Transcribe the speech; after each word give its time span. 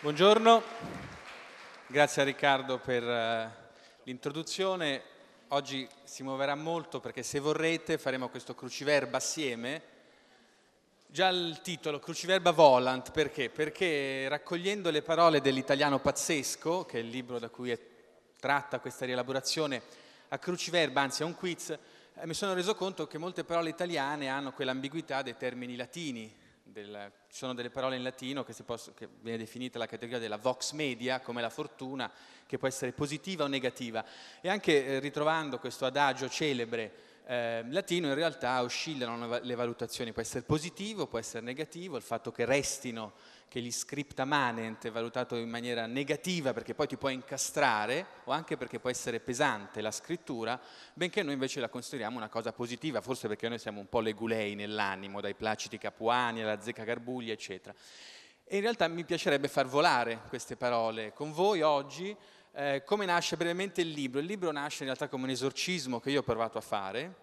Buongiorno, 0.00 0.62
grazie 1.88 2.22
a 2.22 2.24
Riccardo 2.24 2.78
per 2.78 3.02
uh, 3.02 3.50
l'introduzione. 4.04 5.02
Oggi 5.48 5.88
si 6.04 6.22
muoverà 6.22 6.54
molto 6.54 7.00
perché 7.00 7.24
se 7.24 7.40
vorrete 7.40 7.98
faremo 7.98 8.28
questo 8.28 8.54
cruciverba 8.54 9.16
assieme. 9.16 9.82
Già 11.08 11.26
il 11.30 11.60
titolo, 11.62 11.98
Cruciverba 11.98 12.52
Volant, 12.52 13.10
perché? 13.10 13.50
Perché 13.50 14.28
raccogliendo 14.28 14.88
le 14.90 15.02
parole 15.02 15.40
dell'italiano 15.40 15.98
pazzesco, 15.98 16.84
che 16.84 16.98
è 16.98 17.02
il 17.02 17.08
libro 17.08 17.40
da 17.40 17.48
cui 17.48 17.72
è 17.72 17.78
tratta 18.38 18.78
questa 18.78 19.04
rielaborazione, 19.04 19.82
a 20.28 20.38
cruciverba, 20.38 21.00
anzi 21.00 21.24
a 21.24 21.26
un 21.26 21.34
quiz, 21.34 21.70
eh, 21.70 22.24
mi 22.24 22.34
sono 22.34 22.54
reso 22.54 22.76
conto 22.76 23.08
che 23.08 23.18
molte 23.18 23.42
parole 23.42 23.70
italiane 23.70 24.28
hanno 24.28 24.52
quell'ambiguità 24.52 25.22
dei 25.22 25.36
termini 25.36 25.74
latini, 25.74 26.46
del, 26.70 27.12
ci 27.28 27.38
sono 27.38 27.54
delle 27.54 27.70
parole 27.70 27.96
in 27.96 28.02
latino 28.02 28.44
che, 28.44 28.54
posso, 28.64 28.92
che, 28.94 29.08
viene 29.20 29.38
definita 29.38 29.78
la 29.78 29.86
categoria 29.86 30.18
della 30.18 30.36
vox 30.36 30.72
media, 30.72 31.20
come 31.20 31.40
la 31.40 31.50
fortuna, 31.50 32.10
che 32.46 32.58
può 32.58 32.68
essere 32.68 32.92
positiva 32.92 33.44
o 33.44 33.46
negativa. 33.46 34.04
E 34.40 34.48
anche 34.48 34.84
eh, 34.84 34.98
ritrovando 35.00 35.58
questo 35.58 35.86
adagio 35.86 36.28
celebre 36.28 37.06
eh, 37.26 37.64
latino, 37.68 38.08
in 38.08 38.14
realtà 38.14 38.62
oscillano 38.62 39.38
le 39.42 39.54
valutazioni, 39.54 40.12
può 40.12 40.22
essere 40.22 40.44
positivo, 40.44 41.06
può 41.06 41.18
essere 41.18 41.44
negativo, 41.44 41.96
il 41.96 42.02
fatto 42.02 42.30
che 42.32 42.44
restino 42.44 43.12
che 43.48 43.60
gli 43.60 43.72
scripta 43.72 44.26
manent 44.26 44.86
è 44.86 44.90
valutato 44.90 45.34
in 45.36 45.48
maniera 45.48 45.86
negativa 45.86 46.52
perché 46.52 46.74
poi 46.74 46.86
ti 46.86 46.98
può 46.98 47.08
incastrare 47.08 48.06
o 48.24 48.32
anche 48.32 48.58
perché 48.58 48.78
può 48.78 48.90
essere 48.90 49.20
pesante 49.20 49.80
la 49.80 49.90
scrittura, 49.90 50.60
benché 50.92 51.22
noi 51.22 51.32
invece 51.32 51.60
la 51.60 51.70
consideriamo 51.70 52.18
una 52.18 52.28
cosa 52.28 52.52
positiva, 52.52 53.00
forse 53.00 53.26
perché 53.26 53.48
noi 53.48 53.58
siamo 53.58 53.80
un 53.80 53.88
po' 53.88 54.00
legulei 54.00 54.54
nell'animo, 54.54 55.22
dai 55.22 55.34
placiti 55.34 55.78
capuani 55.78 56.42
alla 56.42 56.60
zecca 56.60 56.84
garbuglia, 56.84 57.32
eccetera. 57.32 57.74
E 58.44 58.56
in 58.56 58.62
realtà 58.62 58.86
mi 58.88 59.04
piacerebbe 59.04 59.48
far 59.48 59.66
volare 59.66 60.20
queste 60.28 60.56
parole 60.56 61.12
con 61.12 61.32
voi 61.32 61.62
oggi. 61.62 62.14
Eh, 62.52 62.82
come 62.84 63.06
nasce 63.06 63.36
brevemente 63.36 63.80
il 63.80 63.90
libro? 63.90 64.20
Il 64.20 64.26
libro 64.26 64.50
nasce 64.52 64.78
in 64.80 64.86
realtà 64.86 65.08
come 65.08 65.24
un 65.24 65.30
esorcismo 65.30 66.00
che 66.00 66.10
io 66.10 66.20
ho 66.20 66.22
provato 66.22 66.58
a 66.58 66.62
fare, 66.62 67.14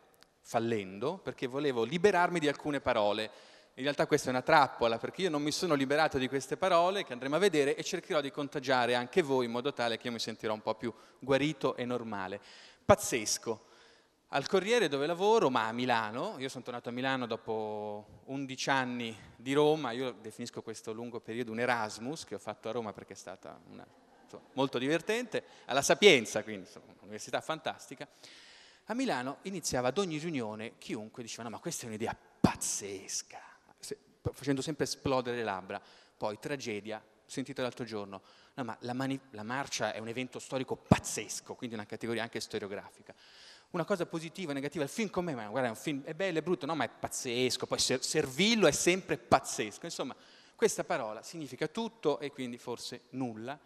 fallendo, 0.42 1.18
perché 1.18 1.48
volevo 1.48 1.84
liberarmi 1.84 2.40
di 2.40 2.48
alcune 2.48 2.80
parole 2.80 3.32
in 3.78 3.84
realtà 3.84 4.08
questa 4.08 4.28
è 4.28 4.30
una 4.32 4.42
trappola 4.42 4.98
perché 4.98 5.24
io 5.24 5.30
non 5.30 5.42
mi 5.42 5.52
sono 5.52 5.74
liberato 5.74 6.18
di 6.18 6.30
queste 6.30 6.56
parole 6.56 7.04
che 7.04 7.12
andremo 7.12 7.36
a 7.36 7.40
vedere 7.40 7.76
e 7.76 7.84
cercherò 7.84 8.22
di 8.22 8.32
contagiare 8.32 8.96
anche 8.96 9.22
voi 9.22 9.46
in 9.46 9.52
modo 9.52 9.74
tale 9.74 9.98
che 9.98 10.08
io 10.08 10.14
mi 10.14 10.20
sentirò 10.20 10.54
un 10.54 10.62
po' 10.62 10.76
più 10.76 10.94
guarito 11.20 11.76
e 11.76 11.84
normale. 11.84 12.40
Pazzesco. 12.86 13.74
Al 14.30 14.48
Corriere 14.48 14.88
dove 14.88 15.06
lavoro, 15.06 15.50
ma 15.50 15.68
a 15.68 15.72
Milano, 15.72 16.36
io 16.40 16.50
sono 16.50 16.64
tornato 16.64 16.90
a 16.90 16.92
Milano 16.92 17.26
dopo 17.26 18.22
11 18.26 18.70
anni 18.70 19.18
di 19.36 19.54
Roma, 19.54 19.92
io 19.92 20.12
definisco 20.12 20.62
questo 20.62 20.94
lungo 20.94 21.20
periodo 21.20 21.52
un 21.52 21.60
Erasmus 21.60 22.24
che 22.24 22.36
ho 22.36 22.40
fatto 22.40 22.70
a 22.70 22.72
Roma 22.72 22.92
perché 22.92 23.14
è 23.14 23.16
stata 23.16 23.60
una, 23.70 23.86
insomma, 24.24 24.44
molto 24.54 24.78
divertente, 24.78 25.44
alla 25.66 25.82
Sapienza, 25.82 26.44
quindi 26.44 26.66
insomma, 26.66 26.94
un'università 26.94 27.40
fantastica. 27.42 28.08
A 28.86 28.94
Milano 28.94 29.38
iniziava 29.44 29.90
ad 29.90 29.98
ogni 29.98 30.18
riunione 30.18 30.78
chiunque 30.78 31.24
diceva 31.24 31.44
no 31.44 31.50
ma 31.50 31.60
questa 31.60 31.86
è 31.86 31.88
un'idea 31.88 32.16
pazzesca, 32.40 33.40
facendo 34.34 34.62
sempre 34.62 34.86
esplodere 34.86 35.38
le 35.38 35.44
labbra. 35.44 35.82
Poi, 36.18 36.40
tragedia, 36.40 37.04
sentito 37.26 37.62
l'altro 37.62 37.84
giorno, 37.86 38.22
no, 38.54 38.64
ma 38.64 38.78
la, 38.82 38.94
mani- 38.94 39.20
la, 39.32 39.44
marcia 39.44 39.94
è 39.94 40.00
un 40.00 40.08
evento 40.08 40.40
storico 40.40 40.76
pazzesco, 40.76 41.56
quindi 41.56 41.76
una 41.76 41.86
categoria 41.86 42.24
anche 42.24 42.40
storiografica. 42.40 43.14
Una 43.72 43.84
cosa 43.84 44.06
positiva, 44.06 44.54
negativa, 44.54 44.84
il 44.84 44.90
film 44.90 45.10
come 45.10 45.36
me, 45.36 45.48
guarda, 45.48 45.68
è 45.68 45.72
un 45.72 45.76
film, 45.76 46.04
è 46.04 46.14
bello, 46.14 46.40
è 46.40 46.42
brutto, 46.42 46.66
no, 46.66 46.76
ma 46.76 46.86
è 46.86 46.90
pazzesco, 46.90 47.66
poi 47.66 47.80
ser- 47.80 48.04
servillo 48.04 48.68
è 48.68 48.72
sempre 48.72 49.18
pazzesco. 49.18 49.86
Insomma, 49.86 50.16
questa 50.56 50.84
parola 50.84 51.22
significa 51.24 51.68
tutto 51.68 52.20
e 52.20 52.32
quindi 52.32 52.58
forse 52.58 53.06
nulla. 53.12 53.60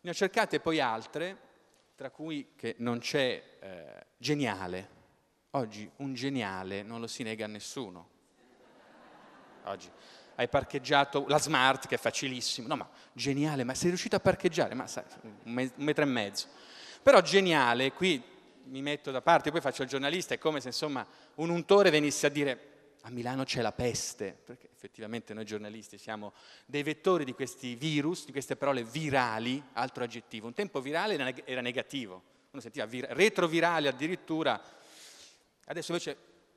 Ne 0.00 0.10
ho 0.10 0.14
cercate 0.14 0.60
poi 0.60 0.80
altre, 0.80 1.52
tra 1.94 2.10
cui 2.10 2.52
che 2.56 2.74
non 2.78 2.98
c'è 2.98 3.42
eh, 3.60 4.06
geniale. 4.18 5.02
Oggi 5.52 5.88
un 5.96 6.12
geniale 6.12 6.82
non 6.82 7.00
lo 7.00 7.06
si 7.06 7.22
nega 7.22 7.44
a 7.44 7.48
nessuno 7.48 8.13
oggi. 9.64 9.90
Hai 10.36 10.48
parcheggiato 10.48 11.26
la 11.28 11.38
smart 11.38 11.86
che 11.86 11.94
è 11.94 11.98
facilissimo, 11.98 12.66
no 12.66 12.76
ma 12.76 12.88
geniale, 13.12 13.62
ma 13.62 13.74
sei 13.74 13.90
riuscito 13.90 14.16
a 14.16 14.20
parcheggiare? 14.20 14.74
Ma 14.74 14.86
sai, 14.86 15.04
un, 15.22 15.52
me- 15.52 15.72
un 15.76 15.84
metro 15.84 16.02
e 16.02 16.06
mezzo. 16.06 16.48
Però 17.02 17.20
geniale, 17.20 17.92
qui 17.92 18.22
mi 18.64 18.82
metto 18.82 19.10
da 19.10 19.20
parte, 19.20 19.50
poi 19.50 19.60
faccio 19.60 19.82
il 19.82 19.88
giornalista, 19.88 20.34
è 20.34 20.38
come 20.38 20.60
se 20.60 20.68
insomma 20.68 21.06
un 21.36 21.50
untore 21.50 21.90
venisse 21.90 22.26
a 22.26 22.30
dire 22.30 22.72
a 23.02 23.10
Milano 23.10 23.44
c'è 23.44 23.60
la 23.60 23.72
peste, 23.72 24.36
perché 24.44 24.70
effettivamente 24.72 25.34
noi 25.34 25.44
giornalisti 25.44 25.98
siamo 25.98 26.32
dei 26.64 26.82
vettori 26.82 27.24
di 27.24 27.34
questi 27.34 27.74
virus, 27.74 28.24
di 28.24 28.32
queste 28.32 28.56
parole 28.56 28.82
virali, 28.82 29.62
altro 29.74 30.04
aggettivo. 30.04 30.46
Un 30.46 30.54
tempo 30.54 30.80
virale 30.80 31.42
era 31.44 31.60
negativo, 31.60 32.22
uno 32.50 32.62
sentiva 32.62 32.86
vir- 32.86 33.08
retrovirale 33.10 33.88
addirittura, 33.88 34.58
adesso 35.66 35.92
invece 35.92 36.16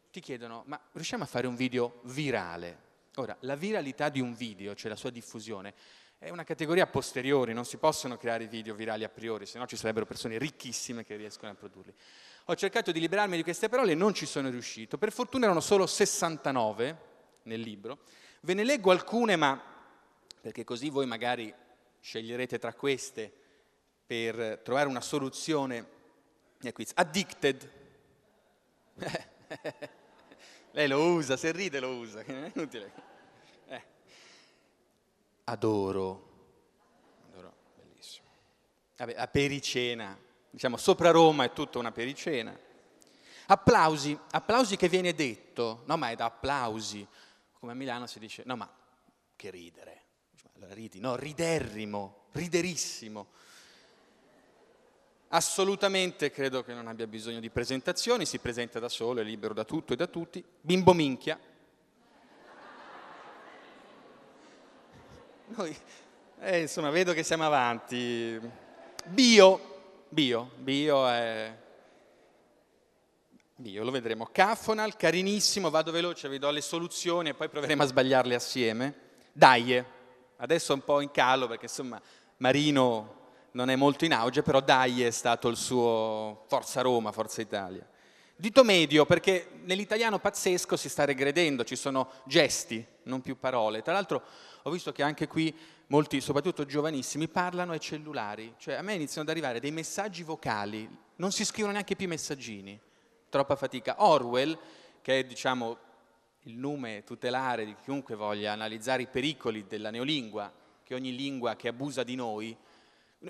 ti 0.10 0.22
chiedono 0.22 0.64
ma 0.68 0.80
riusciamo 0.94 1.24
a 1.24 1.28
fare 1.28 1.48
un 1.48 1.56
video 1.56 2.00
virale? 2.04 2.86
Ora, 3.20 3.36
la 3.42 3.56
viralità 3.56 4.10
di 4.10 4.20
un 4.20 4.36
video, 4.36 4.76
cioè 4.76 4.92
la 4.92 4.96
sua 4.96 5.10
diffusione, 5.10 5.74
è 6.20 6.30
una 6.30 6.44
categoria 6.44 6.84
a 6.84 6.88
posteriori, 6.88 7.52
non 7.52 7.66
si 7.66 7.78
possono 7.78 8.16
creare 8.16 8.46
video 8.46 8.76
virali 8.76 9.04
a 9.04 9.10
priori, 9.10 9.48
se 9.48 9.58
no 9.58 9.66
ci 9.66 9.76
sarebbero 9.76 10.06
persone 10.06 10.38
ricchissime 10.38 11.04
che 11.04 11.16
riescono 11.16 11.52
a 11.52 11.56
produrli. 11.56 11.92
Ho 12.46 12.56
cercato 12.56 12.92
di 12.92 13.00
liberarmi 13.00 13.36
di 13.36 13.42
queste 13.42 13.70
parole 13.70 13.94
e 13.94 13.96
non 13.96 14.14
ci 14.14 14.28
sono 14.28 14.52
riuscito. 14.52 15.00
Per 15.00 15.12
fortuna 15.12 15.46
erano 15.46 15.62
solo 15.62 15.88
69 15.88 16.98
nel 17.44 17.60
libro. 17.60 18.02
Ve 18.42 18.54
ne 18.54 18.64
leggo 18.64 18.92
alcune, 18.92 19.36
ma 19.36 19.60
perché 20.40 20.64
così 20.64 20.90
voi 20.90 21.08
magari 21.08 21.52
sceglierete 22.00 22.60
tra 22.60 22.74
queste 22.76 23.34
per 24.06 24.62
trovare 24.64 24.88
una 24.88 25.02
soluzione 25.02 25.90
quiz. 26.72 26.92
Addicted. 26.94 27.72
Lei 30.78 30.88
lo 30.88 31.02
usa, 31.02 31.38
se 31.38 31.52
ride 31.52 31.80
lo 31.80 31.90
usa, 31.90 32.20
è 32.22 32.52
inutile. 32.54 32.92
Adoro. 35.46 36.28
Adoro, 37.32 37.56
bellissimo. 37.76 38.28
Vabbè, 38.96 39.16
la 39.16 39.28
pericena, 39.28 40.16
diciamo 40.52 40.78
sopra 40.78 41.10
Roma 41.10 41.46
è 41.46 41.52
tutta 41.52 41.80
una 41.80 41.92
pericena. 41.92 42.56
Applausi, 43.48 44.16
applausi 44.30 44.76
che 44.76 44.88
viene 44.88 45.16
detto, 45.16 45.82
no 45.88 45.98
ma 45.98 46.12
è 46.12 46.16
da 46.16 46.26
applausi, 46.26 47.08
come 47.54 47.72
a 47.72 47.76
Milano 47.76 48.06
si 48.06 48.20
dice, 48.20 48.44
no 48.46 48.56
ma 48.56 48.72
che 49.36 49.50
ridere, 49.50 50.04
allora 50.58 50.76
ridi, 50.76 51.00
no, 51.00 51.16
riderrimo, 51.16 52.26
riderissimo. 52.34 53.30
Assolutamente 55.30 56.32
credo 56.32 56.64
che 56.64 56.74
non 56.74 56.88
abbia 56.88 57.08
bisogno 57.08 57.40
di 57.40 57.50
presentazioni, 57.50 58.26
si 58.26 58.40
presenta 58.40 58.80
da 58.80 58.90
solo, 58.90 59.20
è 59.20 59.24
libero 59.24 59.54
da 59.54 59.66
tutto 59.66 59.94
e 59.94 59.96
da 59.96 60.08
tutti. 60.08 60.44
Bimbo 60.62 60.94
minchia, 60.94 61.40
Noi, 65.56 65.74
eh, 66.42 66.60
insomma, 66.60 66.90
vedo 66.90 67.14
che 67.14 67.24
siamo 67.24 67.46
avanti. 67.46 68.38
Bio, 69.06 70.06
bio, 70.10 70.52
bio 70.58 71.08
è... 71.08 71.58
Bio, 73.56 73.84
lo 73.86 73.92
vedremo. 73.92 74.28
Cafonal, 74.30 74.98
carinissimo, 74.98 75.70
vado 75.70 75.92
veloce, 75.92 76.28
vi 76.28 76.38
do 76.38 76.52
le 76.52 76.60
soluzioni 76.60 77.30
e 77.30 77.34
poi 77.34 77.48
proveremo 77.48 77.82
a 77.82 77.86
sbagliarle 77.86 78.36
assieme. 78.36 78.94
Dai, 79.32 79.82
adesso 80.36 80.74
è 80.74 80.76
un 80.76 80.84
po' 80.84 81.00
in 81.00 81.12
calo 81.12 81.48
perché 81.48 81.66
insomma 81.66 82.00
Marino 82.38 83.17
non 83.58 83.72
è 83.72 83.76
molto 83.76 84.06
in 84.06 84.14
auge, 84.14 84.44
però 84.44 84.62
Dai 84.62 85.02
è 85.02 85.10
stato 85.10 85.48
il 85.48 85.58
suo 85.58 86.44
Forza 86.48 86.82
Roma, 86.82 87.12
Forza 87.12 87.42
Italia. 87.42 87.84
Dito 88.36 88.64
medio, 88.64 89.08
perché 89.08 89.50
nell'italiano 89.64 90.20
pazzesco 90.20 90.78
si 90.78 90.88
sta 90.90 91.06
regredendo, 91.06 91.64
ci 91.64 91.76
sono 91.76 92.08
gesti, 92.26 92.86
non 93.04 93.22
più 93.22 93.40
parole. 93.40 93.82
Tra 93.82 93.94
l'altro 93.94 94.22
ho 94.62 94.70
visto 94.70 94.92
che 94.92 95.02
anche 95.02 95.26
qui 95.26 95.58
molti, 95.88 96.22
soprattutto 96.22 96.68
giovanissimi, 96.68 97.28
parlano 97.28 97.72
ai 97.72 97.80
cellulari, 97.80 98.54
cioè 98.60 98.76
a 98.76 98.84
me 98.84 98.94
iniziano 98.94 99.24
ad 99.24 99.30
arrivare 99.30 99.60
dei 99.60 99.72
messaggi 99.72 100.22
vocali, 100.22 100.88
non 101.16 101.32
si 101.32 101.44
scrivono 101.44 101.74
neanche 101.74 101.96
più 101.96 102.08
messaggini, 102.08 102.80
troppa 103.28 103.56
fatica. 103.56 103.96
Orwell, 104.04 104.56
che 105.02 105.22
è 105.22 105.24
diciamo 105.24 105.78
il 106.42 106.54
nome 106.54 107.04
tutelare 107.04 107.66
di 107.66 107.76
chiunque 107.82 108.14
voglia 108.14 108.52
analizzare 108.52 109.02
i 109.02 109.08
pericoli 109.08 109.66
della 109.66 109.90
neolingua, 109.90 110.54
che 110.84 110.94
ogni 110.94 111.16
lingua 111.16 111.56
che 111.56 111.70
abusa 111.70 112.04
di 112.04 112.14
noi, 112.14 112.56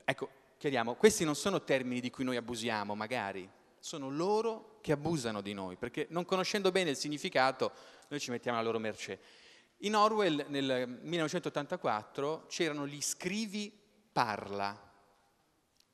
ecco, 0.03 0.29
chiariamo, 0.57 0.95
questi 0.95 1.23
non 1.23 1.35
sono 1.35 1.63
termini 1.63 1.99
di 1.99 2.09
cui 2.09 2.23
noi 2.23 2.37
abusiamo, 2.37 2.95
magari, 2.95 3.49
sono 3.79 4.09
loro 4.09 4.79
che 4.81 4.91
abusano 4.91 5.41
di 5.41 5.53
noi, 5.53 5.75
perché 5.75 6.07
non 6.09 6.25
conoscendo 6.25 6.71
bene 6.71 6.89
il 6.89 6.97
significato 6.97 7.71
noi 8.09 8.19
ci 8.19 8.31
mettiamo 8.31 8.57
alla 8.57 8.67
loro 8.67 8.79
mercé. 8.79 9.19
In 9.81 9.95
Orwell 9.95 10.45
nel 10.47 10.99
1984 11.01 12.45
c'erano 12.47 12.87
gli 12.87 13.01
scrivi 13.01 13.71
parla, 14.11 14.75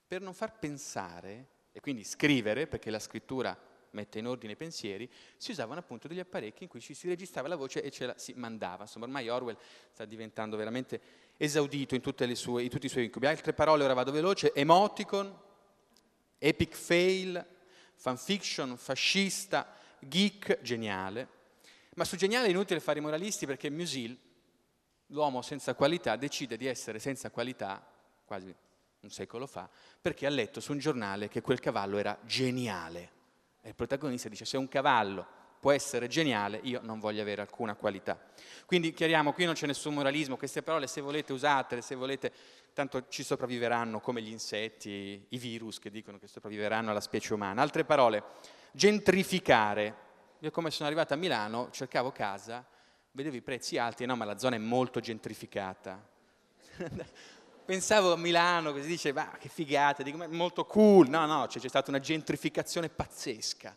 per 0.07 0.22
non 0.22 0.34
far 0.34 0.57
pensare, 0.57 1.48
e 1.72 1.80
quindi 1.81 2.04
scrivere, 2.04 2.68
perché 2.68 2.89
la 2.89 3.00
scrittura 3.00 3.57
mette 3.94 4.19
in 4.19 4.28
ordine 4.28 4.54
i 4.54 4.56
pensieri, 4.56 5.10
si 5.38 5.51
usavano 5.51 5.80
appunto 5.80 6.07
degli 6.07 6.19
apparecchi 6.19 6.63
in 6.63 6.69
cui 6.69 6.81
ci 6.81 6.94
si 6.94 7.07
registrava 7.07 7.48
la 7.48 7.56
voce 7.56 7.81
e 7.81 7.90
ce 7.92 8.06
la 8.06 8.18
si 8.18 8.34
mandava. 8.34 8.84
Insomma, 8.84 9.06
ormai 9.06 9.30
Orwell 9.30 9.57
sta 9.92 10.06
diventando 10.06 10.57
veramente 10.57 11.01
esaudito 11.38 11.95
in, 11.95 12.01
sue, 12.36 12.63
in 12.63 12.69
tutti 12.69 12.86
i 12.86 12.90
suoi 12.90 13.06
incubi. 13.06 13.28
Altre 13.28 13.54
parole, 13.54 13.84
ora 13.84 13.94
vado 13.94 14.12
veloce, 14.12 14.54
emoticon, 14.54 15.40
epic 16.38 16.75
fail, 16.75 17.45
fanfiction, 17.95 18.78
fascista, 18.78 19.75
geek, 20.00 20.62
geniale. 20.62 21.42
Ma 21.96 22.06
su 22.06 22.16
geniale 22.16 22.48
è 22.48 22.50
inutile 22.50 22.80
fare 22.80 23.00
i 23.00 23.01
moralisti 23.01 23.46
perché 23.46 23.69
Musil, 23.69 24.18
l'uomo 25.07 25.42
senza 25.42 25.75
qualità, 25.75 26.16
decide 26.16 26.57
di 26.57 26.66
essere 26.66 27.00
senza 27.00 27.30
qualità, 27.30 27.86
quasi 28.25 28.54
un 29.01 29.10
secolo 29.10 29.46
fa, 29.46 29.69
perché 30.01 30.25
ha 30.25 30.30
letto 30.30 30.60
su 30.60 30.72
un 30.72 30.80
giornale 30.80 31.28
che 31.28 31.42
quel 31.42 31.60
cavallo 31.60 31.98
era 31.98 32.18
geniale. 32.24 33.22
E 33.65 33.69
il 33.69 33.75
protagonista 33.75 34.27
dice, 34.27 34.44
se 34.44 34.57
un 34.57 34.68
cavallo 34.68 35.25
può 35.63 35.71
essere 35.71 36.10
geniale, 36.10 36.60
io 36.63 36.81
non 36.83 37.00
voglio 37.00 37.21
avere 37.21 37.39
alcuna 37.39 37.75
qualità. 37.75 38.19
Quindi 38.65 38.92
chiariamo, 38.92 39.31
qui 39.31 39.45
non 39.45 39.54
c'è 39.54 39.65
nessun 39.65 39.94
moralismo, 39.94 40.36
queste 40.36 40.62
parole 40.62 40.88
se 40.88 41.00
volete 41.00 41.31
usatele, 41.31 41.81
se 41.81 41.95
volete, 41.95 42.33
tanto 42.74 43.07
ci 43.07 43.24
sopravviveranno 43.24 44.01
come 44.01 44.21
gli 44.21 44.30
insetti, 44.30 45.25
i 45.30 45.38
virus 45.38 45.80
che 45.80 45.89
dicono 45.89 46.19
che 46.19 46.27
sopravviveranno 46.27 46.92
alla 46.92 47.00
specie 47.00 47.33
umana. 47.33 47.62
Altre 47.62 47.86
parole, 47.86 48.21
gentrificare. 48.74 49.95
Io 50.39 50.51
come 50.51 50.69
sono 50.69 50.88
arrivato 50.88 51.13
a 51.13 51.15
Milano, 51.15 51.69
cercavo 51.71 52.12
casa, 52.12 52.68
vedevo 53.12 53.38
i 53.38 53.42
prezzi 53.42 53.77
alti, 53.77 54.06
no 54.06 54.18
ma 54.18 54.25
la 54.25 54.38
zona 54.38 54.57
è 54.57 54.60
molto 54.60 55.00
gentrificata. 55.00 56.06
Pensavo 57.65 58.13
a 58.13 58.18
Milano, 58.18 58.71
così 58.74 58.88
dice, 58.88 59.13
ma 59.13 59.38
che 59.39 59.50
figata, 59.50 60.04
dico, 60.04 60.18
ma 60.18 60.27
molto 60.27 60.65
cool. 60.65 61.07
No, 61.07 61.25
no, 61.25 61.45
c'è, 61.48 61.60
c'è 61.60 61.69
stata 61.69 61.89
una 61.89 62.00
gentrificazione 62.00 62.89
pazzesca 62.89 63.75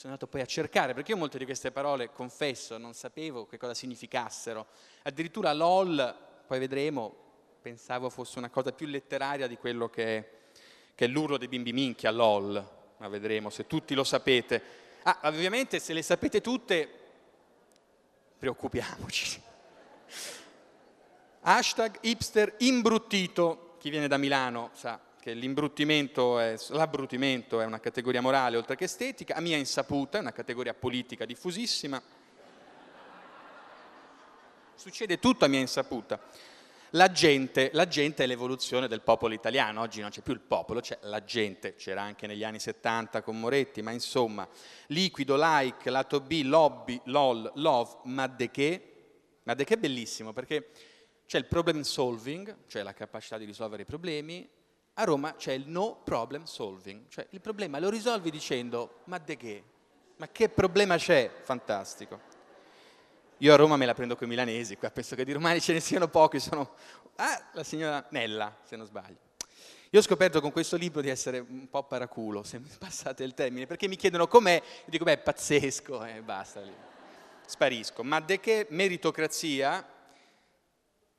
sono 0.00 0.14
andato 0.14 0.30
poi 0.30 0.40
a 0.40 0.46
cercare, 0.46 0.94
perché 0.94 1.12
io 1.12 1.18
molte 1.18 1.36
di 1.36 1.44
queste 1.44 1.72
parole, 1.72 2.10
confesso, 2.10 2.78
non 2.78 2.94
sapevo 2.94 3.44
che 3.44 3.58
cosa 3.58 3.74
significassero. 3.74 4.68
Addirittura 5.02 5.52
LOL, 5.52 6.16
poi 6.46 6.58
vedremo, 6.58 7.14
pensavo 7.60 8.08
fosse 8.08 8.38
una 8.38 8.48
cosa 8.48 8.72
più 8.72 8.86
letteraria 8.86 9.46
di 9.46 9.58
quello 9.58 9.90
che 9.90 10.16
è, 10.16 10.30
che 10.94 11.04
è 11.04 11.08
l'urlo 11.08 11.36
dei 11.36 11.48
bimbi 11.48 11.74
minchia, 11.74 12.10
LOL, 12.10 12.66
ma 12.96 13.08
vedremo 13.08 13.50
se 13.50 13.66
tutti 13.66 13.94
lo 13.94 14.02
sapete. 14.02 14.62
Ah, 15.02 15.20
ovviamente 15.24 15.78
se 15.78 15.92
le 15.92 16.00
sapete 16.00 16.40
tutte, 16.40 16.88
preoccupiamoci. 18.38 19.42
Hashtag 21.42 21.98
hipster 22.02 22.54
imbruttito, 22.58 23.76
chi 23.78 23.88
viene 23.88 24.08
da 24.08 24.18
Milano 24.18 24.70
sa 24.74 25.00
che 25.20 25.34
l'imbruttimento 25.34 26.38
è, 26.38 26.56
l'abbruttimento 26.68 27.60
è 27.60 27.66
una 27.66 27.78
categoria 27.78 28.22
morale 28.22 28.56
oltre 28.56 28.74
che 28.74 28.84
estetica, 28.84 29.36
a 29.36 29.40
mia 29.40 29.56
insaputa 29.56 30.18
è 30.18 30.20
una 30.20 30.32
categoria 30.32 30.74
politica 30.74 31.26
diffusissima. 31.26 32.02
Succede 34.74 35.18
tutto 35.18 35.44
a 35.44 35.48
mia 35.48 35.60
insaputa. 35.60 36.18
La 36.94 37.12
gente, 37.12 37.70
la 37.74 37.86
gente, 37.86 38.24
è 38.24 38.26
l'evoluzione 38.26 38.88
del 38.88 39.02
popolo 39.02 39.34
italiano, 39.34 39.82
oggi 39.82 40.00
non 40.00 40.10
c'è 40.10 40.22
più 40.22 40.32
il 40.32 40.40
popolo, 40.40 40.80
c'è 40.80 40.98
la 41.02 41.22
gente, 41.22 41.74
c'era 41.76 42.02
anche 42.02 42.26
negli 42.26 42.42
anni 42.42 42.58
70 42.58 43.22
con 43.22 43.38
Moretti, 43.38 43.80
ma 43.82 43.92
insomma, 43.92 44.48
liquido, 44.86 45.36
like, 45.38 45.88
lato 45.88 46.20
B, 46.20 46.42
lobby, 46.44 47.00
lol, 47.04 47.50
love, 47.56 47.98
ma 48.04 48.26
de 48.26 48.50
che? 48.50 48.92
Ma 49.44 49.54
de 49.54 49.64
che 49.64 49.78
bellissimo, 49.78 50.32
perché 50.32 50.70
c'è 51.30 51.38
il 51.38 51.44
problem 51.44 51.82
solving, 51.82 52.56
cioè 52.66 52.82
la 52.82 52.92
capacità 52.92 53.38
di 53.38 53.44
risolvere 53.44 53.82
i 53.82 53.84
problemi, 53.84 54.50
a 54.94 55.04
Roma 55.04 55.36
c'è 55.36 55.52
il 55.52 55.68
no 55.68 56.00
problem 56.02 56.42
solving, 56.42 57.06
cioè 57.06 57.24
il 57.30 57.40
problema 57.40 57.78
lo 57.78 57.88
risolvi 57.88 58.32
dicendo 58.32 59.02
ma 59.04 59.18
de 59.18 59.36
che? 59.36 59.64
Ma 60.16 60.26
che 60.26 60.48
problema 60.48 60.96
c'è? 60.96 61.30
Fantastico. 61.42 62.20
Io 63.36 63.52
a 63.52 63.56
Roma 63.56 63.76
me 63.76 63.86
la 63.86 63.94
prendo 63.94 64.16
con 64.16 64.26
i 64.26 64.30
milanesi, 64.30 64.76
qua 64.76 64.90
penso 64.90 65.14
che 65.14 65.24
di 65.24 65.30
romani 65.30 65.60
ce 65.60 65.72
ne 65.72 65.78
siano 65.78 66.08
pochi, 66.08 66.40
sono... 66.40 66.74
Ah, 67.14 67.50
la 67.52 67.62
signora 67.62 68.04
Nella, 68.10 68.56
se 68.64 68.74
non 68.74 68.86
sbaglio. 68.86 69.18
Io 69.90 70.00
ho 70.00 70.02
scoperto 70.02 70.40
con 70.40 70.50
questo 70.50 70.76
libro 70.76 71.00
di 71.00 71.10
essere 71.10 71.38
un 71.38 71.68
po' 71.70 71.84
paraculo, 71.84 72.42
se 72.42 72.58
mi 72.58 72.70
passate 72.76 73.22
il 73.22 73.34
termine, 73.34 73.66
perché 73.66 73.86
mi 73.86 73.94
chiedono 73.94 74.26
com'è, 74.26 74.54
io 74.54 74.84
dico 74.86 75.04
beh 75.04 75.12
è 75.12 75.18
pazzesco 75.18 76.04
e 76.06 76.16
eh, 76.16 76.22
basta 76.22 76.60
lì. 76.60 76.74
Sparisco. 77.46 78.02
Ma 78.02 78.18
de 78.18 78.40
che 78.40 78.66
meritocrazia, 78.70 79.98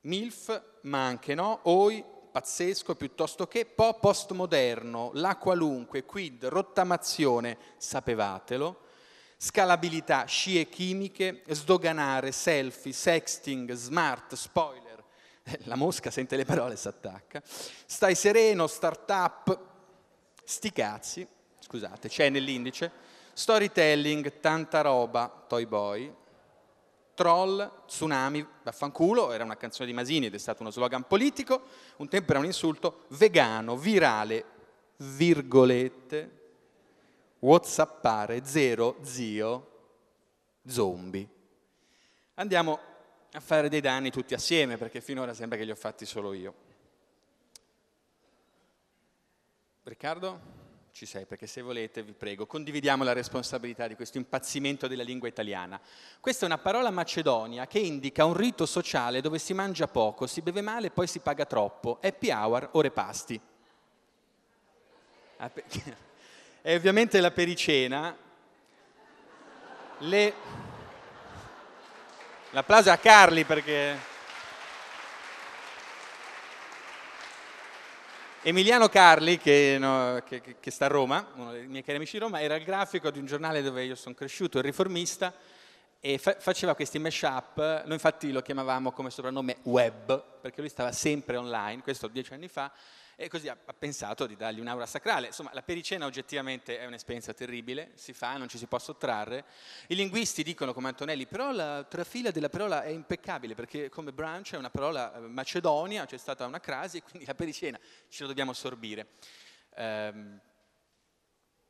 MILF, 0.02 0.62
ma 0.82 1.04
anche 1.06 1.34
no, 1.34 1.60
OI, 1.64 2.04
pazzesco 2.32 2.94
piuttosto 2.94 3.46
che 3.46 3.66
po' 3.66 3.98
postmoderno, 4.00 5.10
la 5.14 5.36
qualunque, 5.36 6.04
quid, 6.04 6.46
rottamazione, 6.46 7.58
sapevatelo, 7.76 8.80
scalabilità, 9.36 10.24
scie 10.24 10.68
chimiche, 10.68 11.42
sdoganare, 11.48 12.32
selfie, 12.32 12.92
sexting, 12.92 13.72
smart, 13.72 14.34
spoiler, 14.34 15.04
la 15.64 15.76
mosca 15.76 16.10
sente 16.10 16.36
le 16.36 16.44
parole 16.44 16.74
e 16.74 16.76
si 16.78 16.88
attacca, 16.88 17.42
stai 17.44 18.14
sereno, 18.14 18.66
startup, 18.66 19.58
sti 20.42 20.72
cazzi, 20.72 21.26
scusate, 21.60 22.08
c'è 22.08 22.28
nell'indice, 22.28 22.90
storytelling, 23.34 24.40
tanta 24.40 24.80
roba, 24.80 25.44
toy 25.46 25.66
boy, 25.66 26.12
troll, 27.14 27.84
tsunami, 27.86 28.46
vaffanculo, 28.62 29.32
era 29.32 29.44
una 29.44 29.56
canzone 29.56 29.86
di 29.86 29.94
Masini 29.94 30.26
ed 30.26 30.34
è 30.34 30.38
stato 30.38 30.62
uno 30.62 30.70
slogan 30.70 31.06
politico, 31.06 31.62
un 31.96 32.08
tempo 32.08 32.30
era 32.30 32.40
un 32.40 32.46
insulto, 32.46 33.04
vegano, 33.08 33.76
virale, 33.76 34.44
virgolette, 34.96 36.40
whatsappare, 37.40 38.44
zero, 38.44 38.96
zio, 39.02 39.68
zombie. 40.66 41.28
Andiamo 42.34 42.78
a 43.32 43.40
fare 43.40 43.68
dei 43.68 43.80
danni 43.80 44.10
tutti 44.10 44.34
assieme 44.34 44.76
perché 44.76 45.00
finora 45.00 45.34
sembra 45.34 45.58
che 45.58 45.64
li 45.64 45.70
ho 45.70 45.76
fatti 45.76 46.06
solo 46.06 46.32
io. 46.32 46.54
Riccardo? 49.84 50.61
Ci 50.92 51.06
sei, 51.06 51.24
perché 51.24 51.46
se 51.46 51.62
volete 51.62 52.02
vi 52.02 52.12
prego, 52.12 52.46
condividiamo 52.46 53.02
la 53.02 53.14
responsabilità 53.14 53.88
di 53.88 53.94
questo 53.94 54.18
impazzimento 54.18 54.86
della 54.86 55.02
lingua 55.02 55.26
italiana. 55.26 55.80
Questa 56.20 56.44
è 56.44 56.46
una 56.46 56.58
parola 56.58 56.90
macedonia 56.90 57.66
che 57.66 57.78
indica 57.78 58.26
un 58.26 58.34
rito 58.34 58.66
sociale 58.66 59.22
dove 59.22 59.38
si 59.38 59.54
mangia 59.54 59.88
poco, 59.88 60.26
si 60.26 60.42
beve 60.42 60.60
male 60.60 60.88
e 60.88 60.90
poi 60.90 61.06
si 61.06 61.20
paga 61.20 61.46
troppo. 61.46 61.98
Happy 62.02 62.30
hour, 62.30 62.68
ore 62.72 62.90
pasti. 62.90 63.40
È 66.62 66.74
ovviamente 66.74 67.20
la 67.20 67.30
pericena. 67.30 68.14
Le... 69.98 70.34
L'applauso 72.50 72.90
a 72.90 72.98
Carli 72.98 73.44
perché... 73.44 74.11
Emiliano 78.44 78.88
Carli, 78.88 79.38
che, 79.38 79.76
no, 79.78 80.20
che, 80.26 80.56
che, 80.58 80.70
sta 80.72 80.86
a 80.86 80.88
Roma, 80.88 81.24
uno 81.36 81.52
dei 81.52 81.68
miei 81.68 81.84
cari 81.84 81.98
amici 81.98 82.14
di 82.14 82.24
Roma, 82.24 82.40
era 82.40 82.56
il 82.56 82.64
grafico 82.64 83.08
di 83.12 83.20
un 83.20 83.24
giornale 83.24 83.62
dove 83.62 83.84
io 83.84 83.94
sono 83.94 84.16
cresciuto, 84.16 84.58
il 84.58 84.64
riformista, 84.64 85.32
e 86.00 86.18
fa, 86.18 86.34
faceva 86.40 86.74
questi 86.74 86.98
mash-up, 86.98 87.84
noi 87.84 87.92
infatti 87.92 88.32
lo 88.32 88.42
chiamavamo 88.42 88.90
come 88.90 89.10
soprannome 89.10 89.58
web, 89.62 90.40
perché 90.40 90.60
lui 90.60 90.70
stava 90.70 90.90
sempre 90.90 91.36
online, 91.36 91.82
questo 91.82 92.08
dieci 92.08 92.32
anni 92.32 92.48
fa, 92.48 92.72
e 93.22 93.28
così 93.28 93.48
ha, 93.48 93.56
ha 93.64 93.72
pensato 93.72 94.26
di 94.26 94.34
dargli 94.34 94.58
un'aura 94.58 94.84
sacrale. 94.84 95.28
Insomma, 95.28 95.50
la 95.54 95.62
pericena 95.62 96.06
oggettivamente 96.06 96.78
è 96.78 96.86
un'esperienza 96.86 97.32
terribile, 97.32 97.92
si 97.94 98.12
fa, 98.12 98.36
non 98.36 98.48
ci 98.48 98.58
si 98.58 98.66
può 98.66 98.80
sottrarre. 98.80 99.44
I 99.86 99.94
linguisti 99.94 100.42
dicono 100.42 100.74
come 100.74 100.88
Antonelli, 100.88 101.26
però 101.26 101.52
la 101.52 101.84
trafila 101.84 102.32
della 102.32 102.48
parola 102.48 102.82
è 102.82 102.88
impeccabile, 102.88 103.54
perché 103.54 103.88
come 103.90 104.12
branch 104.12 104.54
è 104.54 104.56
una 104.56 104.70
parola 104.70 105.14
eh, 105.14 105.20
macedonia, 105.20 106.04
c'è 106.04 106.18
stata 106.18 106.44
una 106.46 106.58
crasi, 106.58 106.96
e 106.96 107.02
quindi 107.02 107.24
la 107.24 107.34
pericena 107.36 107.78
ce 108.08 108.22
la 108.22 108.28
dobbiamo 108.28 108.50
assorbire. 108.50 109.06
Um, 109.76 110.40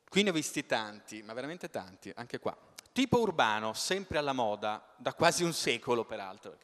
qui 0.09 0.23
ne 0.23 0.29
ho 0.31 0.33
visti 0.33 0.65
tanti, 0.65 1.21
ma 1.21 1.33
veramente 1.33 1.69
tanti, 1.69 2.11
anche 2.15 2.39
qua. 2.39 2.57
Tipo 2.91 3.19
urbano, 3.19 3.73
sempre 3.73 4.17
alla 4.17 4.33
moda, 4.33 4.83
da 4.97 5.13
quasi 5.13 5.43
un 5.43 5.53
secolo 5.53 6.03
peraltro, 6.03 6.57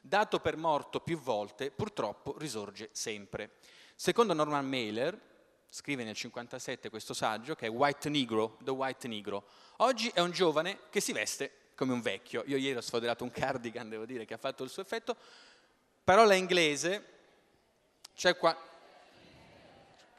dato 0.00 0.40
per 0.40 0.56
morto 0.56 0.98
più 0.98 1.18
volte, 1.20 1.70
purtroppo 1.70 2.36
risorge 2.38 2.88
sempre. 2.90 3.52
Secondo 4.02 4.32
Norman 4.32 4.66
Mailer, 4.66 5.16
scrive 5.68 6.02
nel 6.02 6.16
1957 6.16 6.90
questo 6.90 7.14
saggio, 7.14 7.54
che 7.54 7.66
è 7.66 7.70
White 7.70 8.08
Negro, 8.08 8.58
The 8.60 8.72
White 8.72 9.06
Negro, 9.06 9.46
oggi 9.76 10.10
è 10.12 10.18
un 10.18 10.32
giovane 10.32 10.80
che 10.90 10.98
si 10.98 11.12
veste 11.12 11.70
come 11.76 11.92
un 11.92 12.00
vecchio. 12.00 12.42
Io 12.46 12.56
ieri 12.56 12.76
ho 12.76 12.80
sfoderato 12.80 13.22
un 13.22 13.30
cardigan, 13.30 13.88
devo 13.88 14.04
dire, 14.04 14.24
che 14.24 14.34
ha 14.34 14.38
fatto 14.38 14.64
il 14.64 14.70
suo 14.70 14.82
effetto. 14.82 15.16
Parola 16.02 16.34
inglese, 16.34 17.06
c'è 18.16 18.36
qua... 18.36 18.60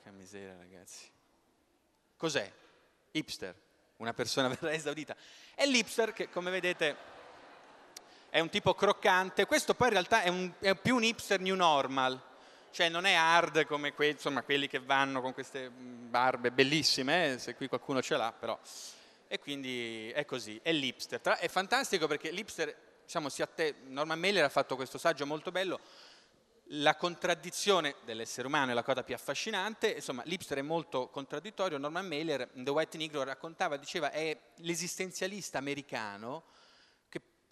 Che 0.01 0.11
miseria, 0.11 0.55
ragazzi. 0.55 1.05
Cos'è? 2.15 2.49
Hipster, 3.11 3.53
una 3.97 4.13
persona 4.13 4.47
verrà 4.61 4.71
esaudita. 4.71 5.13
È 5.53 5.65
l'hipster 5.65 6.13
che, 6.13 6.29
come 6.29 6.51
vedete, 6.51 6.95
è 8.29 8.39
un 8.39 8.47
tipo 8.47 8.75
croccante. 8.75 9.45
Questo 9.45 9.73
poi 9.73 9.87
in 9.87 9.93
realtà 9.93 10.21
è, 10.21 10.29
un, 10.29 10.53
è 10.59 10.73
più 10.73 10.95
un 10.95 11.03
hipster 11.03 11.41
new 11.41 11.55
normal 11.55 12.31
cioè 12.73 12.89
non 12.89 13.05
è 13.05 13.13
hard 13.13 13.65
come 13.65 13.93
que- 13.93 14.09
insomma, 14.09 14.41
quelli 14.41 14.67
che 14.67 14.79
vanno 14.79 15.21
con 15.21 15.31
queste 15.31 15.69
barbe 15.69 16.51
bellissime, 16.51 17.33
eh, 17.33 17.37
se 17.39 17.53
qui 17.53 17.67
qualcuno 17.67 18.01
ce 18.01 18.17
l'ha, 18.17 18.33
però. 18.37 18.59
E 19.27 19.39
quindi 19.39 20.09
è 20.09 20.25
così, 20.25 20.59
è 20.63 20.71
l'ipster. 20.71 21.21
Tra, 21.21 21.37
è 21.37 21.47
fantastico 21.47 22.07
perché 22.07 22.31
l'ipster, 22.31 22.75
diciamo, 23.03 23.29
si 23.29 23.43
atte- 23.43 23.75
Norman 23.85 24.19
Mailer 24.19 24.43
ha 24.43 24.49
fatto 24.49 24.75
questo 24.75 24.97
saggio 24.97 25.25
molto 25.27 25.51
bello, 25.51 25.79
la 26.67 26.95
contraddizione 26.95 27.95
dell'essere 28.05 28.47
umano 28.47 28.71
è 28.71 28.73
la 28.73 28.83
cosa 28.83 29.03
più 29.03 29.13
affascinante, 29.13 29.91
insomma 29.91 30.23
l'ipster 30.25 30.57
è 30.57 30.61
molto 30.63 31.09
contraddittorio, 31.09 31.77
Norman 31.77 32.07
Mailer 32.07 32.49
The 32.53 32.71
White 32.71 32.97
Negro 32.97 33.23
raccontava, 33.23 33.77
diceva 33.77 34.09
è 34.11 34.35
l'esistenzialista 34.57 35.59
americano 35.59 36.45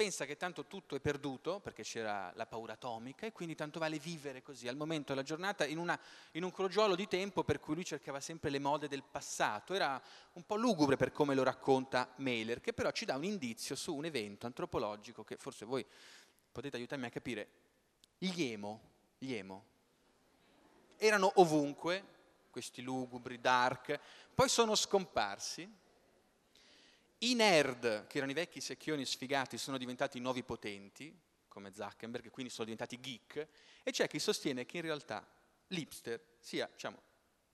pensa 0.01 0.25
che 0.25 0.36
tanto 0.36 0.65
tutto 0.65 0.96
è 0.96 1.00
perduto 1.00 1.60
perché 1.60 1.84
c'era 1.84 2.31
la 2.34 2.48
paura 2.48 2.74
atomica 2.74 3.27
e 3.27 3.31
quindi 3.31 3.53
tanto 3.53 3.77
vale 3.77 4.00
vivere 4.00 4.41
così 4.41 4.67
al 4.67 4.75
momento 4.75 5.13
della 5.13 5.24
giornata 5.24 5.63
in, 5.63 5.77
una, 5.77 6.00
in 6.31 6.43
un 6.43 6.51
crogiolo 6.51 6.96
di 6.96 7.08
tempo 7.08 7.43
per 7.43 7.60
cui 7.60 7.75
lui 7.75 7.86
cercava 7.86 8.20
sempre 8.20 8.50
le 8.50 8.58
mode 8.58 8.88
del 8.88 9.03
passato, 9.03 9.75
era 9.75 10.01
un 10.34 10.43
po' 10.43 10.55
lugubre 10.55 10.96
per 10.96 11.12
come 11.12 11.36
lo 11.36 11.43
racconta 11.43 12.12
Mailer, 12.15 12.62
che 12.62 12.74
però 12.74 12.89
ci 12.89 13.05
dà 13.05 13.15
un 13.15 13.25
indizio 13.25 13.75
su 13.75 13.93
un 13.93 14.05
evento 14.05 14.48
antropologico 14.48 15.24
che 15.24 15.38
forse 15.38 15.65
voi 15.65 15.86
potete 16.51 16.77
aiutarmi 16.77 17.05
a 17.05 17.10
capire, 17.12 17.50
gli 18.17 18.41
emo 18.41 18.81
gli 19.20 19.36
emo. 19.36 19.65
Erano 20.98 21.31
ovunque, 21.36 22.03
questi 22.50 22.81
lugubri, 22.81 23.39
dark, 23.39 24.00
poi 24.34 24.50
sono 24.50 24.74
scomparsi. 24.74 25.72
I 27.24 27.36
nerd, 27.36 28.08
che 28.08 28.18
erano 28.18 28.32
i 28.32 28.36
vecchi 28.36 28.62
secchioni 28.62 29.06
sfigati, 29.06 29.58
sono 29.58 29.78
diventati 29.78 30.20
nuovi 30.20 30.44
potenti, 30.44 31.16
come 31.48 31.74
Zuckerberg, 31.74 32.30
quindi 32.30 32.51
sono 32.51 32.66
diventati 32.66 33.00
geek, 33.00 33.48
e 33.84 33.92
c'è 33.92 34.08
chi 34.08 34.20
sostiene 34.20 34.66
che 34.66 34.78
in 34.78 34.84
realtà 34.84 35.25
l'hipster 35.68 36.20
sia, 36.40 36.70
diciamo, 36.72 37.01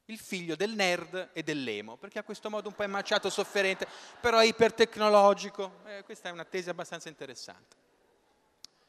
il 0.06 0.20
figlio 0.20 0.56
del 0.56 0.74
nerd 0.74 1.32
e 1.34 1.44
dell'emo, 1.44 1.98
perché 1.98 2.20
ha 2.20 2.24
questo 2.24 2.50
modo 2.50 2.70
un 2.70 2.76
po' 2.76 2.84
emmacciato, 2.84 3.30
sofferente, 3.30 3.88
però 4.22 4.42
ipertecnologico. 4.42 5.82
Eh, 5.86 6.04
questa 6.04 6.30
è 6.30 6.32
una 6.32 6.46
tesi 6.46 6.70
abbastanza 6.70 7.10
interessante. 7.10 7.76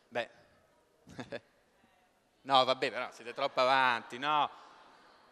Beh, 0.09 0.31
No, 2.49 2.65
vabbè, 2.65 2.91
però 2.91 3.11
siete 3.13 3.35
troppo 3.35 3.61
avanti, 3.61 4.17
no. 4.17 4.49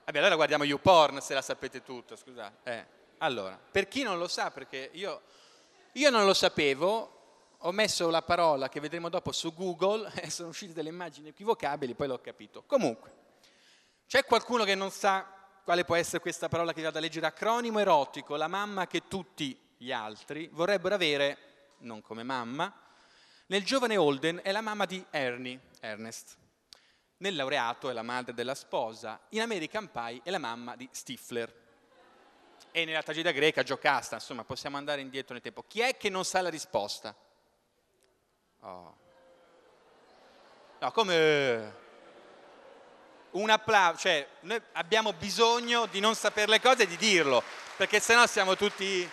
Vabbè, 0.05 0.19
allora 0.19 0.35
guardiamo 0.35 0.65
YouPorn 0.65 1.21
se 1.23 1.33
la 1.33 1.41
sapete 1.41 1.83
tutto, 1.83 2.15
scusate. 2.15 2.71
Eh, 2.71 2.87
allora, 3.19 3.59
per 3.71 3.89
chi 3.89 4.03
non 4.03 4.19
lo 4.19 4.29
sa, 4.29 4.51
perché 4.51 4.91
io, 4.93 5.23
io 5.93 6.11
non 6.11 6.25
lo 6.25 6.35
sapevo, 6.35 7.17
ho 7.59 7.73
messo 7.73 8.11
la 8.11 8.23
parola 8.23 8.69
che 8.69 8.81
vedremo 8.81 9.09
dopo 9.09 9.33
su 9.33 9.55
Google 9.55 10.11
e 10.21 10.31
sono 10.31 10.49
uscite 10.49 10.73
delle 10.73 10.91
immagini 10.91 11.29
equivocabili, 11.29 11.95
poi 11.95 12.09
l'ho 12.09 12.21
capito. 12.21 12.63
Comunque, 12.65 13.15
c'è 14.07 14.25
qualcuno 14.25 14.65
che 14.65 14.75
non 14.75 14.91
sa 14.91 15.27
quale 15.65 15.85
può 15.85 15.97
essere 15.97 16.21
questa 16.21 16.49
parola 16.49 16.73
che 16.73 16.83
vado 16.83 16.99
a 16.99 17.01
leggere? 17.01 17.27
Acronimo 17.27 17.81
erotico, 17.81 18.37
la 18.37 18.47
mamma 18.47 18.87
che 18.87 19.09
tutti 19.09 19.59
gli 19.77 19.91
altri 19.91 20.49
vorrebbero 20.53 20.95
avere, 20.95 21.39
non 21.79 22.03
come 22.03 22.23
mamma. 22.23 22.73
Nel 23.47 23.65
giovane 23.65 23.97
Holden 23.97 24.41
è 24.43 24.53
la 24.53 24.61
mamma 24.61 24.85
di 24.85 25.05
Ernie, 25.11 25.61
Ernest. 25.81 26.37
Nel 27.19 27.35
laureato 27.35 27.89
è 27.89 27.93
la 27.93 28.03
madre 28.03 28.35
della 28.35 28.55
sposa, 28.55 29.21
in 29.31 29.41
American 29.41 29.91
Pie 29.91 30.21
è 30.23 30.31
la 30.31 30.39
mamma 30.39 30.77
di 30.77 30.89
Stifler. 30.93 31.65
E 32.77 32.85
nella 32.85 33.03
tragedia 33.03 33.33
greca 33.33 33.63
Giocasta, 33.63 34.17
insomma, 34.17 34.45
possiamo 34.45 34.77
andare 34.77 35.01
indietro 35.01 35.33
nel 35.33 35.41
tempo. 35.41 35.65
Chi 35.67 35.81
è 35.81 35.97
che 35.97 36.11
non 36.11 36.27
sa 36.27 36.43
la 36.43 36.51
risposta? 36.51 37.17
Oh. 38.61 38.97
No, 40.81 40.93
come 40.93 41.75
un 43.31 43.49
applauso, 43.49 44.01
cioè 44.01 44.29
noi 44.41 44.61
abbiamo 44.73 45.15
bisogno 45.15 45.87
di 45.87 46.01
non 46.01 46.15
sapere 46.15 46.51
le 46.51 46.61
cose 46.61 46.83
e 46.83 46.87
di 46.87 46.99
dirlo, 46.99 47.43
perché 47.79 47.99
sennò 47.99 48.27
siamo 48.27 48.57
tutti... 48.57 49.09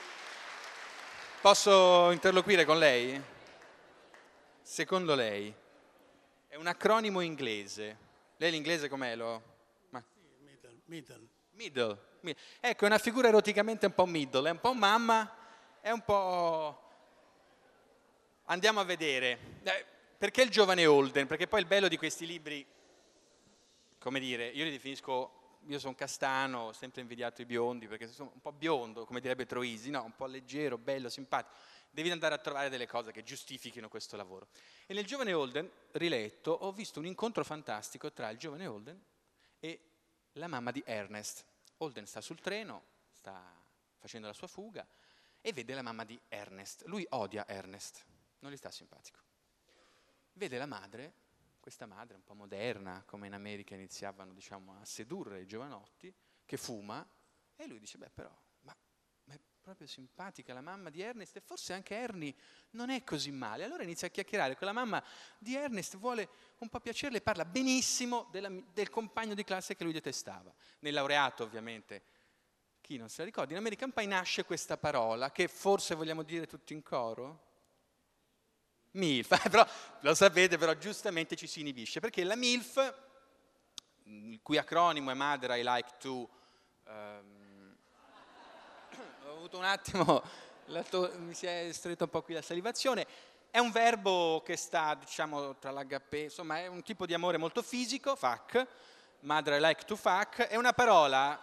Posso 1.39 2.11
interloquire 2.11 2.65
con 2.65 2.77
lei? 2.77 3.17
Secondo 4.61 5.15
lei 5.15 5.55
è 6.49 6.55
un 6.55 6.67
acronimo 6.67 7.21
inglese. 7.21 7.97
Lei 8.35 8.51
l'inglese 8.51 8.89
com'è? 8.89 9.15
Lo... 9.15 9.41
Ma... 9.91 10.03
Middle, 10.39 10.81
middle. 10.87 11.32
Middle. 11.53 12.11
Ecco, 12.59 12.83
è 12.83 12.87
una 12.87 12.97
figura 12.97 13.27
eroticamente 13.27 13.85
un 13.85 13.93
po' 13.93 14.05
middle, 14.05 14.47
è 14.47 14.51
un 14.51 14.59
po' 14.59 14.73
mamma, 14.73 15.35
è 15.81 15.91
un 15.91 16.01
po'... 16.01 16.81
Andiamo 18.45 18.79
a 18.79 18.83
vedere. 18.83 19.59
Eh, 19.63 19.85
perché 20.17 20.41
il 20.41 20.49
giovane 20.49 20.85
Holden? 20.85 21.27
Perché 21.27 21.47
poi 21.47 21.61
il 21.61 21.65
bello 21.65 21.87
di 21.87 21.97
questi 21.97 22.25
libri, 22.25 22.65
come 23.99 24.19
dire, 24.19 24.47
io 24.47 24.63
li 24.63 24.71
definisco, 24.71 25.59
io 25.67 25.79
sono 25.79 25.95
castano, 25.95 26.59
ho 26.59 26.73
sempre 26.73 27.01
invidiato 27.01 27.41
i 27.41 27.45
biondi, 27.45 27.87
perché 27.87 28.07
sono 28.07 28.31
un 28.33 28.41
po' 28.41 28.51
biondo, 28.51 29.05
come 29.05 29.19
direbbe 29.19 29.45
Troisi, 29.45 29.89
no? 29.89 30.03
un 30.03 30.15
po' 30.15 30.25
leggero, 30.25 30.77
bello, 30.77 31.09
simpatico 31.09 31.71
devi 31.93 32.09
andare 32.09 32.33
a 32.33 32.39
trovare 32.39 32.69
delle 32.69 32.87
cose 32.87 33.11
che 33.11 33.21
giustifichino 33.21 33.87
questo 33.87 34.17
lavoro. 34.17 34.47
E 34.87 34.95
nel 34.95 35.05
giovane 35.05 35.31
Holden, 35.31 35.69
riletto, 35.91 36.51
ho 36.51 36.71
visto 36.71 36.99
un 36.99 37.05
incontro 37.05 37.43
fantastico 37.43 38.11
tra 38.11 38.29
il 38.29 38.37
giovane 38.39 38.65
Holden 38.65 38.99
e 39.59 39.79
la 40.33 40.47
mamma 40.47 40.71
di 40.71 40.81
Ernest. 40.85 41.45
Holden 41.77 42.05
sta 42.05 42.21
sul 42.21 42.39
treno, 42.39 42.83
sta 43.11 43.41
facendo 43.97 44.27
la 44.27 44.33
sua 44.33 44.47
fuga 44.47 44.87
e 45.41 45.51
vede 45.53 45.73
la 45.73 45.81
mamma 45.81 46.03
di 46.03 46.19
Ernest. 46.29 46.83
Lui 46.85 47.05
odia 47.09 47.47
Ernest, 47.47 48.05
non 48.39 48.51
gli 48.51 48.57
sta 48.57 48.71
simpatico. 48.71 49.19
Vede 50.33 50.57
la 50.57 50.65
madre, 50.65 51.13
questa 51.59 51.85
madre 51.85 52.15
un 52.15 52.23
po' 52.23 52.33
moderna, 52.33 53.03
come 53.05 53.27
in 53.27 53.33
America 53.33 53.75
iniziavano 53.75 54.33
diciamo, 54.33 54.79
a 54.79 54.85
sedurre 54.85 55.41
i 55.41 55.45
giovanotti, 55.45 56.13
che 56.45 56.57
fuma, 56.57 57.07
e 57.55 57.67
lui 57.67 57.79
dice, 57.79 57.97
beh 57.97 58.09
però 58.09 58.42
proprio 59.63 59.87
simpatica 59.87 60.53
la 60.53 60.61
mamma 60.61 60.89
di 60.89 61.01
Ernest 61.01 61.37
e 61.37 61.39
forse 61.39 61.71
anche 61.71 61.95
Ernie 61.95 62.35
non 62.71 62.89
è 62.89 63.03
così 63.05 63.31
male. 63.31 63.63
Allora 63.63 63.83
inizia 63.83 64.07
a 64.07 64.11
chiacchierare 64.11 64.57
con 64.57 64.67
la 64.67 64.73
mamma 64.73 65.01
di 65.39 65.55
Ernest, 65.55 65.95
vuole 65.97 66.27
un 66.57 66.67
po' 66.67 66.81
piacerle, 66.81 67.21
parla 67.21 67.45
benissimo 67.45 68.27
della, 68.29 68.51
del 68.73 68.89
compagno 68.89 69.33
di 69.33 69.43
classe 69.45 69.77
che 69.77 69.85
lui 69.85 69.93
detestava. 69.93 70.53
Nel 70.79 70.93
laureato 70.93 71.43
ovviamente, 71.43 72.03
chi 72.81 72.97
non 72.97 73.07
se 73.07 73.19
la 73.19 73.25
ricorda, 73.25 73.53
in 73.53 73.59
American 73.59 73.93
Pie 73.93 74.05
nasce 74.05 74.43
questa 74.43 74.75
parola 74.75 75.31
che 75.31 75.47
forse 75.47 75.95
vogliamo 75.95 76.23
dire 76.23 76.45
tutti 76.45 76.73
in 76.73 76.83
coro? 76.83 77.51
MILF, 78.91 79.41
però 79.49 79.65
lo 80.01 80.13
sapete, 80.13 80.57
però 80.57 80.73
giustamente 80.73 81.37
ci 81.37 81.47
si 81.47 81.61
inibisce, 81.61 82.01
perché 82.01 82.25
la 82.25 82.35
MILF, 82.35 83.01
il 84.03 84.41
cui 84.41 84.57
acronimo 84.57 85.09
è 85.09 85.13
Mother 85.13 85.57
I 85.57 85.63
Like 85.63 85.89
to... 85.99 86.29
Um, 86.85 87.42
avuto 89.53 89.57
un 89.57 89.65
attimo, 89.65 90.23
mi 91.19 91.33
si 91.33 91.45
è 91.45 91.69
stretto 91.71 92.05
un 92.05 92.09
po' 92.09 92.23
qui 92.23 92.33
la 92.33 92.41
salivazione. 92.41 93.05
È 93.51 93.59
un 93.59 93.69
verbo 93.69 94.41
che 94.43 94.55
sta, 94.55 94.95
diciamo, 94.95 95.57
tra 95.57 95.71
l'HP, 95.71 96.13
insomma, 96.13 96.59
è 96.59 96.67
un 96.67 96.81
tipo 96.81 97.05
di 97.05 97.13
amore 97.13 97.37
molto 97.37 97.61
fisico, 97.61 98.15
fuck, 98.15 98.65
madre 99.21 99.59
like 99.59 99.85
to 99.85 99.95
fuck, 99.95 100.47
è 100.47 100.55
una 100.55 100.73
parola, 100.73 101.39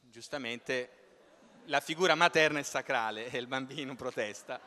giustamente, 0.00 0.90
la 1.64 1.80
figura 1.80 2.14
materna 2.14 2.60
e 2.60 2.62
sacrale, 2.62 3.30
e 3.30 3.38
il 3.38 3.48
bambino 3.48 3.96
protesta. 3.96 4.60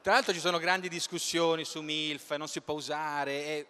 Tra 0.00 0.14
l'altro 0.14 0.32
ci 0.32 0.40
sono 0.40 0.58
grandi 0.58 0.88
discussioni 0.88 1.64
su 1.64 1.82
MILF, 1.82 2.34
non 2.36 2.48
si 2.48 2.62
può 2.62 2.74
usare, 2.74 3.44
è, 3.44 3.66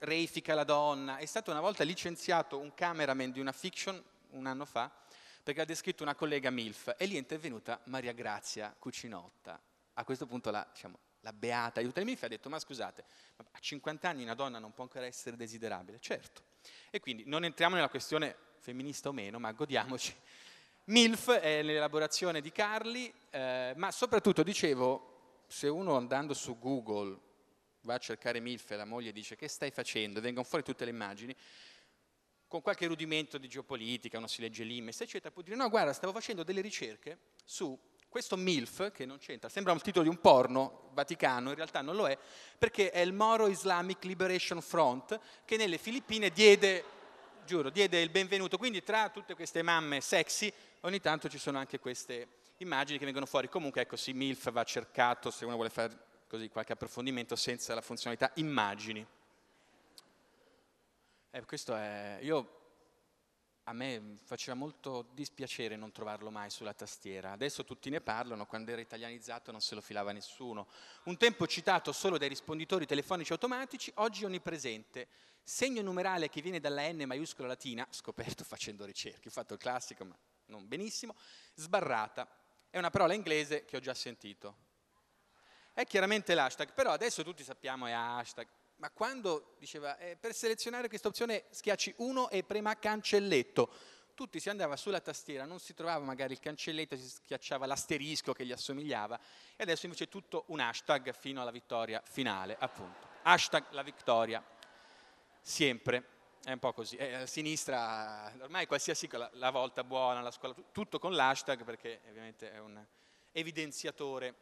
reifica 0.00 0.54
la 0.54 0.64
donna. 0.64 1.16
È 1.16 1.24
stato 1.24 1.50
una 1.50 1.60
volta 1.60 1.82
licenziato 1.82 2.58
un 2.58 2.74
cameraman 2.74 3.32
di 3.32 3.40
una 3.40 3.52
fiction 3.52 4.00
un 4.32 4.46
anno 4.46 4.64
fa 4.64 4.90
perché 5.42 5.60
ha 5.60 5.64
descritto 5.64 6.02
una 6.02 6.14
collega 6.14 6.50
MILF 6.50 6.94
e 6.96 7.06
lì 7.06 7.14
è 7.16 7.18
intervenuta 7.18 7.80
Maria 7.84 8.12
Grazia 8.12 8.74
Cucinotta. 8.78 9.60
A 9.94 10.04
questo 10.04 10.26
punto 10.26 10.50
la, 10.50 10.66
diciamo, 10.72 10.98
la 11.20 11.32
beata 11.32 11.80
aiuta 11.80 12.00
il 12.00 12.06
MILF 12.06 12.22
ha 12.22 12.28
detto 12.28 12.48
ma 12.48 12.58
scusate, 12.58 13.04
a 13.36 13.58
50 13.58 14.08
anni 14.08 14.22
una 14.22 14.34
donna 14.34 14.58
non 14.58 14.72
può 14.72 14.84
ancora 14.84 15.06
essere 15.06 15.36
desiderabile? 15.36 15.98
Certo. 16.00 16.42
E 16.90 17.00
quindi 17.00 17.24
non 17.26 17.44
entriamo 17.44 17.74
nella 17.74 17.88
questione 17.88 18.36
femminista 18.58 19.08
o 19.08 19.12
meno, 19.12 19.38
ma 19.38 19.50
godiamoci. 19.52 20.14
MILF 20.84 21.30
è 21.30 21.62
l'elaborazione 21.62 22.40
di 22.40 22.52
Carli, 22.52 23.12
eh, 23.30 23.72
ma 23.76 23.90
soprattutto 23.90 24.42
dicevo, 24.42 25.44
se 25.46 25.68
uno 25.68 25.96
andando 25.96 26.34
su 26.34 26.58
Google 26.58 27.18
va 27.82 27.94
a 27.94 27.98
cercare 27.98 28.40
MILF 28.40 28.70
e 28.70 28.76
la 28.76 28.84
moglie 28.84 29.12
dice 29.12 29.36
che 29.36 29.48
stai 29.48 29.70
facendo, 29.70 30.20
vengono 30.20 30.46
fuori 30.46 30.64
tutte 30.64 30.84
le 30.84 30.90
immagini, 30.90 31.34
con 32.52 32.60
qualche 32.60 32.86
rudimento 32.86 33.38
di 33.38 33.48
geopolitica, 33.48 34.18
uno 34.18 34.26
si 34.26 34.42
legge 34.42 34.62
l'IMES, 34.62 35.00
eccetera, 35.00 35.30
può 35.30 35.40
dire 35.40 35.56
no, 35.56 35.70
guarda, 35.70 35.94
stavo 35.94 36.12
facendo 36.12 36.42
delle 36.42 36.60
ricerche 36.60 37.16
su 37.46 37.78
questo 38.10 38.36
MILF, 38.36 38.92
che 38.92 39.06
non 39.06 39.16
c'entra, 39.16 39.48
sembra 39.48 39.72
un 39.72 39.80
titolo 39.80 40.02
di 40.02 40.10
un 40.10 40.20
porno 40.20 40.90
vaticano, 40.92 41.48
in 41.48 41.54
realtà 41.54 41.80
non 41.80 41.96
lo 41.96 42.06
è, 42.06 42.18
perché 42.58 42.90
è 42.90 42.98
il 42.98 43.14
Moro 43.14 43.46
Islamic 43.46 44.04
Liberation 44.04 44.60
Front, 44.60 45.18
che 45.46 45.56
nelle 45.56 45.78
Filippine 45.78 46.28
diede, 46.28 46.84
giuro, 47.46 47.70
diede 47.70 48.02
il 48.02 48.10
benvenuto. 48.10 48.58
Quindi 48.58 48.82
tra 48.82 49.08
tutte 49.08 49.34
queste 49.34 49.62
mamme 49.62 50.02
sexy, 50.02 50.52
ogni 50.80 51.00
tanto 51.00 51.30
ci 51.30 51.38
sono 51.38 51.56
anche 51.56 51.78
queste 51.78 52.28
immagini 52.58 52.98
che 52.98 53.06
vengono 53.06 53.24
fuori. 53.24 53.48
Comunque, 53.48 53.80
ecco, 53.80 53.96
sì, 53.96 54.12
MILF 54.12 54.52
va 54.52 54.62
cercato, 54.64 55.30
se 55.30 55.46
uno 55.46 55.54
vuole 55.54 55.70
fare 55.70 55.98
così 56.28 56.50
qualche 56.50 56.74
approfondimento, 56.74 57.34
senza 57.34 57.72
la 57.72 57.80
funzionalità 57.80 58.30
immagini. 58.34 59.06
Eh, 61.34 61.46
questo 61.46 61.74
è, 61.74 62.18
io 62.20 62.60
a 63.62 63.72
me 63.72 64.18
faceva 64.22 64.54
molto 64.54 65.08
dispiacere 65.14 65.76
non 65.76 65.90
trovarlo 65.90 66.30
mai 66.30 66.50
sulla 66.50 66.74
tastiera. 66.74 67.32
Adesso 67.32 67.64
tutti 67.64 67.88
ne 67.88 68.02
parlano, 68.02 68.44
quando 68.44 68.70
era 68.70 68.82
italianizzato 68.82 69.50
non 69.50 69.62
se 69.62 69.74
lo 69.74 69.80
filava 69.80 70.12
nessuno. 70.12 70.68
Un 71.04 71.16
tempo 71.16 71.46
citato 71.46 71.90
solo 71.92 72.18
dai 72.18 72.28
risponditori 72.28 72.84
telefonici 72.84 73.32
automatici, 73.32 73.90
oggi 73.94 74.26
onnipresente. 74.26 75.08
Segno 75.42 75.80
numerale 75.80 76.28
che 76.28 76.42
viene 76.42 76.60
dalla 76.60 76.86
N 76.92 77.02
maiuscola 77.06 77.48
latina, 77.48 77.86
scoperto 77.88 78.44
facendo 78.44 78.84
ricerche, 78.84 79.28
ho 79.28 79.32
fatto 79.32 79.54
il 79.54 79.58
classico 79.58 80.04
ma 80.04 80.14
non 80.48 80.68
benissimo, 80.68 81.16
sbarrata. 81.54 82.28
È 82.68 82.76
una 82.76 82.90
parola 82.90 83.14
inglese 83.14 83.64
che 83.64 83.78
ho 83.78 83.80
già 83.80 83.94
sentito. 83.94 84.54
È 85.72 85.86
chiaramente 85.86 86.34
l'hashtag, 86.34 86.74
però 86.74 86.90
adesso 86.92 87.22
tutti 87.24 87.42
sappiamo 87.42 87.86
è 87.86 87.92
hashtag. 87.92 88.46
Ma 88.82 88.90
quando 88.90 89.54
diceva 89.60 89.96
eh, 89.96 90.16
per 90.16 90.34
selezionare 90.34 90.88
questa 90.88 91.06
opzione 91.06 91.44
schiacci 91.50 91.94
1 91.98 92.30
e 92.30 92.42
prema 92.42 92.76
cancelletto, 92.76 93.72
tutti 94.12 94.40
si 94.40 94.50
andava 94.50 94.74
sulla 94.74 94.98
tastiera, 94.98 95.44
non 95.44 95.60
si 95.60 95.72
trovava 95.72 96.04
magari 96.04 96.32
il 96.32 96.40
cancelletto, 96.40 96.96
si 96.96 97.08
schiacciava 97.08 97.64
l'asterisco 97.64 98.32
che 98.32 98.44
gli 98.44 98.50
assomigliava. 98.50 99.16
E 99.54 99.62
adesso 99.62 99.86
invece 99.86 100.06
è 100.06 100.08
tutto 100.08 100.46
un 100.48 100.58
hashtag 100.58 101.14
fino 101.14 101.40
alla 101.40 101.52
vittoria 101.52 102.02
finale, 102.04 102.56
appunto. 102.58 103.06
Hashtag 103.22 103.66
la 103.70 103.82
vittoria, 103.82 104.44
sempre, 105.40 106.04
è 106.42 106.50
un 106.50 106.58
po' 106.58 106.72
così. 106.72 106.96
Eh, 106.96 107.14
a 107.14 107.26
sinistra 107.26 108.32
ormai 108.40 108.66
qualsiasi 108.66 109.06
cosa, 109.06 109.30
la 109.34 109.50
volta 109.50 109.84
buona, 109.84 110.22
la 110.22 110.32
scuola, 110.32 110.56
tutto 110.72 110.98
con 110.98 111.12
l'hashtag 111.12 111.62
perché 111.62 112.00
ovviamente 112.08 112.50
è 112.50 112.58
un 112.58 112.84
evidenziatore 113.30 114.34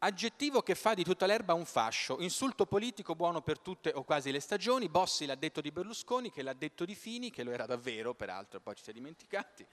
Aggettivo 0.00 0.62
che 0.62 0.76
fa 0.76 0.94
di 0.94 1.02
tutta 1.02 1.26
l'erba 1.26 1.54
un 1.54 1.64
fascio, 1.64 2.20
insulto 2.20 2.66
politico 2.66 3.16
buono 3.16 3.40
per 3.40 3.58
tutte 3.58 3.90
o 3.92 4.04
quasi 4.04 4.30
le 4.30 4.38
stagioni, 4.38 4.88
Bossi 4.88 5.26
l'ha 5.26 5.34
detto 5.34 5.60
di 5.60 5.72
Berlusconi, 5.72 6.30
che 6.30 6.42
l'ha 6.42 6.52
detto 6.52 6.84
di 6.84 6.94
Fini, 6.94 7.30
che 7.30 7.42
lo 7.42 7.50
era 7.50 7.66
davvero, 7.66 8.14
peraltro 8.14 8.60
poi 8.60 8.76
ci 8.76 8.84
si 8.84 8.90
è 8.90 8.92
dimenticati. 8.92 9.66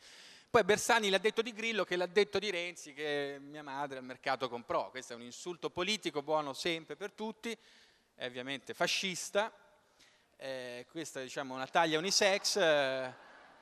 Poi 0.50 0.64
Bersani 0.64 1.10
l'ha 1.10 1.20
detto 1.20 1.44
di 1.44 1.54
Grillo, 1.54 1.84
che 1.84 1.96
l'ha 1.96 2.08
detto 2.08 2.40
di 2.40 2.50
Renzi, 2.50 2.94
che 2.94 3.38
mia 3.40 3.62
madre 3.62 4.00
al 4.00 4.04
mercato 4.04 4.50
comprò. 4.50 4.90
Questo 4.90 5.14
è 5.14 5.16
un 5.16 5.22
insulto 5.22 5.70
politico 5.70 6.24
buono 6.24 6.54
sempre 6.54 6.96
per 6.96 7.12
tutti, 7.12 7.56
è 8.16 8.26
ovviamente 8.26 8.74
fascista. 8.74 9.54
Eh, 10.38 10.88
questa 10.90 11.22
diciamo 11.22 11.54
una 11.54 11.68
taglia 11.68 12.00
unisex, 12.00 12.56
eh, 12.56 13.14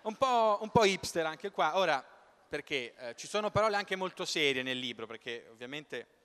un, 0.04 0.16
po', 0.16 0.60
un, 0.62 0.70
po', 0.70 0.86
hipster 0.86 1.26
anche 1.26 1.52
qua. 1.52 1.78
Ora, 1.78 2.02
perché 2.48 2.94
eh, 2.96 3.16
ci 3.18 3.28
sono 3.28 3.52
parole 3.52 3.76
anche 3.76 3.98
molto 3.98 4.24
serie 4.24 4.64
nel 4.64 4.78
libro, 4.80 5.06
perché 5.06 5.48
ovviamente 5.52 6.22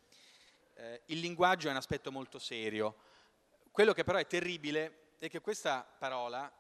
eh, 0.79 1.03
il 1.07 1.19
linguaggio 1.19 1.69
è 1.69 1.71
un 1.71 1.77
aspetto 1.77 2.13
molto 2.13 2.39
serio. 2.39 2.97
Quello 3.71 3.93
che 3.93 4.05
però 4.05 4.19
è 4.19 4.27
terribile 4.27 5.15
è 5.19 5.29
che 5.29 5.41
questa 5.41 5.83
parola, 5.83 6.51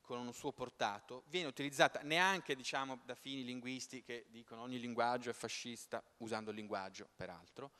con 0.00 0.18
un 0.18 0.32
suo 0.34 0.52
portato, 0.52 1.24
viene 1.28 1.48
utilizzata 1.48 2.00
neanche 2.02 2.54
diciamo, 2.54 3.00
da 3.04 3.14
fini 3.14 3.44
linguisti 3.44 4.02
che 4.02 4.26
dicono 4.28 4.62
ogni 4.62 4.78
linguaggio 4.78 5.30
è 5.30 5.32
fascista, 5.32 6.02
usando 6.18 6.50
il 6.50 6.56
linguaggio 6.56 7.08
peraltro, 7.16 7.72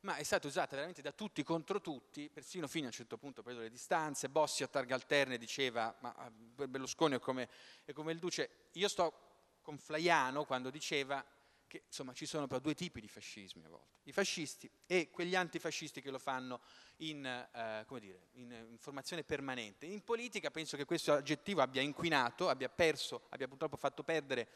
ma 0.00 0.16
è 0.16 0.22
stata 0.22 0.46
usata 0.46 0.74
veramente 0.76 1.02
da 1.02 1.12
tutti 1.12 1.42
contro 1.42 1.80
tutti, 1.80 2.28
persino 2.28 2.68
fino 2.68 2.84
a 2.84 2.88
un 2.88 2.94
certo 2.94 3.18
punto 3.18 3.40
ha 3.40 3.44
preso 3.44 3.60
le 3.60 3.70
distanze, 3.70 4.28
Bossi 4.28 4.62
a 4.62 4.68
targa 4.68 4.94
alterne 4.94 5.38
diceva, 5.38 5.96
ma 6.00 6.14
ah, 6.14 6.30
Berlusconi 6.30 7.16
è 7.16 7.18
come, 7.18 7.48
è 7.84 7.92
come 7.92 8.12
il 8.12 8.18
Duce, 8.18 8.68
io 8.72 8.88
sto 8.88 9.58
con 9.62 9.78
Flaiano 9.78 10.44
quando 10.44 10.70
diceva 10.70 11.24
che 11.72 11.84
insomma 11.86 12.12
ci 12.12 12.26
sono 12.26 12.46
però 12.46 12.60
due 12.60 12.74
tipi 12.74 13.00
di 13.00 13.08
fascismi 13.08 13.64
a 13.64 13.70
volte, 13.70 14.00
i 14.02 14.12
fascisti 14.12 14.70
e 14.84 15.08
quegli 15.10 15.34
antifascisti 15.34 16.02
che 16.02 16.10
lo 16.10 16.18
fanno 16.18 16.60
in, 16.96 17.24
eh, 17.24 17.86
dire, 17.98 18.26
in, 18.32 18.66
in, 18.68 18.76
formazione 18.76 19.24
permanente. 19.24 19.86
In 19.86 20.04
politica 20.04 20.50
penso 20.50 20.76
che 20.76 20.84
questo 20.84 21.14
aggettivo 21.14 21.62
abbia 21.62 21.80
inquinato, 21.80 22.50
abbia 22.50 22.68
perso, 22.68 23.22
abbia 23.30 23.48
purtroppo 23.48 23.78
fatto 23.78 24.02
perdere 24.02 24.50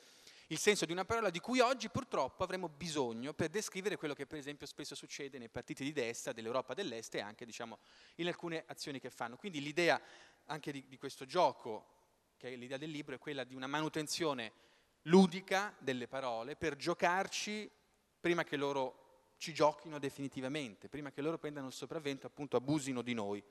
il 0.49 0.59
senso 0.59 0.85
di 0.85 0.93
una 0.93 1.07
parola 1.07 1.31
di 1.31 1.41
cui 1.41 1.59
oggi 1.61 1.89
purtroppo 1.89 2.45
avremo 2.45 2.69
bisogno 2.69 3.33
per 3.33 3.49
descrivere 3.49 3.97
quello 3.97 4.13
che 4.13 4.27
per 4.27 4.37
esempio 4.37 4.67
spesso 4.67 4.95
succede 4.95 5.39
nei 5.39 5.49
partiti 5.49 5.85
di 5.85 5.93
destra 5.93 6.35
dell'Europa 6.35 6.75
dell'Est 6.75 7.15
e 7.15 7.21
anche 7.21 7.47
diciamo, 7.47 7.79
in 8.17 8.27
alcune 8.27 8.63
azioni 8.67 9.01
che 9.01 9.09
fanno. 9.09 9.37
Quindi 9.37 9.63
l'idea 9.63 9.99
anche 10.45 10.71
di, 10.71 10.87
di 10.87 10.99
questo 10.99 11.25
gioco, 11.25 11.95
che 12.37 12.53
è 12.53 12.57
l'idea 12.57 12.77
del 12.77 12.91
libro, 12.91 13.15
è 13.15 13.19
quella 13.19 13.43
di 13.43 13.55
una 13.55 13.67
manutenzione 13.67 14.53
ludica 15.07 15.75
delle 15.79 16.09
parole 16.09 16.57
per 16.57 16.77
giocarci 16.77 17.71
prima 18.21 18.45
che 18.45 18.57
loro 18.57 19.35
ci 19.39 19.53
giochino 19.53 19.99
definitivamente, 19.99 20.89
prima 20.89 21.11
che 21.11 21.21
loro 21.21 21.39
prendano 21.39 21.67
il 21.67 21.73
sopravvento, 21.73 22.27
appunto 22.27 22.57
abusino 22.57 23.03
di 23.03 23.15
noi. 23.15 23.43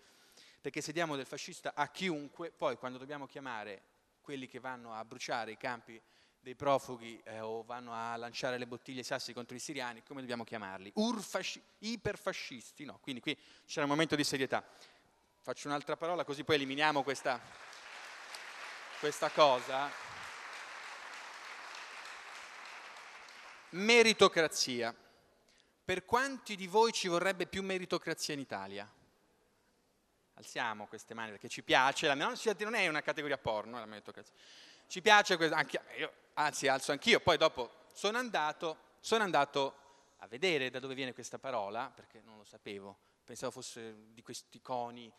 Perché 0.60 0.82
se 0.82 0.92
diamo 0.92 1.16
del 1.16 1.26
fascista 1.26 1.74
a 1.76 1.90
chiunque, 1.90 2.52
poi 2.52 2.76
quando 2.78 2.98
dobbiamo 2.98 3.28
chiamare 3.28 3.84
quelli 4.22 4.48
che 4.48 4.60
vanno 4.60 4.94
a 4.94 5.06
bruciare 5.06 5.52
i 5.52 5.58
campi 5.58 6.02
dei 6.40 6.56
profughi 6.56 7.22
eh, 7.24 7.40
o 7.40 7.64
vanno 7.64 7.94
a 7.94 8.16
lanciare 8.16 8.58
le 8.58 8.68
bottiglie 8.68 9.04
sassi 9.04 9.34
contro 9.34 9.56
i 9.56 9.60
siriani, 9.60 10.04
come 10.04 10.22
dobbiamo 10.22 10.44
chiamarli? 10.44 10.92
Urfasci- 10.96 11.62
iperfascisti? 11.80 12.84
No, 12.84 13.00
quindi 13.00 13.22
qui 13.22 13.38
c'è 13.66 13.82
un 13.82 13.88
momento 13.88 14.16
di 14.16 14.24
serietà. 14.24 14.64
Faccio 15.42 15.68
un'altra 15.68 15.96
parola 15.96 16.24
così 16.24 16.44
poi 16.44 16.56
eliminiamo 16.56 17.04
questa, 17.04 17.40
questa 19.00 19.30
cosa. 19.30 20.15
Meritocrazia. 23.72 24.96
Per 25.84 26.06
quanti 26.06 26.56
di 26.56 26.68
voi 26.68 26.92
ci 26.92 27.08
vorrebbe 27.08 27.46
più 27.46 27.62
meritocrazia 27.64 28.34
in 28.34 28.40
Italia? 28.40 28.90
Alziamo 30.36 30.88
queste 30.88 31.14
mani 31.14 31.32
perché 31.32 31.48
ci 31.48 31.64
piace, 31.64 32.14
non 32.14 32.74
è 32.74 32.88
una 32.88 33.02
categoria 33.02 33.38
porno 33.38 33.80
la 33.80 33.86
meritocrazia. 33.86 34.34
Ci 34.88 35.02
piace, 35.02 35.36
anche, 35.36 35.82
io, 35.98 36.14
anzi 36.34 36.68
alzo 36.68 36.92
anch'io, 36.92 37.20
poi 37.20 37.38
dopo 37.38 37.86
sono 37.94 38.18
andato, 38.18 38.78
sono 39.00 39.24
andato 39.24 39.76
a 40.18 40.28
vedere 40.28 40.70
da 40.70 40.80
dove 40.80 40.94
viene 40.96 41.14
questa 41.14 41.38
parola, 41.38 41.92
perché 41.94 42.22
non 42.24 42.38
lo 42.38 42.44
sapevo, 42.44 42.98
pensavo 43.24 43.52
fosse 43.52 44.14
di 44.14 44.22
questi 44.22 44.62
coni 44.62 45.12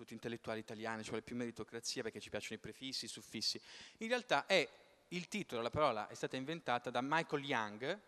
tutti 0.00 0.14
intellettuali 0.14 0.60
italiani, 0.60 1.02
ci 1.02 1.10
vuole 1.10 1.22
più 1.22 1.36
meritocrazia 1.36 2.02
perché 2.02 2.20
ci 2.20 2.30
piacciono 2.30 2.54
i 2.54 2.58
prefissi, 2.58 3.04
i 3.04 3.08
suffissi. 3.08 3.60
In 3.98 4.08
realtà 4.08 4.46
è 4.46 4.66
il 5.12 5.28
titolo, 5.28 5.62
la 5.62 5.70
parola 5.70 6.08
è 6.08 6.14
stata 6.14 6.36
inventata 6.36 6.90
da 6.90 7.00
Michael 7.02 7.44
Young, 7.44 8.00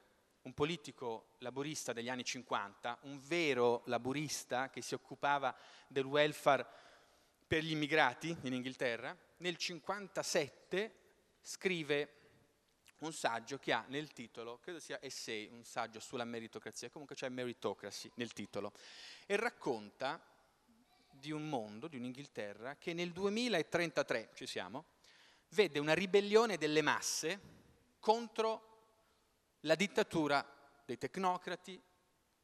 un 0.43 0.55
politico 0.55 1.31
laborista 1.39 1.93
degli 1.93 2.09
anni 2.09 2.25
50, 2.25 2.99
un 3.03 3.21
vero 3.27 3.83
laborista 3.87 4.71
che 4.71 4.83
si 4.83 4.95
occupava 4.95 5.55
del 5.89 6.05
welfare 6.05 6.67
per 7.47 7.63
gli 7.63 7.73
immigrati 7.73 8.37
in 8.43 8.53
Inghilterra. 8.53 9.09
Nel 9.09 9.57
1957 9.59 10.95
scrive 11.41 12.17
un 12.99 13.13
saggio 13.13 13.59
che 13.59 13.73
ha 13.73 13.85
nel 13.89 14.13
titolo, 14.13 14.59
credo 14.59 14.79
sia 14.79 14.99
Essay, 15.03 15.49
un 15.49 15.65
saggio 15.65 15.99
sulla 15.99 16.25
meritocrazia, 16.25 16.89
comunque 16.89 17.17
c'è 17.17 17.29
Meritocracy 17.29 18.11
nel 18.15 18.33
titolo, 18.33 18.73
e 19.27 19.35
racconta 19.35 20.25
di 21.11 21.33
un 21.33 21.49
mondo, 21.49 21.89
di 21.89 21.97
un'Inghilterra, 21.97 22.77
che 22.77 22.93
nel 22.93 23.11
2033, 23.11 24.31
ci 24.35 24.47
siamo, 24.47 24.85
vede 25.53 25.79
una 25.79 25.95
ribellione 25.95 26.57
delle 26.57 26.83
masse 26.83 27.41
contro 27.99 28.71
la 29.61 29.75
dittatura 29.75 30.47
dei 30.85 30.99
tecnocrati 30.99 31.81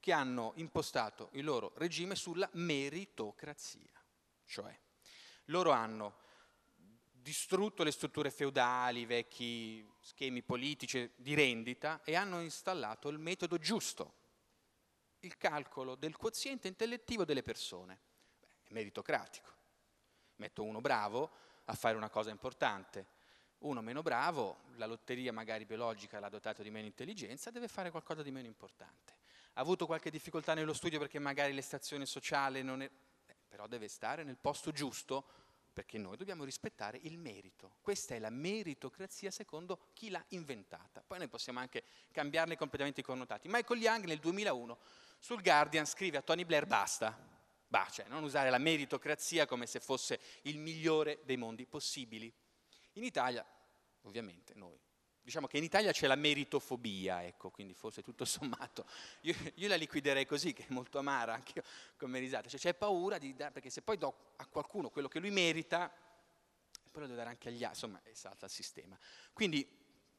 che 0.00 0.12
hanno 0.12 0.52
impostato 0.56 1.30
il 1.32 1.44
loro 1.44 1.72
regime 1.76 2.14
sulla 2.14 2.48
meritocrazia. 2.52 3.92
Cioè, 4.44 4.78
loro 5.46 5.70
hanno 5.70 6.26
distrutto 7.10 7.82
le 7.82 7.90
strutture 7.90 8.30
feudali, 8.30 9.00
i 9.00 9.06
vecchi 9.06 9.86
schemi 10.00 10.42
politici 10.42 11.10
di 11.16 11.34
rendita 11.34 12.00
e 12.04 12.14
hanno 12.14 12.40
installato 12.40 13.08
il 13.08 13.18
metodo 13.18 13.58
giusto, 13.58 14.14
il 15.20 15.36
calcolo 15.36 15.94
del 15.94 16.16
quoziente 16.16 16.68
intellettivo 16.68 17.24
delle 17.24 17.42
persone. 17.42 18.00
Beh, 18.40 18.48
è 18.62 18.72
meritocratico. 18.72 19.56
Metto 20.36 20.62
uno 20.62 20.80
bravo, 20.80 21.47
a 21.70 21.74
fare 21.74 21.96
una 21.96 22.08
cosa 22.08 22.30
importante. 22.30 23.16
Uno 23.58 23.80
meno 23.80 24.02
bravo, 24.02 24.58
la 24.76 24.86
lotteria 24.86 25.32
magari 25.32 25.64
biologica 25.64 26.20
l'ha 26.20 26.28
dotato 26.28 26.62
di 26.62 26.70
meno 26.70 26.86
intelligenza, 26.86 27.50
deve 27.50 27.68
fare 27.68 27.90
qualcosa 27.90 28.22
di 28.22 28.30
meno 28.30 28.46
importante. 28.46 29.16
Ha 29.54 29.60
avuto 29.60 29.86
qualche 29.86 30.10
difficoltà 30.10 30.54
nello 30.54 30.72
studio 30.72 30.98
perché 30.98 31.18
magari 31.18 31.52
l'estrazione 31.52 32.06
sociale 32.06 32.62
non 32.62 32.82
è... 32.82 32.90
Eh, 33.26 33.36
però 33.48 33.66
deve 33.66 33.88
stare 33.88 34.22
nel 34.22 34.36
posto 34.36 34.70
giusto 34.70 35.24
perché 35.72 35.98
noi 35.98 36.16
dobbiamo 36.16 36.44
rispettare 36.44 36.98
il 37.02 37.18
merito. 37.18 37.76
Questa 37.80 38.14
è 38.14 38.18
la 38.18 38.30
meritocrazia 38.30 39.30
secondo 39.30 39.88
chi 39.92 40.10
l'ha 40.10 40.24
inventata. 40.28 41.02
Poi 41.06 41.18
noi 41.18 41.28
possiamo 41.28 41.58
anche 41.58 41.84
cambiarne 42.12 42.56
completamente 42.56 43.00
i 43.00 43.04
connotati. 43.04 43.48
Michael 43.48 43.80
Young 43.80 44.04
nel 44.04 44.18
2001 44.18 44.78
sul 45.18 45.42
Guardian 45.42 45.86
scrive 45.86 46.16
a 46.18 46.22
Tony 46.22 46.44
Blair 46.44 46.66
basta, 46.66 47.37
Bah, 47.68 47.86
cioè, 47.90 48.06
non 48.08 48.22
usare 48.22 48.50
la 48.50 48.58
meritocrazia 48.58 49.46
come 49.46 49.66
se 49.66 49.78
fosse 49.78 50.18
il 50.42 50.58
migliore 50.58 51.20
dei 51.24 51.36
mondi 51.36 51.66
possibili. 51.66 52.32
In 52.94 53.04
Italia, 53.04 53.46
ovviamente, 54.02 54.54
noi 54.54 54.78
diciamo 55.28 55.46
che 55.46 55.58
in 55.58 55.64
Italia 55.64 55.92
c'è 55.92 56.06
la 56.06 56.14
meritofobia, 56.14 57.22
ecco, 57.22 57.50
quindi 57.50 57.74
forse 57.74 58.00
tutto 58.02 58.24
sommato, 58.26 58.86
io, 59.22 59.34
io 59.56 59.68
la 59.68 59.76
liquiderei 59.76 60.24
così, 60.24 60.54
che 60.54 60.62
è 60.62 60.72
molto 60.72 60.98
amara 60.98 61.34
anche 61.34 61.52
io 61.56 61.62
come 61.98 62.18
risata, 62.18 62.48
cioè 62.48 62.58
c'è 62.58 62.74
paura 62.74 63.18
di 63.18 63.34
dare, 63.34 63.52
perché 63.52 63.68
se 63.68 63.82
poi 63.82 63.98
do 63.98 64.32
a 64.36 64.46
qualcuno 64.46 64.88
quello 64.88 65.08
che 65.08 65.18
lui 65.18 65.30
merita, 65.30 65.92
poi 66.90 67.02
lo 67.02 67.06
devo 67.06 67.18
dare 67.18 67.28
anche 67.28 67.50
agli 67.50 67.62
altri, 67.62 67.86
insomma, 67.86 68.00
salta 68.12 68.46
il 68.46 68.50
sistema. 68.50 68.98
Quindi, 69.34 69.68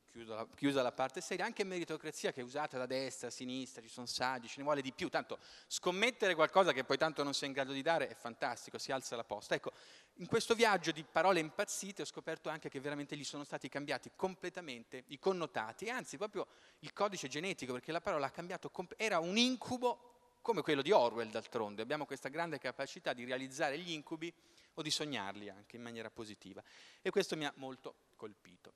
chiusa 0.09 0.35
la, 0.35 0.47
chiusa 0.55 0.81
la 0.81 0.91
parte 0.91 1.21
seria, 1.21 1.45
anche 1.45 1.63
meritocrazia 1.63 2.31
che 2.31 2.41
è 2.41 2.43
usata 2.43 2.77
da 2.77 2.85
destra, 2.85 3.27
a 3.27 3.31
sinistra, 3.31 3.81
ci 3.81 3.89
sono 3.89 4.05
saggi, 4.05 4.47
ce 4.47 4.55
ne 4.57 4.63
vuole 4.63 4.81
di 4.81 4.91
più, 4.91 5.09
tanto 5.09 5.37
scommettere 5.67 6.35
qualcosa 6.35 6.71
che 6.73 6.83
poi 6.83 6.97
tanto 6.97 7.23
non 7.23 7.33
sei 7.33 7.49
in 7.49 7.53
grado 7.53 7.71
di 7.71 7.81
dare 7.81 8.07
è 8.07 8.15
fantastico, 8.15 8.77
si 8.77 8.91
alza 8.91 9.15
la 9.15 9.23
posta. 9.23 9.55
Ecco, 9.55 9.71
in 10.15 10.27
questo 10.27 10.55
viaggio 10.55 10.91
di 10.91 11.03
parole 11.03 11.39
impazzite 11.39 12.01
ho 12.01 12.05
scoperto 12.05 12.49
anche 12.49 12.69
che 12.69 12.79
veramente 12.79 13.15
gli 13.15 13.23
sono 13.23 13.43
stati 13.43 13.69
cambiati 13.69 14.11
completamente 14.15 15.03
i 15.07 15.19
connotati, 15.19 15.89
anzi 15.89 16.17
proprio 16.17 16.47
il 16.79 16.91
codice 16.93 17.27
genetico, 17.27 17.73
perché 17.73 17.91
la 17.91 18.01
parola 18.01 18.25
ha 18.27 18.31
cambiato, 18.31 18.71
era 18.97 19.19
un 19.19 19.37
incubo 19.37 20.37
come 20.41 20.61
quello 20.61 20.81
di 20.81 20.91
Orwell 20.91 21.29
d'altronde, 21.29 21.81
abbiamo 21.81 22.05
questa 22.05 22.29
grande 22.29 22.57
capacità 22.57 23.13
di 23.13 23.25
realizzare 23.25 23.77
gli 23.77 23.91
incubi 23.91 24.33
o 24.75 24.81
di 24.81 24.89
sognarli 24.89 25.49
anche 25.49 25.75
in 25.75 25.81
maniera 25.81 26.09
positiva 26.09 26.63
e 27.01 27.09
questo 27.09 27.35
mi 27.35 27.45
ha 27.45 27.53
molto 27.57 27.95
colpito. 28.15 28.73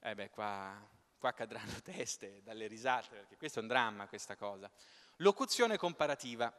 Eh 0.00 0.14
beh, 0.14 0.30
qua, 0.30 0.76
qua 1.18 1.32
cadranno 1.32 1.80
teste 1.82 2.42
dalle 2.42 2.66
risate, 2.66 3.08
perché 3.16 3.36
questo 3.36 3.58
è 3.58 3.62
un 3.62 3.68
dramma 3.68 4.06
questa 4.06 4.36
cosa. 4.36 4.70
Locuzione 5.16 5.76
comparativa, 5.76 6.52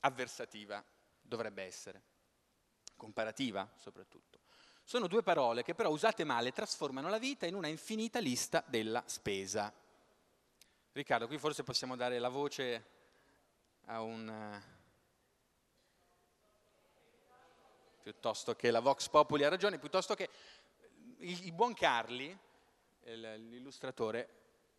avversativa 0.00 0.84
dovrebbe 1.20 1.62
essere 1.62 2.02
comparativa 2.96 3.68
soprattutto. 3.76 4.40
Sono 4.82 5.06
due 5.06 5.22
parole 5.22 5.62
che 5.62 5.74
però 5.74 5.90
usate 5.90 6.24
male 6.24 6.52
trasformano 6.52 7.08
la 7.08 7.18
vita 7.18 7.46
in 7.46 7.54
una 7.54 7.68
infinita 7.68 8.18
lista 8.18 8.62
della 8.66 9.02
spesa. 9.06 9.72
Riccardo, 10.92 11.26
qui 11.26 11.38
forse 11.38 11.64
possiamo 11.64 11.96
dare 11.96 12.18
la 12.18 12.28
voce 12.28 12.86
a 13.86 14.02
un... 14.02 14.28
Eh, 14.28 14.72
piuttosto 18.02 18.54
che 18.54 18.70
la 18.70 18.80
Vox 18.80 19.08
Populi 19.08 19.44
ha 19.44 19.48
ragione, 19.48 19.78
piuttosto 19.78 20.14
che 20.14 20.28
il, 21.18 21.46
il 21.46 21.52
buon 21.52 21.72
Carli, 21.72 22.38
l'illustratore, 23.04 24.28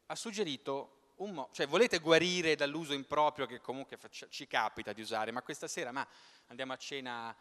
ha 0.07 0.15
suggerito 0.15 1.13
un 1.17 1.31
mo- 1.31 1.49
cioè 1.51 1.67
volete 1.67 1.99
guarire 1.99 2.55
dall'uso 2.55 2.93
improprio 2.93 3.45
che 3.45 3.61
comunque 3.61 3.97
ci 4.29 4.47
capita 4.47 4.93
di 4.93 5.01
usare, 5.01 5.31
ma 5.31 5.41
questa 5.41 5.67
sera 5.67 5.91
ma 5.91 6.05
andiamo 6.47 6.73
a 6.73 6.77
cena 6.77 7.35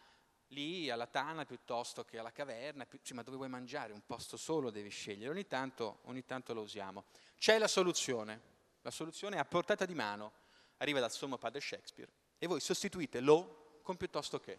lì 0.49 0.89
alla 0.89 1.07
tana 1.07 1.45
piuttosto 1.45 2.03
che 2.05 2.19
alla 2.19 2.31
caverna, 2.31 2.85
cioè, 3.01 3.15
ma 3.15 3.23
dove 3.23 3.37
vuoi 3.37 3.49
mangiare? 3.49 3.93
Un 3.93 4.05
posto 4.05 4.37
solo 4.37 4.69
devi 4.69 4.89
scegliere, 4.89 5.31
ogni 5.31 5.47
tanto, 5.47 5.99
ogni 6.03 6.23
tanto 6.25 6.53
lo 6.53 6.61
usiamo. 6.61 7.05
C'è 7.37 7.57
la 7.57 7.67
soluzione, 7.67 8.41
la 8.81 8.91
soluzione 8.91 9.37
è 9.37 9.39
a 9.39 9.45
portata 9.45 9.85
di 9.85 9.95
mano, 9.95 10.31
arriva 10.77 10.99
dal 10.99 11.11
sommo 11.11 11.37
padre 11.37 11.61
Shakespeare 11.61 12.11
e 12.37 12.47
voi 12.47 12.59
sostituite 12.59 13.19
lo 13.19 13.79
con 13.81 13.97
piuttosto 13.97 14.39
che. 14.39 14.57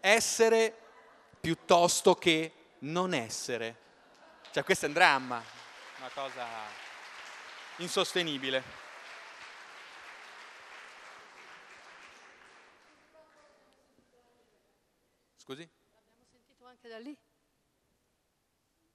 Essere 0.00 0.76
piuttosto 1.40 2.14
che 2.14 2.52
non 2.80 3.14
essere. 3.14 3.83
Cioè 4.54 4.62
questo 4.62 4.84
è 4.84 4.88
un 4.88 4.94
dramma, 4.94 5.42
una 5.98 6.10
cosa 6.10 6.46
insostenibile. 7.78 8.62
Scusi? 15.38 15.68
L'abbiamo 15.92 16.24
sentito 16.30 16.66
anche 16.66 16.88
da 16.88 16.98
lì. 17.00 17.18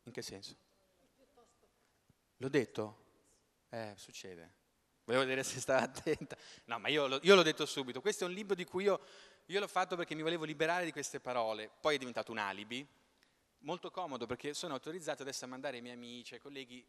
In 0.04 0.14
che 0.14 0.22
senso? 0.22 0.56
L'ho 2.38 2.50
detto? 2.50 3.04
Eh, 3.68 3.96
succede. 3.98 4.54
Volevo 5.04 5.26
vedere 5.26 5.44
se 5.44 5.60
stava 5.60 5.82
attenta. 5.82 6.38
No, 6.68 6.80
ma 6.80 6.88
io, 6.88 7.20
io 7.22 7.36
l'ho 7.36 7.44
detto 7.44 7.66
subito. 7.66 8.00
Questo 8.00 8.24
è 8.24 8.28
un 8.28 8.34
libro 8.34 8.56
di 8.56 8.64
cui 8.64 8.86
io, 8.86 9.06
io 9.48 9.60
l'ho 9.60 9.68
fatto 9.68 9.98
perché 9.98 10.16
mi 10.16 10.22
volevo 10.22 10.46
liberare 10.46 10.86
di 10.86 10.94
queste 10.94 11.20
parole. 11.20 11.70
Poi 11.82 11.96
è 11.96 11.98
diventato 11.98 12.32
un 12.32 12.38
alibi. 12.38 12.88
Molto 13.60 13.92
comodo 13.92 14.26
perché 14.26 14.54
sono 14.54 14.74
autorizzato 14.74 15.22
adesso 15.22 15.46
a 15.46 15.48
mandare 15.48 15.78
ai 15.78 15.82
miei 15.82 15.96
amici, 15.96 16.36
ai 16.36 16.40
colleghi, 16.40 16.86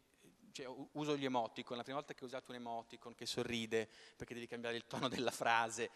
cioè, 0.51 0.65
uso 0.93 1.17
gli 1.17 1.25
emoticon, 1.25 1.75
la 1.77 1.83
prima 1.83 1.97
volta 1.97 2.13
che 2.13 2.23
ho 2.23 2.27
usato 2.27 2.51
un 2.51 2.57
emoticon 2.57 3.13
che 3.13 3.25
sorride 3.25 3.89
perché 4.15 4.33
devi 4.33 4.47
cambiare 4.47 4.77
il 4.77 4.87
tono 4.87 5.07
della 5.09 5.31
frase, 5.31 5.89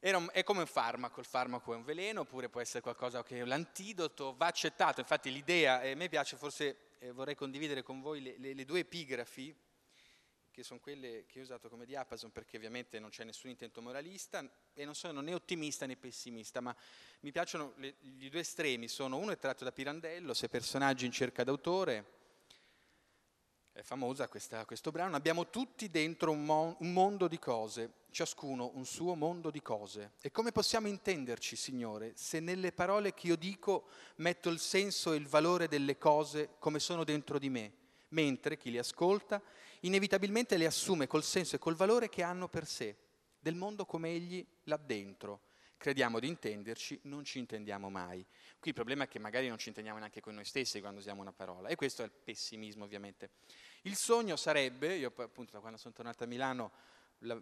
è 0.00 0.42
come 0.44 0.60
un 0.60 0.66
farmaco, 0.66 1.20
il 1.20 1.26
farmaco 1.26 1.74
è 1.74 1.76
un 1.76 1.84
veleno 1.84 2.22
oppure 2.22 2.48
può 2.48 2.62
essere 2.62 2.80
qualcosa 2.80 3.22
che 3.22 3.40
è 3.40 3.44
l'antidoto, 3.44 4.34
va 4.34 4.46
accettato, 4.46 5.00
infatti 5.00 5.30
l'idea, 5.30 5.82
e 5.82 5.90
a 5.90 5.94
me 5.94 6.08
piace 6.08 6.38
forse, 6.38 6.94
eh, 7.00 7.12
vorrei 7.12 7.34
condividere 7.34 7.82
con 7.82 8.00
voi 8.00 8.22
le, 8.22 8.38
le, 8.38 8.54
le, 8.54 8.64
due 8.64 8.80
epigrafi, 8.80 9.54
che 10.50 10.62
sono 10.62 10.80
quelle 10.80 11.24
che 11.26 11.40
ho 11.40 11.42
usato 11.42 11.68
come 11.68 11.86
diapason 11.86 12.30
perché 12.30 12.56
ovviamente 12.56 12.98
non 12.98 13.10
c'è 13.10 13.24
nessun 13.24 13.50
intento 13.50 13.80
moralista 13.80 14.44
e 14.74 14.84
non 14.84 14.94
sono 14.94 15.20
né 15.20 15.34
ottimista 15.34 15.86
né 15.86 15.96
pessimista, 15.96 16.60
ma 16.60 16.74
mi 17.20 17.30
piacciono 17.30 17.74
le, 17.76 17.94
gli 18.00 18.28
due 18.28 18.40
estremi, 18.40 18.88
sono 18.88 19.16
uno 19.16 19.32
è 19.32 19.38
tratto 19.38 19.64
da 19.64 19.72
Pirandello, 19.72 20.34
sei 20.34 20.48
personaggi 20.48 21.06
in 21.06 21.12
cerca 21.12 21.44
d'autore, 21.44 22.18
è 23.72 23.82
famosa 23.82 24.28
questa, 24.28 24.64
questo 24.66 24.90
brano, 24.90 25.16
abbiamo 25.16 25.48
tutti 25.48 25.88
dentro 25.88 26.32
un, 26.32 26.44
mo- 26.44 26.76
un 26.80 26.92
mondo 26.92 27.28
di 27.28 27.38
cose, 27.38 27.92
ciascuno 28.10 28.72
un 28.74 28.84
suo 28.84 29.14
mondo 29.14 29.50
di 29.50 29.62
cose. 29.62 30.12
E 30.20 30.30
come 30.30 30.52
possiamo 30.52 30.88
intenderci, 30.88 31.56
Signore, 31.56 32.12
se 32.16 32.40
nelle 32.40 32.72
parole 32.72 33.14
che 33.14 33.28
io 33.28 33.36
dico 33.36 33.86
metto 34.16 34.50
il 34.50 34.58
senso 34.58 35.12
e 35.12 35.16
il 35.16 35.26
valore 35.26 35.68
delle 35.68 35.96
cose 35.96 36.56
come 36.58 36.78
sono 36.78 37.04
dentro 37.04 37.38
di 37.38 37.48
me, 37.48 37.72
mentre 38.08 38.56
chi 38.56 38.70
le 38.70 38.80
ascolta 38.80 39.40
inevitabilmente 39.80 40.56
le 40.56 40.66
assume 40.66 41.06
col 41.06 41.22
senso 41.22 41.56
e 41.56 41.58
col 41.58 41.74
valore 41.74 42.08
che 42.08 42.22
hanno 42.22 42.48
per 42.48 42.66
sé, 42.66 42.96
del 43.38 43.54
mondo 43.54 43.86
come 43.86 44.10
egli 44.10 44.46
là 44.64 44.76
dentro. 44.76 45.42
Crediamo 45.76 46.20
di 46.20 46.28
intenderci, 46.28 47.00
non 47.04 47.24
ci 47.24 47.38
intendiamo 47.38 47.88
mai. 47.88 48.22
Qui 48.58 48.68
il 48.68 48.74
problema 48.74 49.04
è 49.04 49.08
che 49.08 49.18
magari 49.18 49.48
non 49.48 49.56
ci 49.56 49.68
intendiamo 49.68 49.98
neanche 49.98 50.20
con 50.20 50.34
noi 50.34 50.44
stessi 50.44 50.80
quando 50.80 51.00
usiamo 51.00 51.22
una 51.22 51.32
parola 51.32 51.68
e 51.68 51.76
questo 51.76 52.02
è 52.02 52.04
il 52.04 52.10
pessimismo 52.10 52.84
ovviamente. 52.84 53.30
Il 53.82 53.96
sogno 53.96 54.36
sarebbe, 54.36 54.94
io 54.96 55.10
appunto 55.16 55.52
da 55.52 55.60
quando 55.60 55.78
sono 55.78 55.94
tornato 55.94 56.24
a 56.24 56.26
Milano 56.26 56.70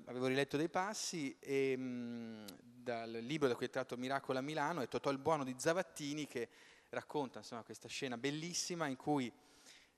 avevo 0.06 0.26
riletto 0.26 0.56
dei 0.56 0.68
passi 0.68 1.36
e, 1.40 1.76
mh, 1.76 2.44
dal 2.62 3.10
libro 3.10 3.48
da 3.48 3.56
cui 3.56 3.66
è 3.66 3.70
tratto 3.70 3.96
Miracolo 3.96 4.38
a 4.38 4.42
Milano 4.42 4.82
è 4.82 4.88
Totò 4.88 5.10
il 5.10 5.18
Buono 5.18 5.42
di 5.42 5.54
Zavattini 5.56 6.28
che 6.28 6.48
racconta 6.90 7.38
insomma, 7.38 7.62
questa 7.62 7.88
scena 7.88 8.16
bellissima 8.16 8.86
in 8.86 8.96
cui 8.96 9.32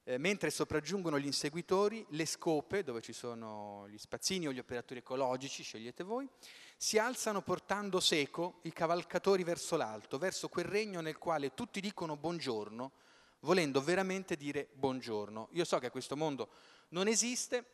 eh, 0.04 0.18
mentre 0.18 0.50
sopraggiungono 0.50 1.18
gli 1.18 1.26
inseguitori, 1.26 2.04
le 2.10 2.26
scope, 2.26 2.82
dove 2.82 3.00
ci 3.00 3.12
sono 3.12 3.86
gli 3.88 3.98
spazzini 3.98 4.48
o 4.48 4.52
gli 4.52 4.58
operatori 4.58 5.00
ecologici, 5.00 5.62
scegliete 5.62 6.02
voi, 6.02 6.28
si 6.76 6.98
alzano 6.98 7.42
portando 7.42 8.00
seco 8.00 8.60
i 8.62 8.72
cavalcatori 8.72 9.44
verso 9.44 9.76
l'alto, 9.76 10.18
verso 10.18 10.48
quel 10.48 10.64
regno 10.64 11.00
nel 11.00 11.18
quale 11.18 11.54
tutti 11.54 11.80
dicono 11.80 12.16
buongiorno, 12.16 12.92
volendo 13.40 13.82
veramente 13.82 14.36
dire 14.36 14.68
buongiorno. 14.72 15.48
Io 15.52 15.64
so 15.64 15.78
che 15.78 15.90
questo 15.90 16.16
mondo 16.16 16.48
non 16.88 17.06
esiste, 17.06 17.64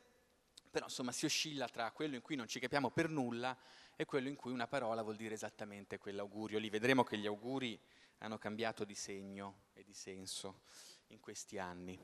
però 0.71 0.87
insomma 0.87 1.13
si 1.13 1.25
oscilla 1.25 1.69
tra 1.69 1.91
quello 1.93 2.17
in 2.17 2.23
cui 2.23 2.37
non 2.37 2.49
ci 2.49 2.59
capiamo 2.59 2.91
per 2.91 3.09
nulla 3.09 3.57
e 3.95 4.05
quello 4.05 4.29
in 4.29 4.37
cui 4.37 4.53
una 4.53 4.67
parola 4.67 5.03
vuol 5.03 5.17
dire 5.17 5.35
esattamente 5.35 5.99
quell'augurio 5.99 6.59
lì. 6.59 6.69
Vedremo 6.69 7.03
che 7.03 7.17
gli 7.17 7.27
auguri 7.27 7.81
hanno 8.19 8.39
cambiato 8.39 8.85
di 8.85 8.95
segno 8.95 9.65
e 9.73 9.85
di 9.85 9.95
senso 9.95 10.61
in 11.09 11.21
questi 11.21 11.59
anni. 11.59 11.99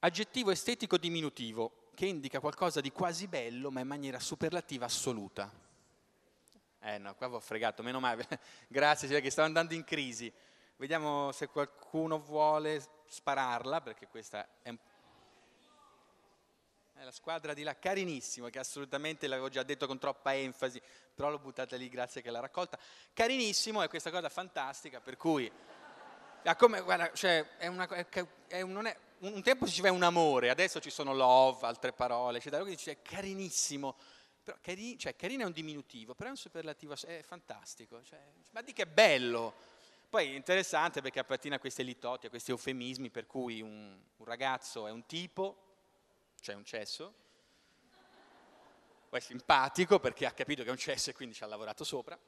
Aggettivo 0.00 0.50
estetico 0.50 0.98
diminutivo 0.98 1.90
che 1.94 2.06
indica 2.06 2.40
qualcosa 2.40 2.80
di 2.80 2.90
quasi 2.90 3.26
bello 3.26 3.70
ma 3.70 3.80
in 3.80 3.86
maniera 3.86 4.18
superlativa 4.18 4.84
assoluta. 4.84 5.50
Eh 6.80 6.98
no, 6.98 7.14
qua 7.14 7.28
vi 7.28 7.34
ho 7.36 7.40
fregato, 7.40 7.82
meno 7.82 8.00
male. 8.00 8.26
Grazie, 8.68 9.08
cioè 9.08 9.22
che 9.22 9.30
stavo 9.30 9.46
andando 9.46 9.72
in 9.72 9.84
crisi. 9.84 10.30
Vediamo 10.76 11.32
se 11.32 11.46
qualcuno 11.46 12.18
vuole 12.18 12.84
spararla, 13.06 13.80
perché 13.80 14.06
questa 14.08 14.46
è 14.60 14.68
un... 14.68 14.78
La 16.96 17.10
squadra 17.10 17.54
di 17.54 17.62
là, 17.62 17.76
carinissimo, 17.76 18.48
che 18.48 18.58
assolutamente 18.58 19.26
l'avevo 19.26 19.48
già 19.48 19.62
detto 19.62 19.86
con 19.86 19.98
troppa 19.98 20.34
enfasi, 20.34 20.80
però 21.14 21.28
l'ho 21.30 21.38
buttata 21.38 21.76
lì, 21.76 21.88
grazie 21.88 22.22
che 22.22 22.30
l'ha 22.30 22.40
raccolta. 22.40 22.78
Carinissimo 23.12 23.82
è 23.82 23.88
questa 23.88 24.10
cosa 24.10 24.28
fantastica, 24.28 25.00
per 25.00 25.16
cui... 25.16 25.50
Come, 26.56 26.82
guarda, 26.82 27.10
cioè, 27.14 27.56
è 27.56 27.66
una, 27.68 27.88
è, 27.88 28.06
è 28.48 28.60
un, 28.60 28.84
è, 28.84 28.96
un, 29.20 29.42
tempo 29.42 29.64
si 29.64 29.70
diceva 29.70 29.90
un 29.90 30.02
amore, 30.02 30.50
adesso 30.50 30.78
ci 30.78 30.90
sono 30.90 31.14
love, 31.14 31.64
altre 31.66 31.92
parole, 31.92 32.36
eccetera, 32.36 32.60
quindi 32.60 32.76
dice 32.76 33.00
carinissimo. 33.00 33.96
Però 34.42 34.58
cari, 34.60 34.98
cioè, 34.98 35.16
carino 35.16 35.44
è 35.44 35.46
un 35.46 35.52
diminutivo, 35.52 36.14
però 36.14 36.28
è 36.28 36.32
un 36.32 36.36
superlativo, 36.36 36.94
è 37.06 37.22
fantastico. 37.22 38.02
Cioè, 38.02 38.20
ma 38.50 38.60
di 38.60 38.74
che 38.74 38.86
bello! 38.86 39.54
Poi 40.10 40.32
è 40.32 40.34
interessante 40.34 41.00
perché 41.00 41.18
appartiene 41.18 41.56
a 41.56 41.58
questi 41.58 41.82
litoti, 41.82 42.26
a 42.26 42.28
questi 42.28 42.50
eufemismi 42.50 43.10
per 43.10 43.26
cui 43.26 43.60
un, 43.62 43.98
un 44.16 44.24
ragazzo 44.24 44.86
è 44.86 44.90
un 44.90 45.06
tipo, 45.06 45.56
cioè 46.40 46.54
un 46.54 46.64
cesso, 46.64 47.14
poi 49.08 49.18
è 49.18 49.22
simpatico 49.22 49.98
perché 49.98 50.26
ha 50.26 50.32
capito 50.32 50.62
che 50.62 50.68
è 50.68 50.72
un 50.72 50.76
cesso 50.76 51.10
e 51.10 51.14
quindi 51.14 51.34
ci 51.34 51.42
ha 51.42 51.46
lavorato 51.46 51.84
sopra, 51.84 52.18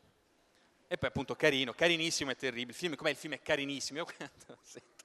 e 0.88 0.98
poi 0.98 1.08
appunto 1.08 1.34
carino, 1.34 1.72
carinissimo 1.72 2.30
e 2.30 2.36
terribile. 2.36 2.70
Il 2.70 2.76
film, 2.76 2.94
com'è 2.94 3.10
il 3.10 3.16
film 3.16 3.34
è 3.34 3.42
carinissimo? 3.42 3.98
Io 3.98 4.04
quando 4.16 4.58
sento 4.62 4.96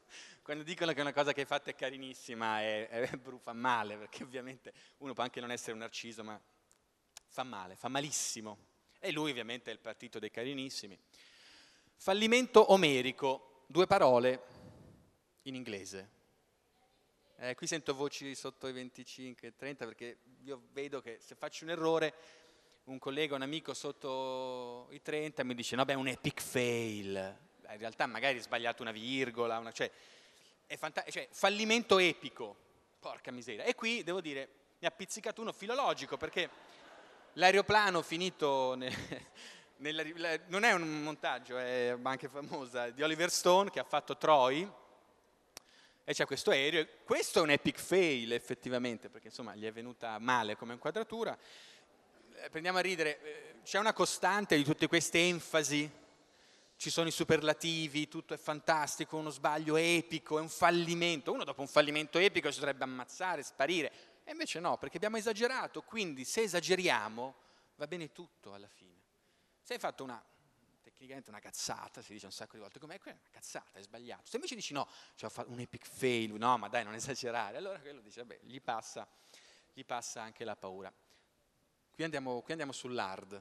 quando 0.43 0.63
dicono 0.63 0.91
che 0.91 1.01
una 1.01 1.13
cosa 1.13 1.33
che 1.33 1.41
hai 1.41 1.45
fatto 1.45 1.69
è 1.69 1.75
carinissima 1.75 2.61
è, 2.61 2.89
è, 2.89 3.19
fa 3.41 3.53
male, 3.53 3.95
perché 3.95 4.23
ovviamente 4.23 4.73
uno 4.97 5.13
può 5.13 5.23
anche 5.23 5.39
non 5.39 5.51
essere 5.51 5.73
un 5.73 5.77
narciso, 5.77 6.23
ma 6.23 6.41
fa 7.27 7.43
male, 7.43 7.75
fa 7.75 7.87
malissimo. 7.87 8.57
E 8.99 9.11
lui 9.11 9.29
ovviamente 9.29 9.69
è 9.69 9.73
il 9.73 9.79
partito 9.79 10.19
dei 10.19 10.31
carinissimi. 10.31 10.97
Fallimento 11.95 12.71
omerico, 12.71 13.63
due 13.67 13.85
parole 13.85 14.41
in 15.43 15.55
inglese. 15.55 16.09
Eh, 17.37 17.55
qui 17.55 17.67
sento 17.67 17.93
voci 17.93 18.35
sotto 18.35 18.67
i 18.67 18.71
25, 18.71 19.55
30 19.55 19.85
perché 19.85 20.17
io 20.43 20.63
vedo 20.71 21.01
che 21.01 21.19
se 21.19 21.35
faccio 21.35 21.63
un 21.63 21.69
errore 21.69 22.13
un 22.85 22.99
collega, 22.99 23.35
un 23.35 23.41
amico 23.41 23.73
sotto 23.73 24.87
i 24.91 25.01
30 25.01 25.43
mi 25.43 25.53
dice 25.53 25.75
no 25.75 25.85
beh 25.85 25.93
è 25.93 25.95
un 25.95 26.07
epic 26.07 26.41
fail, 26.41 27.37
in 27.69 27.77
realtà 27.77 28.05
magari 28.05 28.37
hai 28.37 28.41
sbagliato 28.41 28.81
una 28.81 28.91
virgola, 28.91 29.59
una, 29.59 29.71
cioè, 29.71 29.89
è 30.65 30.75
fanta- 30.77 31.03
cioè, 31.09 31.27
fallimento 31.31 31.99
epico, 31.99 32.55
porca 32.99 33.31
miseria. 33.31 33.63
E 33.63 33.75
qui 33.75 34.03
devo 34.03 34.21
dire 34.21 34.49
mi 34.79 34.87
ha 34.87 34.91
pizzicato 34.91 35.41
uno 35.41 35.53
filologico 35.53 36.17
perché 36.17 36.49
l'aeroplano 37.33 38.01
finito 38.01 38.73
nel, 38.75 38.93
nella, 39.77 40.03
non 40.47 40.63
è 40.63 40.73
un 40.73 41.03
montaggio, 41.03 41.57
è 41.57 41.95
anche 42.01 42.27
famosa, 42.27 42.89
di 42.89 43.03
Oliver 43.03 43.29
Stone 43.29 43.69
che 43.69 43.79
ha 43.79 43.83
fatto 43.83 44.17
Troy, 44.17 44.69
e 46.03 46.13
c'è 46.13 46.25
questo 46.25 46.51
aereo. 46.51 46.87
Questo 47.03 47.39
è 47.39 47.41
un 47.41 47.51
epic 47.51 47.79
fail 47.79 48.33
effettivamente, 48.33 49.09
perché 49.09 49.27
insomma 49.27 49.55
gli 49.55 49.65
è 49.65 49.71
venuta 49.71 50.17
male 50.19 50.55
come 50.55 50.73
inquadratura. 50.73 51.37
Eh, 52.41 52.49
prendiamo 52.49 52.79
a 52.79 52.81
ridere, 52.81 53.21
eh, 53.21 53.61
c'è 53.63 53.77
una 53.77 53.93
costante 53.93 54.55
di 54.55 54.63
tutte 54.63 54.87
queste 54.87 55.19
enfasi, 55.19 55.87
ci 56.75 56.89
sono 56.89 57.07
i 57.07 57.11
superlativi, 57.11 58.07
tutto 58.07 58.33
è 58.33 58.37
fantastico, 58.37 59.17
uno 59.17 59.29
sbaglio 59.29 59.75
epico, 59.75 60.39
è 60.39 60.41
un 60.41 60.49
fallimento. 60.49 61.31
Uno 61.31 61.43
dopo 61.43 61.61
un 61.61 61.67
fallimento 61.67 62.17
epico 62.17 62.49
si 62.49 62.57
dovrebbe 62.57 62.83
ammazzare, 62.83 63.43
sparire. 63.43 63.91
E 64.23 64.31
invece 64.31 64.59
no, 64.59 64.77
perché 64.77 64.97
abbiamo 64.97 65.17
esagerato, 65.17 65.83
quindi 65.83 66.25
se 66.25 66.41
esageriamo 66.41 67.35
va 67.75 67.85
bene 67.85 68.11
tutto 68.11 68.55
alla 68.55 68.67
fine. 68.67 68.99
Se 69.61 69.73
hai 69.73 69.79
fatto 69.79 70.03
una 70.03 70.23
tecnicamente 70.81 71.29
una 71.29 71.39
cazzata, 71.39 72.01
si 72.01 72.13
dice 72.13 72.25
un 72.25 72.31
sacco 72.31 72.53
di 72.53 72.61
volte, 72.61 72.79
come 72.79 72.95
è 72.95 72.99
una 73.03 73.19
cazzata, 73.29 73.77
è 73.77 73.83
sbagliato. 73.83 74.23
Se 74.25 74.37
invece 74.37 74.55
dici 74.55 74.73
no, 74.73 74.87
cioè 75.13 75.29
ho 75.29 75.31
fatto 75.31 75.51
un 75.51 75.59
epic 75.59 75.85
fail, 75.85 76.33
no, 76.33 76.57
ma 76.57 76.69
dai, 76.69 76.83
non 76.83 76.95
esagerare, 76.95 77.57
allora 77.57 77.79
quello 77.79 78.01
dice, 78.01 78.21
vabbè, 78.21 78.39
gli 78.41 78.59
passa, 78.59 79.07
gli 79.71 79.85
passa 79.85 80.23
anche 80.23 80.43
la 80.43 80.55
paura. 80.55 80.91
Qui 82.01 82.09
andiamo, 82.09 82.41
qui 82.41 82.53
andiamo 82.53 82.71
sull'hard. 82.71 83.39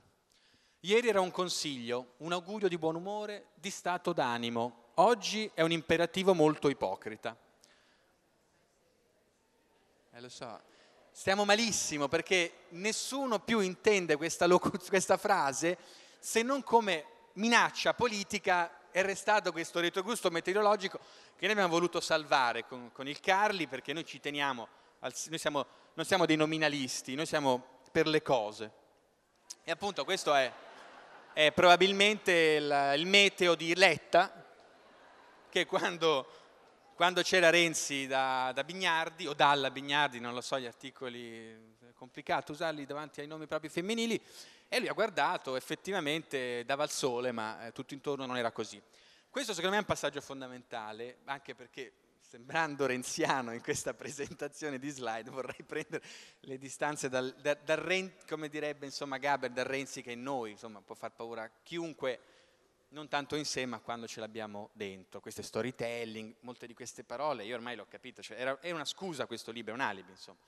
Ieri 0.81 1.09
era 1.09 1.23
un 1.23 1.31
consiglio, 1.31 2.12
un 2.18 2.33
augurio 2.33 2.68
di 2.68 2.77
buon 2.77 2.94
umore, 2.94 3.46
di 3.55 3.70
stato 3.70 4.12
d'animo. 4.12 4.88
Oggi 4.96 5.51
è 5.55 5.62
un 5.62 5.73
imperativo 5.73 6.35
molto 6.35 6.68
ipocrita. 6.68 7.35
Eh, 10.11 10.20
lo 10.20 10.29
so, 10.29 10.61
stiamo 11.11 11.46
malissimo 11.46 12.07
perché 12.09 12.66
nessuno 12.73 13.38
più 13.38 13.61
intende 13.61 14.16
questa, 14.16 14.44
locu- 14.44 14.87
questa 14.90 15.16
frase 15.16 15.79
se 16.18 16.42
non 16.42 16.62
come 16.62 17.07
minaccia 17.37 17.94
politica 17.94 18.90
è 18.90 19.01
restato 19.01 19.53
questo 19.53 19.81
retrogusto 19.81 20.29
meteorologico 20.29 20.99
che 20.99 21.46
noi 21.46 21.53
abbiamo 21.53 21.73
voluto 21.73 21.99
salvare 21.99 22.66
con, 22.66 22.92
con 22.92 23.09
il 23.09 23.20
Carli 23.20 23.66
perché 23.66 23.94
noi 23.94 24.05
ci 24.05 24.20
teniamo, 24.20 24.68
al, 24.99 25.14
noi 25.29 25.38
siamo, 25.38 25.64
non 25.94 26.05
siamo 26.05 26.27
dei 26.27 26.37
nominalisti, 26.37 27.14
noi 27.14 27.25
siamo 27.25 27.79
per 27.90 28.07
le 28.07 28.22
cose. 28.22 28.70
E 29.64 29.70
appunto 29.70 30.05
questo 30.05 30.35
è, 30.35 30.53
è 31.33 31.53
probabilmente 31.53 32.33
il, 32.33 32.94
il, 32.96 33.07
meteo 33.07 33.55
di 33.55 33.74
Letta 33.74 34.44
che 35.48 35.66
quando, 35.66 36.26
quando 36.94 37.22
c'era 37.22 37.50
Renzi 37.50 38.07
da, 38.07 38.53
da, 38.55 38.64
Bignardi 38.64 39.26
o 39.26 39.35
dalla 39.35 39.70
Bignardi, 39.70 40.20
non 40.20 40.35
lo 40.35 40.40
so 40.40 40.59
gli 40.59 40.66
articoli, 40.66 41.50
è 41.81 41.92
complicato 41.94 42.53
usarli 42.53 42.87
davanti 42.87 43.20
ai 43.20 43.26
nomi 43.26 43.46
propri 43.46 43.68
femminili, 43.68 44.20
e 44.68 44.79
lui 44.79 44.88
ha 44.88 44.92
guardato, 44.92 45.57
effettivamente 45.57 46.64
dava 46.64 46.85
il 46.85 46.90
sole, 46.90 47.33
ma 47.33 47.66
eh, 47.66 47.72
tutto 47.72 47.94
intorno 47.94 48.24
non 48.24 48.37
era 48.37 48.53
così. 48.53 48.81
Questo 49.29 49.53
secondo 49.53 49.76
me 49.76 49.76
è 49.76 49.87
un 49.87 49.87
passaggio 49.87 50.20
fondamentale, 50.20 51.18
anche 51.24 51.55
perché 51.55 51.92
sembrando 52.31 52.87
renziano 52.87 53.53
in 53.53 53.61
questa 53.61 53.93
presentazione 53.93 54.79
di 54.79 54.88
slide, 54.88 55.31
vorrei 55.31 55.64
prendere 55.66 56.01
le 56.43 56.59
distanze 56.59 57.09
dal, 57.09 57.35
da, 57.40 57.55
dal 57.55 57.79
Ren, 57.79 58.12
come 58.29 58.49
direbbe 58.49 58.87
insomma 58.87 59.19
Gaber, 59.19 59.51
dal 59.51 59.64
Renzi 59.64 60.01
che 60.01 60.12
in 60.12 60.23
noi, 60.23 60.53
insomma 60.53 60.81
può 60.81 60.95
far 60.95 61.11
paura 61.11 61.43
a 61.43 61.51
chiunque, 61.64 62.21
non 62.90 63.09
tanto 63.09 63.35
in 63.35 63.45
sé 63.45 63.66
ma 63.66 63.81
quando 63.81 64.07
ce 64.07 64.21
l'abbiamo 64.21 64.71
dentro, 64.75 65.21
queste 65.21 65.43
storytelling, 65.43 66.37
molte 66.43 66.69
di 66.69 66.75
queste 66.75 67.03
parole, 67.03 67.43
io 67.43 67.57
ormai 67.57 67.75
l'ho 67.75 67.88
capito, 67.88 68.23
cioè 68.23 68.38
era, 68.38 68.61
è 68.61 68.71
una 68.71 68.85
scusa 68.85 69.27
questo 69.27 69.51
libro, 69.51 69.73
è 69.73 69.75
un 69.75 69.83
alibi 69.83 70.12
insomma. 70.12 70.38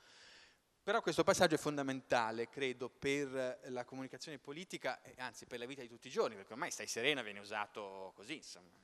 Però 0.81 1.01
questo 1.01 1.25
passaggio 1.25 1.55
è 1.55 1.57
fondamentale, 1.57 2.47
credo, 2.47 2.89
per 2.89 3.59
la 3.65 3.83
comunicazione 3.83 4.37
politica, 4.37 5.01
anzi 5.17 5.45
per 5.45 5.59
la 5.59 5.65
vita 5.65 5.81
di 5.81 5.89
tutti 5.89 6.07
i 6.07 6.11
giorni, 6.11 6.35
perché 6.35 6.53
ormai 6.53 6.71
stai 6.71 6.87
serena 6.87 7.21
viene 7.21 7.39
usato 7.39 8.13
così, 8.15 8.35
insomma. 8.35 8.82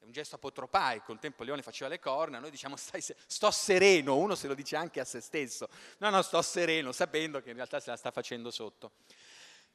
È 0.00 0.04
un 0.06 0.12
gesto 0.12 0.36
apotropaico, 0.36 1.12
un 1.12 1.18
tempo 1.18 1.44
Leone 1.44 1.60
faceva 1.60 1.90
le 1.90 2.00
corna, 2.00 2.38
noi 2.38 2.50
diciamo 2.50 2.74
stai 2.80 3.02
sto 3.02 3.50
sereno, 3.50 4.16
uno 4.16 4.34
se 4.34 4.48
lo 4.48 4.54
dice 4.54 4.74
anche 4.74 4.98
a 4.98 5.04
se 5.04 5.20
stesso. 5.20 5.68
No, 5.98 6.08
no, 6.08 6.22
sto 6.22 6.40
sereno, 6.40 6.90
sapendo 6.90 7.42
che 7.42 7.50
in 7.50 7.56
realtà 7.56 7.80
se 7.80 7.90
la 7.90 7.96
sta 7.96 8.10
facendo 8.10 8.50
sotto. 8.50 8.92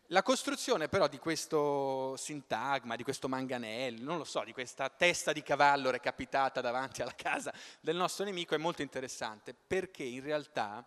La 0.09 0.23
costruzione 0.23 0.87
però 0.87 1.07
di 1.07 1.19
questo 1.19 2.15
sintagma, 2.17 2.95
di 2.95 3.03
questo 3.03 3.27
manganello, 3.27 4.03
non 4.03 4.17
lo 4.17 4.23
so, 4.23 4.43
di 4.43 4.51
questa 4.51 4.89
testa 4.89 5.31
di 5.31 5.43
cavallo 5.43 5.91
recapitata 5.91 6.59
davanti 6.59 7.01
alla 7.01 7.15
casa 7.15 7.53
del 7.79 7.95
nostro 7.95 8.25
nemico 8.25 8.55
è 8.55 8.59
molto 8.59 8.81
interessante, 8.81 9.53
perché 9.53 10.03
in 10.03 10.21
realtà 10.21 10.83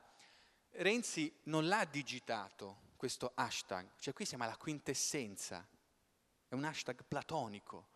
Renzi 0.72 1.33
non 1.44 1.66
l'ha 1.66 1.85
digitato 1.85 2.87
questo 2.96 3.33
hashtag, 3.35 3.88
cioè 3.98 4.14
qui 4.14 4.24
siamo 4.24 4.44
alla 4.44 4.57
quintessenza, 4.57 5.66
è 6.48 6.55
un 6.55 6.64
hashtag 6.64 7.05
platonico, 7.07 7.88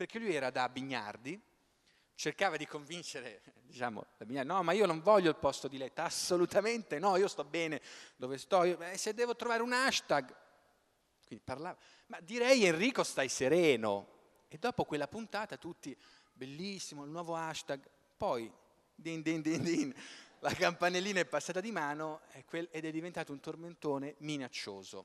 perché 0.00 0.18
lui 0.18 0.34
era 0.34 0.48
da 0.48 0.66
Bignardi, 0.70 1.38
cercava 2.14 2.56
di 2.56 2.66
convincere, 2.66 3.42
diciamo, 3.68 4.06
la 4.16 4.24
Bignardi, 4.24 4.48
no, 4.48 4.62
ma 4.62 4.72
io 4.72 4.86
non 4.86 5.02
voglio 5.02 5.28
il 5.28 5.36
posto 5.36 5.68
di 5.68 5.76
letta, 5.76 6.04
assolutamente 6.04 6.98
no, 6.98 7.16
io 7.16 7.28
sto 7.28 7.44
bene 7.44 7.82
dove 8.16 8.38
sto, 8.38 8.64
io, 8.64 8.80
eh, 8.80 8.96
se 8.96 9.12
devo 9.12 9.36
trovare 9.36 9.62
un 9.62 9.74
hashtag, 9.74 10.34
quindi 11.26 11.44
parlava, 11.44 11.76
ma 12.06 12.18
direi 12.20 12.64
Enrico 12.64 13.02
stai 13.02 13.28
sereno, 13.28 14.08
e 14.48 14.56
dopo 14.56 14.86
quella 14.86 15.06
puntata 15.06 15.58
tutti, 15.58 15.94
bellissimo, 16.32 17.04
il 17.04 17.10
nuovo 17.10 17.36
hashtag, 17.36 17.86
poi, 18.16 18.50
din 18.94 19.20
din 19.20 19.42
din 19.42 19.62
din, 19.62 19.94
la 20.38 20.54
campanellina 20.54 21.20
è 21.20 21.26
passata 21.26 21.60
di 21.60 21.72
mano 21.72 22.22
ed 22.70 22.86
è 22.86 22.90
diventato 22.90 23.32
un 23.32 23.40
tormentone 23.40 24.14
minaccioso. 24.20 25.04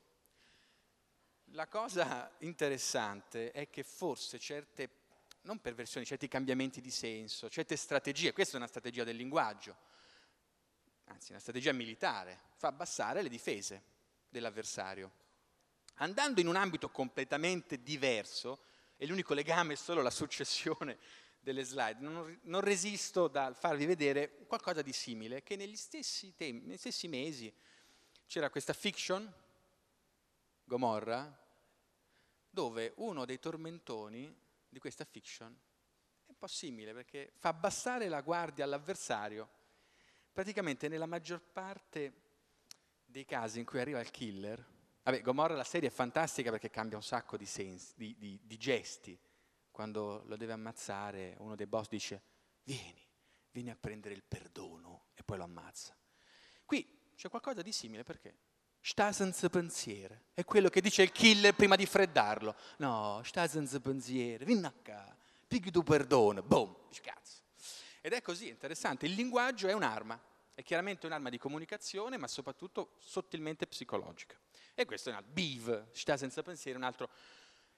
La 1.56 1.70
cosa 1.70 2.30
interessante 2.39 3.54
è 3.54 3.70
che 3.70 3.84
forse 3.84 4.38
certe, 4.39 4.89
non 5.44 5.62
perversioni, 5.62 6.06
certi 6.06 6.28
cambiamenti 6.28 6.82
di 6.82 6.91
senso, 6.91 7.50
certe 7.50 7.78
strategie, 7.78 8.34
questa 8.34 8.56
è 8.56 8.58
una 8.58 8.68
strategia 8.68 9.06
del 9.06 9.15
linguaggio, 9.15 9.74
anzi 11.06 11.32
una 11.32 11.39
strategia 11.39 11.72
militare, 11.72 12.41
fa 12.58 12.68
abbassare 12.68 13.22
le 13.22 13.30
difese 13.30 13.84
dell'avversario. 14.28 15.10
Andando 16.00 16.41
in 16.41 16.48
un 16.48 16.58
ambito 16.58 16.89
completamente 16.89 17.82
diverso, 17.82 18.65
e 18.98 19.06
l'unico 19.06 19.34
legame 19.34 19.74
è 19.74 19.78
solo 19.78 20.02
la 20.02 20.12
successione 20.12 20.98
delle 21.39 21.63
slide, 21.63 22.02
non, 22.02 22.38
non, 22.44 22.60
resisto 22.60 23.30
dal 23.30 23.56
farvi 23.56 23.86
vedere 23.86 24.39
qualcosa 24.46 24.82
di 24.82 24.91
simile, 24.91 25.41
che 25.41 25.56
negli 25.56 25.78
stessi, 25.78 26.36
tempi, 26.36 26.65
negli 26.68 26.78
stessi 26.78 27.08
mesi 27.08 27.54
c'era 28.28 28.50
questa 28.50 28.74
fiction, 28.74 29.34
Gomorra, 30.65 31.44
dove 32.56 32.94
uno 32.96 33.26
dei 33.26 33.38
tormentoni 33.38 34.34
di 34.70 34.80
questa 34.80 35.04
fiction 35.04 35.52
è 36.26 36.30
un 36.30 36.38
po' 36.38 36.48
simile 36.48 36.94
perché 36.94 37.34
fa 37.36 37.50
abbassare 37.50 38.08
la 38.08 38.22
guardia 38.22 38.63
all'avversario. 38.63 39.50
Praticamente 40.32 40.88
nella 40.88 41.06
maggior 41.06 41.41
parte 41.41 42.22
dei 43.04 43.26
casi 43.26 43.60
in 43.60 43.65
cui 43.65 43.80
arriva 43.82 44.00
il 44.00 44.10
killer, 44.10 44.65
vabbè, 45.04 45.22
Gomorra 45.22 45.54
la 45.54 45.65
serie 45.65 45.89
è 45.89 45.91
fantastica 45.91 46.50
perché 46.50 46.70
cambia 46.70 46.98
un 46.98 47.04
sacco 47.04 47.36
di, 47.36 47.46
sensi, 47.46 47.94
di, 47.98 48.15
di, 48.18 48.39
di 48.41 48.58
gesti, 48.58 49.20
quando 49.70 50.24
lo 50.26 50.38
deve 50.38 50.54
ammazzare, 50.54 51.36
uno 51.39 51.56
dei 51.56 51.68
boss 51.68 51.89
dice, 51.89 52.24
vieni, 52.63 53.06
vieni 53.52 53.70
a 53.70 53.76
prendere 53.76 54.15
il 54.15 54.24
perdono 54.24 55.08
e 55.13 55.24
poi 55.24 55.38
lo 55.38 55.44
ammazza. 55.44 55.94
Qui 56.63 57.12
c'è 57.15 57.28
qualcosa 57.28 57.62
di 57.62 57.74
simile 57.74 58.04
perché 58.04 58.38
sta 58.86 59.12
senza 59.12 59.50
pensiero, 59.50 60.15
è 60.36 60.45
quello 60.45 60.69
che 60.69 60.80
dice 60.80 61.02
il 61.02 61.12
killer 61.12 61.56
prima 61.56 61.76
di 61.76 61.88
freddarlo. 61.88 62.56
No, 62.78 63.19
sta 63.24 63.48
senza 63.48 63.80
pensiero, 63.80 64.45
vieni 64.45 64.62
qua, 64.84 65.17
pigli 65.48 65.71
tu 65.71 65.82
perdono, 65.82 66.43
boom, 66.43 66.76
cazzo. 67.02 67.41
Ed 68.00 68.13
è 68.13 68.21
così, 68.21 68.48
interessante, 68.48 69.08
il 69.08 69.13
linguaggio 69.13 69.67
è 69.67 69.74
un'arma, 69.74 70.21
è 70.54 70.62
chiaramente 70.62 71.08
un'arma 71.08 71.30
di 71.30 71.39
comunicazione, 71.39 72.17
ma 72.17 72.28
soprattutto 72.28 72.98
sottilmente 73.00 73.65
psicologica. 73.65 74.39
E 74.76 74.86
questo 74.86 75.10
è 75.10 75.13
un 75.13 75.17
altro, 75.17 75.34
BIV, 75.34 75.88
sta 75.91 76.15
senza 76.15 76.43
pensiero, 76.43 76.78
un 76.78 76.84
altro 76.84 77.10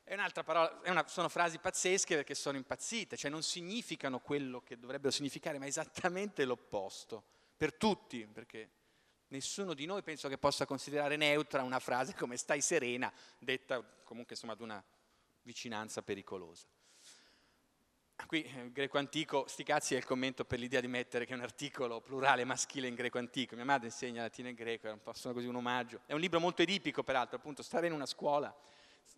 è 0.04 0.14
un'altra 0.14 0.44
parola, 0.44 0.82
è 0.82 0.90
una, 0.90 1.08
sono 1.08 1.30
frasi 1.30 1.58
pazzesche 1.58 2.16
perché 2.16 2.36
sono 2.36 2.58
impazzite, 2.58 3.16
cioè 3.16 3.32
non 3.32 3.44
significano 3.44 4.20
quello 4.20 4.62
che 4.62 4.78
dovrebbero 4.78 5.12
significare, 5.12 5.58
ma 5.58 5.68
esattamente 5.68 6.44
l'opposto, 6.44 7.24
per 7.56 7.74
tutti, 7.74 8.26
perché 8.28 8.72
nessuno 9.30 9.74
di 9.74 9.86
noi 9.86 10.04
penso 10.04 10.28
che 10.30 10.38
possa 10.38 10.66
considerare 10.66 11.16
neutra 11.16 11.64
una 11.64 11.80
frase 11.80 12.16
come 12.16 12.38
stai 12.38 12.62
serena, 12.62 13.12
detta 13.40 13.82
comunque 14.04 14.36
insomma 14.36 14.54
ad 14.54 14.62
una 14.62 14.84
vicinanza 15.42 16.02
pericolosa. 16.02 16.68
Qui 18.26 18.40
il 18.40 18.60
eh, 18.60 18.72
greco 18.72 18.98
antico, 18.98 19.46
sti 19.48 19.64
cazzi 19.64 19.94
è 19.94 19.98
il 19.98 20.06
commento 20.06 20.44
per 20.44 20.60
l'idea 20.60 20.82
di 20.82 20.88
mettere 20.88 21.26
che 21.26 21.34
è 21.34 21.36
un 21.36 21.44
articolo 21.44 22.02
plurale 22.02 22.44
maschile 22.46 22.88
in 22.88 22.96
greco 22.96 23.20
antico. 23.20 23.56
Mia 23.56 23.64
madre 23.64 23.88
insegna 23.88 24.24
latino 24.24 24.50
e 24.50 24.54
greco, 24.54 24.88
è 24.88 24.92
un 24.92 25.02
po' 25.02 25.12
così 25.12 25.46
un 25.46 25.56
omaggio. 25.56 26.02
È 26.06 26.14
un 26.14 26.20
libro 26.20 26.40
molto 26.40 26.64
edipico, 26.64 27.04
peraltro, 27.04 27.38
appunto, 27.38 27.62
stare 27.62 27.88
in 27.88 27.94
una 27.94 28.08
scuola 28.08 28.54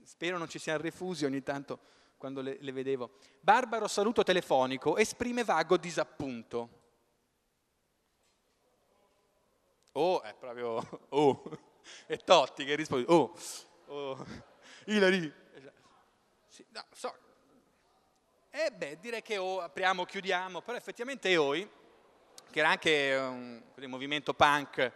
Spero 0.03 0.37
non 0.37 0.47
ci 0.47 0.59
siano 0.59 0.81
refusi 0.81 1.25
ogni 1.25 1.43
tanto 1.43 1.79
quando 2.17 2.41
le, 2.41 2.57
le 2.59 2.71
vedevo. 2.71 3.11
Barbaro 3.39 3.87
saluto 3.87 4.23
telefonico, 4.23 4.97
esprime 4.97 5.43
vago 5.43 5.77
disappunto. 5.77 6.77
Oh, 9.99 10.21
è 10.21 10.33
proprio, 10.33 10.81
oh, 11.09 11.43
è 12.05 12.15
Totti 12.15 12.63
che 12.63 12.75
risponde, 12.75 13.11
oh, 13.11 13.37
oh, 13.87 14.25
Ilari. 14.85 15.29
Sì, 16.47 16.65
no, 16.69 16.85
so. 16.93 17.13
E 18.49 18.71
beh, 18.71 18.97
direi 19.01 19.21
che 19.21 19.37
oh, 19.37 19.59
apriamo, 19.59 20.05
chiudiamo, 20.05 20.61
però 20.61 20.77
effettivamente 20.77 21.27
EOI, 21.27 21.69
che 22.49 22.59
era 22.59 22.69
anche 22.69 23.13
un, 23.13 23.61
un 23.75 23.89
movimento 23.89 24.33
punk, 24.33 24.89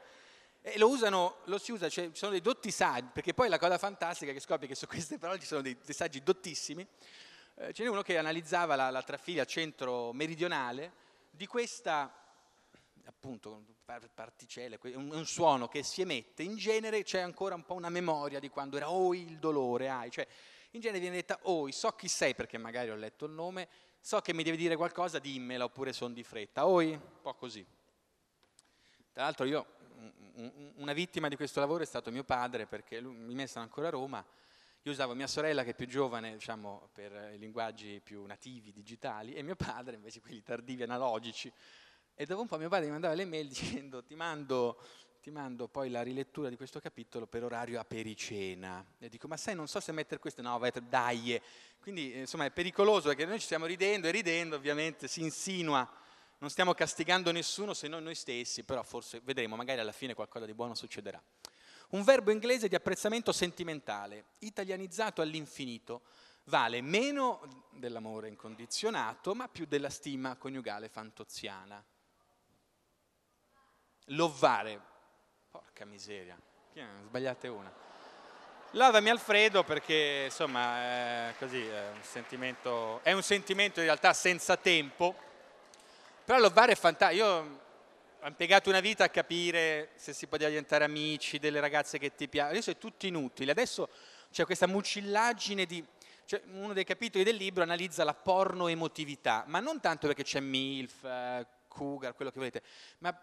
e 0.61 0.77
lo 0.77 0.87
usano, 0.87 1.39
lo 1.45 1.57
si 1.57 1.73
usa, 1.73 1.89
cioè, 1.89 2.05
ci 2.05 2.15
sono 2.17 2.31
dei 2.31 2.39
dotti 2.39 2.71
saggi, 2.71 3.09
perché 3.11 3.33
poi 3.33 3.49
la 3.49 3.59
cosa 3.59 3.77
fantastica 3.77 4.31
che 4.31 4.39
scopri 4.39 4.67
che 4.67 4.75
su 4.75 4.87
queste 4.87 5.17
parole 5.17 5.37
ci 5.37 5.45
sono 5.45 5.59
dei, 5.59 5.77
dei 5.83 5.93
saggi 5.93 6.23
dottissimi. 6.23 6.87
Eh, 7.55 7.73
ce 7.73 7.83
n'è 7.83 7.89
uno 7.89 8.03
che 8.03 8.17
analizzava 8.17 8.77
la, 8.77 8.89
la 8.89 9.03
trafila 9.03 9.43
centro-meridionale 9.43 10.93
di 11.29 11.45
questa, 11.45 12.22
appunto, 13.05 13.63
particelle, 14.13 14.79
un, 14.95 15.25
suono 15.25 15.67
che 15.67 15.83
si 15.83 16.01
emette, 16.01 16.43
in 16.43 16.55
genere 16.55 17.03
c'è 17.03 17.19
ancora 17.19 17.55
un 17.55 17.65
po' 17.65 17.73
una 17.73 17.89
memoria 17.89 18.39
di 18.39 18.49
quando 18.49 18.77
era 18.77 18.89
oi 18.89 19.21
il 19.21 19.39
dolore, 19.39 19.89
ai, 19.89 20.09
cioè 20.09 20.27
in 20.71 20.81
genere 20.81 20.99
viene 20.99 21.15
detta 21.15 21.39
oi, 21.43 21.71
so 21.71 21.91
chi 21.91 22.07
sei 22.07 22.33
perché 22.33 22.57
magari 22.57 22.89
ho 22.89 22.95
letto 22.95 23.25
il 23.25 23.31
nome, 23.31 23.67
so 23.99 24.19
che 24.21 24.33
mi 24.33 24.43
devi 24.43 24.57
dire 24.57 24.75
qualcosa, 24.75 25.19
dimmela 25.19 25.65
oppure 25.65 25.93
sono 25.93 26.13
di 26.13 26.23
fretta, 26.23 26.65
oi, 26.65 26.91
un 26.91 27.21
po' 27.21 27.33
così. 27.35 27.65
Tra 29.11 29.23
l'altro 29.23 29.45
io 29.45 29.65
una 30.75 30.93
vittima 30.93 31.27
di 31.27 31.35
questo 31.35 31.59
lavoro 31.59 31.83
è 31.83 31.85
stato 31.85 32.11
mio 32.11 32.23
padre 32.23 32.65
perché 32.65 32.99
lui, 32.99 33.15
mi 33.15 33.35
messa 33.35 33.59
ancora 33.59 33.87
a 33.87 33.91
Roma, 33.91 34.25
io 34.85 34.91
usavo 34.91 35.13
mia 35.13 35.27
sorella 35.27 35.63
che 35.63 35.69
è 35.69 35.75
più 35.75 35.87
giovane 35.87 36.33
diciamo, 36.33 36.89
per 36.91 37.31
i 37.33 37.37
linguaggi 37.37 38.01
più 38.03 38.25
nativi, 38.25 38.73
digitali, 38.73 39.33
e 39.33 39.41
mio 39.41 39.55
padre 39.55 39.95
invece 39.95 40.19
quelli 40.19 40.41
tardivi, 40.41 40.83
analogici. 40.83 41.51
E 42.15 42.25
dopo 42.25 42.41
un 42.41 42.47
po' 42.47 42.57
mio 42.57 42.69
padre 42.69 42.85
mi 42.85 42.91
mandava 42.91 43.13
le 43.13 43.25
mail 43.25 43.47
dicendo 43.49 44.03
ti 44.03 44.15
mando, 44.15 44.79
ti 45.21 45.31
mando 45.31 45.67
poi 45.67 45.89
la 45.89 46.01
rilettura 46.01 46.49
di 46.49 46.55
questo 46.55 46.79
capitolo 46.79 47.27
per 47.27 47.43
orario 47.43 47.79
a 47.79 47.85
pericena. 47.85 48.85
E 48.99 49.09
dico 49.09 49.27
ma 49.27 49.37
sai 49.37 49.55
non 49.55 49.67
so 49.67 49.79
se 49.79 49.91
mettere 49.91 50.19
questo, 50.19 50.41
no 50.41 50.57
vai, 50.57 50.71
dai. 50.87 51.41
Quindi 51.79 52.17
insomma 52.17 52.45
è 52.45 52.51
pericoloso 52.51 53.09
perché 53.09 53.25
noi 53.25 53.39
ci 53.39 53.45
stiamo 53.45 53.65
ridendo 53.65 54.07
e 54.07 54.11
ridendo 54.11 54.55
ovviamente 54.55 55.07
si 55.07 55.21
insinua 55.21 56.01
non 56.43 56.51
stiamo 56.51 56.73
castigando 56.73 57.31
nessuno 57.31 57.73
se 57.73 57.87
non 57.87 58.03
noi 58.03 58.15
stessi, 58.15 58.65
però 58.65 58.83
forse 58.83 59.21
vedremo, 59.23 59.55
magari 59.55 59.79
alla 59.79 59.93
fine 59.93 60.13
qualcosa 60.13 60.45
di 60.45 60.53
buono 60.53 60.75
succederà. 60.75 61.21
Un 61.91 62.03
verbo 62.03 62.31
inglese 62.31 62.67
di 62.67 62.75
apprezzamento 62.75 63.31
sentimentale, 63.31 64.25
italianizzato 64.39 65.21
all'infinito, 65.21 66.01
vale 66.45 66.81
meno 66.81 67.67
dell'amore 67.71 68.27
incondizionato, 68.27 69.33
ma 69.33 69.47
più 69.47 69.65
della 69.65 69.89
stima 69.89 70.35
coniugale 70.35 70.89
fantoziana. 70.89 71.81
Lovare, 74.07 74.79
porca 75.51 75.85
miseria, 75.85 76.37
sbagliate 77.05 77.47
una. 77.47 77.71
Lavami 78.71 79.09
Alfredo 79.09 79.63
perché 79.63 80.23
insomma 80.25 81.29
è 81.29 81.35
così, 81.37 81.63
è 81.63 81.89
un 81.93 82.01
sentimento, 82.01 82.99
è 83.03 83.11
un 83.11 83.21
sentimento 83.21 83.79
in 83.79 83.85
realtà 83.85 84.13
senza 84.13 84.57
tempo 84.57 85.15
però 86.25 86.39
l'Ovare 86.39 86.71
è 86.71 86.75
fantastico. 86.75 87.21
Io 87.21 87.59
ho 88.21 88.27
impiegato 88.27 88.69
una 88.69 88.79
vita 88.79 89.03
a 89.03 89.09
capire 89.09 89.89
se 89.95 90.13
si 90.13 90.27
poteva 90.27 90.49
diventare 90.49 90.85
amici 90.85 91.37
delle 91.37 91.59
ragazze 91.59 91.97
che 91.97 92.15
ti 92.15 92.29
piacciono. 92.29 92.53
Adesso 92.53 92.71
è 92.71 92.77
tutto 92.77 93.05
inutile. 93.05 93.51
Adesso 93.51 93.89
c'è 94.31 94.45
questa 94.45 94.67
mucillaggine 94.67 95.65
di... 95.65 95.85
Cioè, 96.25 96.41
uno 96.53 96.71
dei 96.71 96.85
capitoli 96.85 97.25
del 97.25 97.35
libro 97.35 97.63
analizza 97.63 98.05
la 98.05 98.13
porno 98.13 98.69
emotività, 98.69 99.43
ma 99.47 99.59
non 99.59 99.81
tanto 99.81 100.07
perché 100.07 100.23
c'è 100.23 100.39
MILF, 100.39 101.03
eh, 101.03 101.45
Cougar, 101.67 102.15
quello 102.15 102.31
che 102.31 102.37
volete, 102.37 102.63
ma 102.99 103.19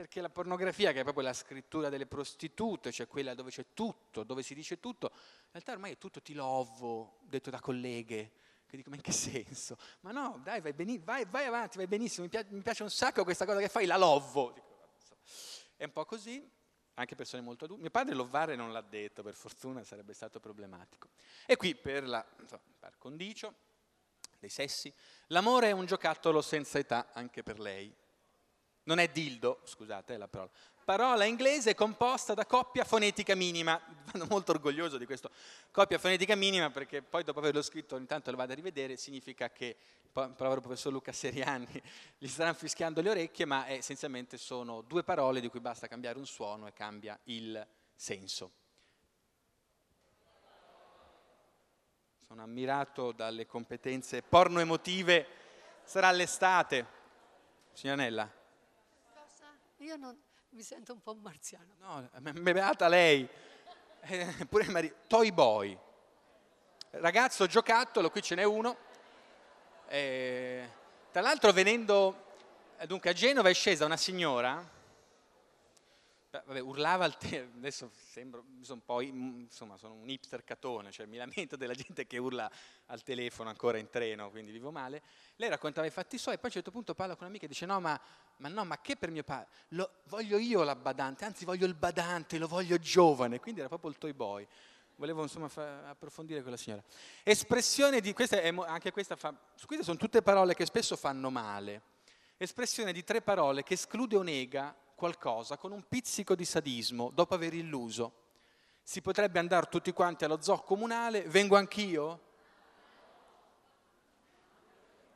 perché 0.00 0.20
la 0.20 0.30
pornografia, 0.30 0.92
che 0.92 1.00
è 1.00 1.02
proprio 1.02 1.24
la 1.24 1.32
scrittura 1.32 1.88
delle 1.88 2.06
prostitute, 2.06 2.90
cioè 2.90 3.06
quella 3.06 3.34
dove 3.34 3.50
c'è 3.50 3.66
tutto, 3.74 4.24
dove 4.24 4.42
si 4.42 4.54
dice 4.54 4.80
tutto, 4.80 5.10
in 5.12 5.50
realtà 5.52 5.72
ormai 5.72 5.92
è 5.92 5.98
tutto 5.98 6.22
ti 6.22 6.32
lovo, 6.32 7.18
detto 7.22 7.50
da 7.50 7.60
colleghe, 7.60 8.32
che 8.66 8.76
dico, 8.76 8.88
ma 8.88 8.96
in 8.96 9.02
che 9.02 9.12
senso? 9.12 9.76
Ma 10.00 10.12
no, 10.12 10.40
dai, 10.42 10.60
vai, 10.60 10.72
beni- 10.72 10.98
vai, 10.98 11.24
vai 11.26 11.44
avanti, 11.44 11.76
vai 11.76 11.86
benissimo, 11.86 12.24
mi 12.24 12.30
piace, 12.30 12.48
mi 12.50 12.62
piace, 12.62 12.82
un 12.82 12.90
sacco 12.90 13.24
questa 13.24 13.44
cosa 13.44 13.58
che 13.58 13.68
fai, 13.68 13.84
la 13.84 13.96
lovo. 13.96 14.54
È 15.76 15.84
un 15.84 15.92
po' 15.92 16.04
così, 16.04 16.48
anche 16.94 17.14
persone 17.14 17.42
molto 17.42 17.64
adulte. 17.64 17.82
Mio 17.82 17.90
padre 17.90 18.14
Lovare 18.14 18.56
non 18.56 18.72
l'ha 18.72 18.80
detto, 18.80 19.22
per 19.22 19.34
fortuna 19.34 19.84
sarebbe 19.84 20.14
stato 20.14 20.40
problematico. 20.40 21.10
E 21.46 21.56
qui, 21.56 21.74
per 21.74 22.06
la, 22.06 22.24
insomma, 22.40 22.62
par 22.78 22.96
condicio 22.96 23.54
dei 24.38 24.50
sessi, 24.50 24.92
l'amore 25.26 25.68
è 25.68 25.72
un 25.72 25.84
giocattolo 25.84 26.40
senza 26.40 26.78
età 26.78 27.10
anche 27.12 27.42
per 27.42 27.58
lei. 27.58 27.94
Non 28.90 28.98
è 28.98 29.06
dildo, 29.06 29.60
scusate 29.62 30.16
la 30.16 30.26
parola, 30.26 30.50
parola 30.84 31.24
inglese 31.24 31.76
composta 31.76 32.34
da 32.34 32.44
coppia 32.44 32.82
fonetica 32.82 33.36
minima. 33.36 33.80
Sono 34.10 34.26
molto 34.28 34.50
orgoglioso 34.50 34.98
di 34.98 35.06
questo. 35.06 35.30
Coppia 35.70 35.96
fonetica 35.96 36.34
minima 36.34 36.70
perché 36.70 37.00
poi 37.00 37.22
dopo 37.22 37.38
averlo 37.38 37.62
scritto 37.62 37.94
ogni 37.94 38.06
tanto 38.06 38.32
lo 38.32 38.36
vado 38.36 38.50
a 38.50 38.56
rivedere, 38.56 38.96
significa 38.96 39.48
che, 39.50 39.76
povero 40.10 40.60
professor 40.60 40.90
Luca 40.90 41.12
Seriani, 41.12 41.68
gli 42.18 42.26
staranno 42.26 42.56
fischiando 42.56 43.00
le 43.00 43.10
orecchie, 43.10 43.44
ma 43.44 43.68
essenzialmente 43.68 44.36
sono 44.36 44.80
due 44.80 45.04
parole 45.04 45.40
di 45.40 45.48
cui 45.48 45.60
basta 45.60 45.86
cambiare 45.86 46.18
un 46.18 46.26
suono 46.26 46.66
e 46.66 46.72
cambia 46.72 47.16
il 47.26 47.64
senso. 47.94 48.50
Sono 52.26 52.42
ammirato 52.42 53.12
dalle 53.12 53.46
competenze 53.46 54.22
porno 54.22 54.58
emotive. 54.58 55.28
Sarà 55.84 56.10
l'estate. 56.10 56.84
Signorella? 57.72 58.22
Cosa? 58.24 58.39
Io 59.80 59.96
non, 59.96 60.14
mi 60.50 60.62
sento 60.62 60.92
un 60.92 61.00
po' 61.00 61.14
marziano. 61.14 61.74
No, 61.78 62.10
beata 62.32 62.86
lei. 62.86 63.26
Eh, 64.02 64.46
pure 64.48 64.68
Maria. 64.68 64.92
Toy 65.06 65.32
Boy. 65.32 65.78
Ragazzo 66.90 67.46
giocattolo, 67.46 68.10
qui 68.10 68.20
ce 68.20 68.34
n'è 68.34 68.42
uno. 68.42 68.76
Eh, 69.88 70.68
tra 71.10 71.22
l'altro 71.22 71.52
venendo, 71.52 72.34
dunque 72.86 73.10
a 73.10 73.12
Genova 73.14 73.48
è 73.48 73.54
scesa 73.54 73.86
una 73.86 73.96
signora 73.96 74.78
vabbè, 76.30 76.60
urlava 76.60 77.04
al 77.04 77.16
telefono, 77.16 77.56
adesso 77.56 77.90
sembro, 78.12 78.44
sono 78.60 78.80
un 78.80 78.84
po', 78.84 79.00
insomma, 79.00 79.76
sono 79.76 79.94
un 79.94 80.08
hipster 80.08 80.44
catone, 80.44 80.92
cioè 80.92 81.06
mi 81.06 81.16
lamento 81.16 81.56
della 81.56 81.74
gente 81.74 82.06
che 82.06 82.18
urla 82.18 82.50
al 82.86 83.02
telefono 83.02 83.48
ancora 83.48 83.78
in 83.78 83.88
treno, 83.88 84.30
quindi 84.30 84.52
vivo 84.52 84.70
male. 84.70 85.02
Lei 85.36 85.48
raccontava 85.48 85.86
i 85.86 85.90
fatti 85.90 86.18
suoi, 86.18 86.36
poi 86.36 86.44
a 86.44 86.46
un 86.46 86.52
certo 86.52 86.70
punto 86.70 86.94
parla 86.94 87.14
con 87.14 87.24
un'amica 87.24 87.46
e 87.46 87.48
dice 87.48 87.66
no, 87.66 87.80
ma, 87.80 88.00
ma 88.36 88.48
no, 88.48 88.64
ma 88.64 88.80
che 88.80 88.96
per 88.96 89.10
mio 89.10 89.24
padre? 89.24 89.48
Lo, 89.68 89.90
voglio 90.04 90.38
io 90.38 90.62
la 90.62 90.76
badante, 90.76 91.24
anzi 91.24 91.44
voglio 91.44 91.66
il 91.66 91.74
badante, 91.74 92.38
lo 92.38 92.46
voglio 92.46 92.78
giovane, 92.78 93.40
quindi 93.40 93.60
era 93.60 93.68
proprio 93.68 93.90
il 93.90 93.98
toy 93.98 94.12
boy. 94.12 94.46
Volevo 94.94 95.22
insomma 95.22 95.48
fa, 95.48 95.88
approfondire 95.88 96.42
quella 96.42 96.58
signora. 96.58 96.82
Espressione 97.22 98.00
di, 98.00 98.12
questa 98.12 98.40
è, 98.40 98.54
anche 98.66 98.92
questa 98.92 99.16
fa, 99.16 99.34
queste 99.64 99.82
sono 99.82 99.96
tutte 99.96 100.20
parole 100.20 100.54
che 100.54 100.66
spesso 100.66 100.94
fanno 100.94 101.30
male. 101.30 101.82
Espressione 102.36 102.92
di 102.92 103.02
tre 103.02 103.20
parole 103.20 103.62
che 103.62 103.74
esclude 103.74 104.16
o 104.16 104.22
nega 104.22 104.74
qualcosa 105.00 105.56
con 105.56 105.72
un 105.72 105.82
pizzico 105.88 106.34
di 106.34 106.44
sadismo 106.44 107.10
dopo 107.14 107.34
aver 107.34 107.54
illuso. 107.54 108.12
Si 108.82 109.00
potrebbe 109.00 109.38
andare 109.38 109.66
tutti 109.70 109.92
quanti 109.92 110.24
allo 110.24 110.42
zoo 110.42 110.60
comunale, 110.60 111.22
vengo 111.22 111.56
anch'io? 111.56 112.20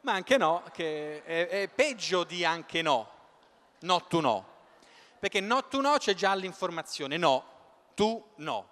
Ma 0.01 0.13
anche 0.13 0.39
no, 0.39 0.65
che 0.73 1.23
è, 1.23 1.49
è 1.49 1.69
peggio 1.69 2.25
di 2.25 2.47
anche 2.47 2.81
no, 2.81 3.11
no 3.81 4.07
tu 4.07 4.21
no. 4.21 4.53
Perché 5.19 5.41
no 5.41 5.69
tu 5.69 5.81
no 5.81 5.97
c'è 5.99 6.15
già 6.15 6.35
l'informazione, 6.35 7.19
no, 7.19 7.45
tu 7.95 8.23
no. 8.37 8.69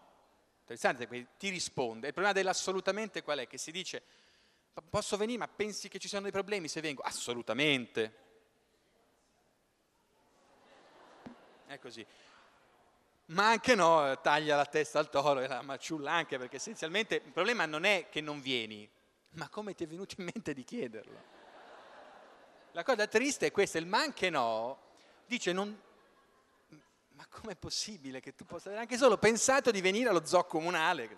Interessante, 0.61 1.29
ti 1.37 1.51
risponde. 1.51 2.07
Il 2.07 2.13
problema 2.15 2.35
dell'assolutamente 2.35 3.23
qual 3.23 3.41
è? 3.41 3.47
Che 3.47 3.59
si 3.59 3.71
dice, 3.71 4.03
posso 4.89 5.19
venire 5.19 5.39
ma 5.39 5.49
pensi 5.49 5.89
che 5.89 5.99
ci 5.99 6.09
siano 6.09 6.25
dei 6.25 6.33
problemi 6.33 6.69
se 6.69 6.81
vengo? 6.81 7.03
Assolutamente. 7.03 8.22
È 11.73 11.79
così. 11.79 12.07
ma 13.27 13.49
anche 13.49 13.75
no, 13.75 14.21
taglia 14.21 14.57
la 14.57 14.67
testa 14.67 14.99
al 14.99 15.09
toro 15.09 15.41
e 15.41 15.49
la 15.49 15.63
maciulla 15.63 16.13
anche, 16.13 16.37
perché 16.37 16.57
essenzialmente 16.57 17.15
il 17.15 17.33
problema 17.33 17.65
non 17.65 17.85
è 17.85 18.09
che 18.11 18.21
non 18.21 18.43
vieni, 18.43 18.87
ma 19.31 19.49
come 19.49 19.75
ti 19.75 19.85
è 19.85 19.87
venuto 19.87 20.17
in 20.19 20.25
mente 20.25 20.53
di 20.53 20.65
chiederlo. 20.65 21.19
La 22.73 22.83
cosa 22.83 23.07
triste 23.07 23.47
è 23.47 23.51
questa, 23.51 23.79
il 23.79 23.87
ma 23.87 24.01
anche 24.01 24.29
no 24.29 24.81
dice 25.25 25.53
non, 25.53 25.81
ma 27.13 27.27
com'è 27.31 27.57
possibile 27.57 28.21
che 28.21 28.35
tu 28.35 28.45
possa 28.45 28.69
aver 28.69 28.81
anche 28.81 28.99
solo 28.99 29.17
pensato 29.17 29.71
di 29.71 29.81
venire 29.81 30.11
allo 30.11 30.27
zoo 30.27 30.45
comunale? 30.45 31.09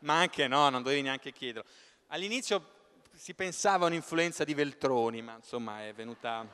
Ma 0.00 0.20
anche 0.20 0.46
no, 0.46 0.68
non 0.68 0.84
dovevi 0.84 1.02
neanche 1.02 1.32
chiederlo. 1.32 1.68
All'inizio 2.08 2.76
si 3.14 3.34
pensava 3.34 3.86
a 3.86 3.88
un'influenza 3.88 4.44
di 4.44 4.54
Veltroni, 4.54 5.22
ma 5.22 5.34
insomma 5.34 5.84
è 5.84 5.92
venuta, 5.92 6.46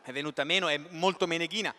è 0.00 0.12
venuta 0.12 0.44
meno, 0.44 0.68
è 0.68 0.78
molto 0.78 1.26
meneghina. 1.26 1.74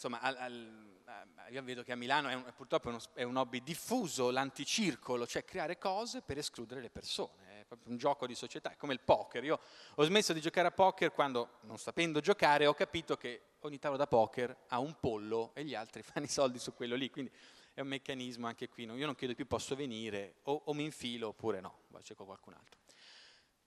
Insomma, 0.00 0.20
al, 0.20 0.36
al, 0.38 1.50
io 1.50 1.62
vedo 1.62 1.82
che 1.82 1.92
a 1.92 1.96
Milano 1.96 2.28
è 2.28 2.34
un, 2.34 2.50
purtroppo 2.56 2.88
è, 2.88 2.90
uno, 2.90 3.00
è 3.12 3.22
un 3.22 3.36
hobby 3.36 3.62
diffuso, 3.62 4.30
l'anticircolo, 4.30 5.26
cioè 5.26 5.44
creare 5.44 5.76
cose 5.76 6.22
per 6.22 6.38
escludere 6.38 6.80
le 6.80 6.88
persone 6.88 7.50
proprio 7.70 7.92
un 7.92 7.98
gioco 7.98 8.26
di 8.26 8.34
società, 8.34 8.72
è 8.72 8.76
come 8.76 8.94
il 8.94 9.00
poker. 9.00 9.44
Io 9.44 9.60
ho 9.94 10.02
smesso 10.02 10.32
di 10.32 10.40
giocare 10.40 10.66
a 10.66 10.72
poker 10.72 11.12
quando, 11.12 11.58
non 11.60 11.78
sapendo 11.78 12.18
giocare, 12.18 12.66
ho 12.66 12.74
capito 12.74 13.16
che 13.16 13.42
ogni 13.60 13.78
tavolo 13.78 13.96
da 13.96 14.08
poker 14.08 14.64
ha 14.68 14.80
un 14.80 14.96
pollo 14.98 15.52
e 15.54 15.64
gli 15.64 15.76
altri 15.76 16.02
fanno 16.02 16.26
i 16.26 16.28
soldi 16.28 16.58
su 16.58 16.74
quello 16.74 16.96
lì, 16.96 17.10
quindi 17.10 17.30
è 17.72 17.80
un 17.80 17.86
meccanismo 17.86 18.48
anche 18.48 18.68
qui. 18.68 18.84
Io 18.86 19.06
non 19.06 19.14
chiedo 19.14 19.34
più 19.34 19.46
posso 19.46 19.76
venire, 19.76 20.36
o, 20.44 20.62
o 20.64 20.74
mi 20.74 20.82
infilo 20.82 21.28
oppure 21.28 21.60
no, 21.60 21.82
cerco 22.02 22.24
qualcun 22.24 22.54
altro. 22.54 22.80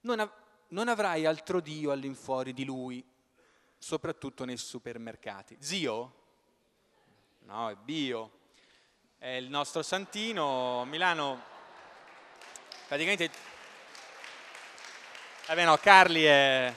Non, 0.01 0.19
av- 0.19 0.33
non 0.69 0.89
avrai 0.89 1.25
altro 1.25 1.61
Dio 1.61 1.91
all'infuori 1.91 2.51
di 2.51 2.65
lui, 2.65 3.05
soprattutto 3.77 4.43
nei 4.43 4.57
supermercati. 4.57 5.55
Zio? 5.61 6.22
No, 7.45 7.69
è 7.69 7.75
Bio. 7.75 8.31
È 9.17 9.27
il 9.27 9.49
nostro 9.49 9.81
santino. 9.81 10.85
Milano, 10.85 11.41
praticamente 12.87 13.51
Vabbè 15.45 15.65
no, 15.65 15.75
Carli 15.75 16.23
è... 16.23 16.73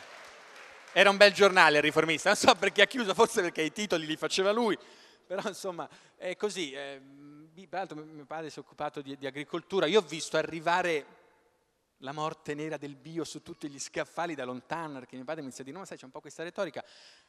era 0.93 1.09
un 1.09 1.17
bel 1.17 1.33
giornale 1.33 1.77
il 1.77 1.83
riformista, 1.85 2.31
non 2.31 2.37
so 2.37 2.53
perché 2.57 2.83
ha 2.83 2.87
chiuso, 2.87 3.15
forse 3.15 3.41
perché 3.41 3.63
i 3.63 3.71
titoli 3.71 4.07
li 4.07 4.17
faceva 4.17 4.51
lui, 4.51 4.77
però 5.25 5.41
insomma 5.47 5.89
è 6.17 6.35
così. 6.35 6.73
Eh, 6.73 7.01
peraltro 7.69 7.97
mio 8.05 8.27
padre 8.27 8.51
si 8.51 8.59
è 8.59 8.63
occupato 8.63 9.01
di, 9.03 9.17
di 9.17 9.27
agricoltura, 9.27 9.87
io 9.87 10.01
ho 10.01 10.03
visto 10.03 10.37
arrivare 10.37 11.07
la 11.99 12.11
morte 12.11 12.55
nera 12.55 12.77
del 12.77 12.97
bio 12.97 13.23
su 13.23 13.41
tutti 13.41 13.69
gli 13.69 13.79
scaffali 13.79 14.35
da 14.35 14.45
lontano, 14.45 14.99
perché 14.99 15.15
mio 15.15 15.25
padre 15.25 15.43
mi 15.43 15.47
inizia 15.47 15.65
a 15.65 15.73
no 15.73 15.79
ma 15.79 15.87
sai 15.87 15.97
c'è 15.97 16.05
un 16.05 16.11
po' 16.11 16.21
questa 16.21 16.43
retorica. 16.43 16.85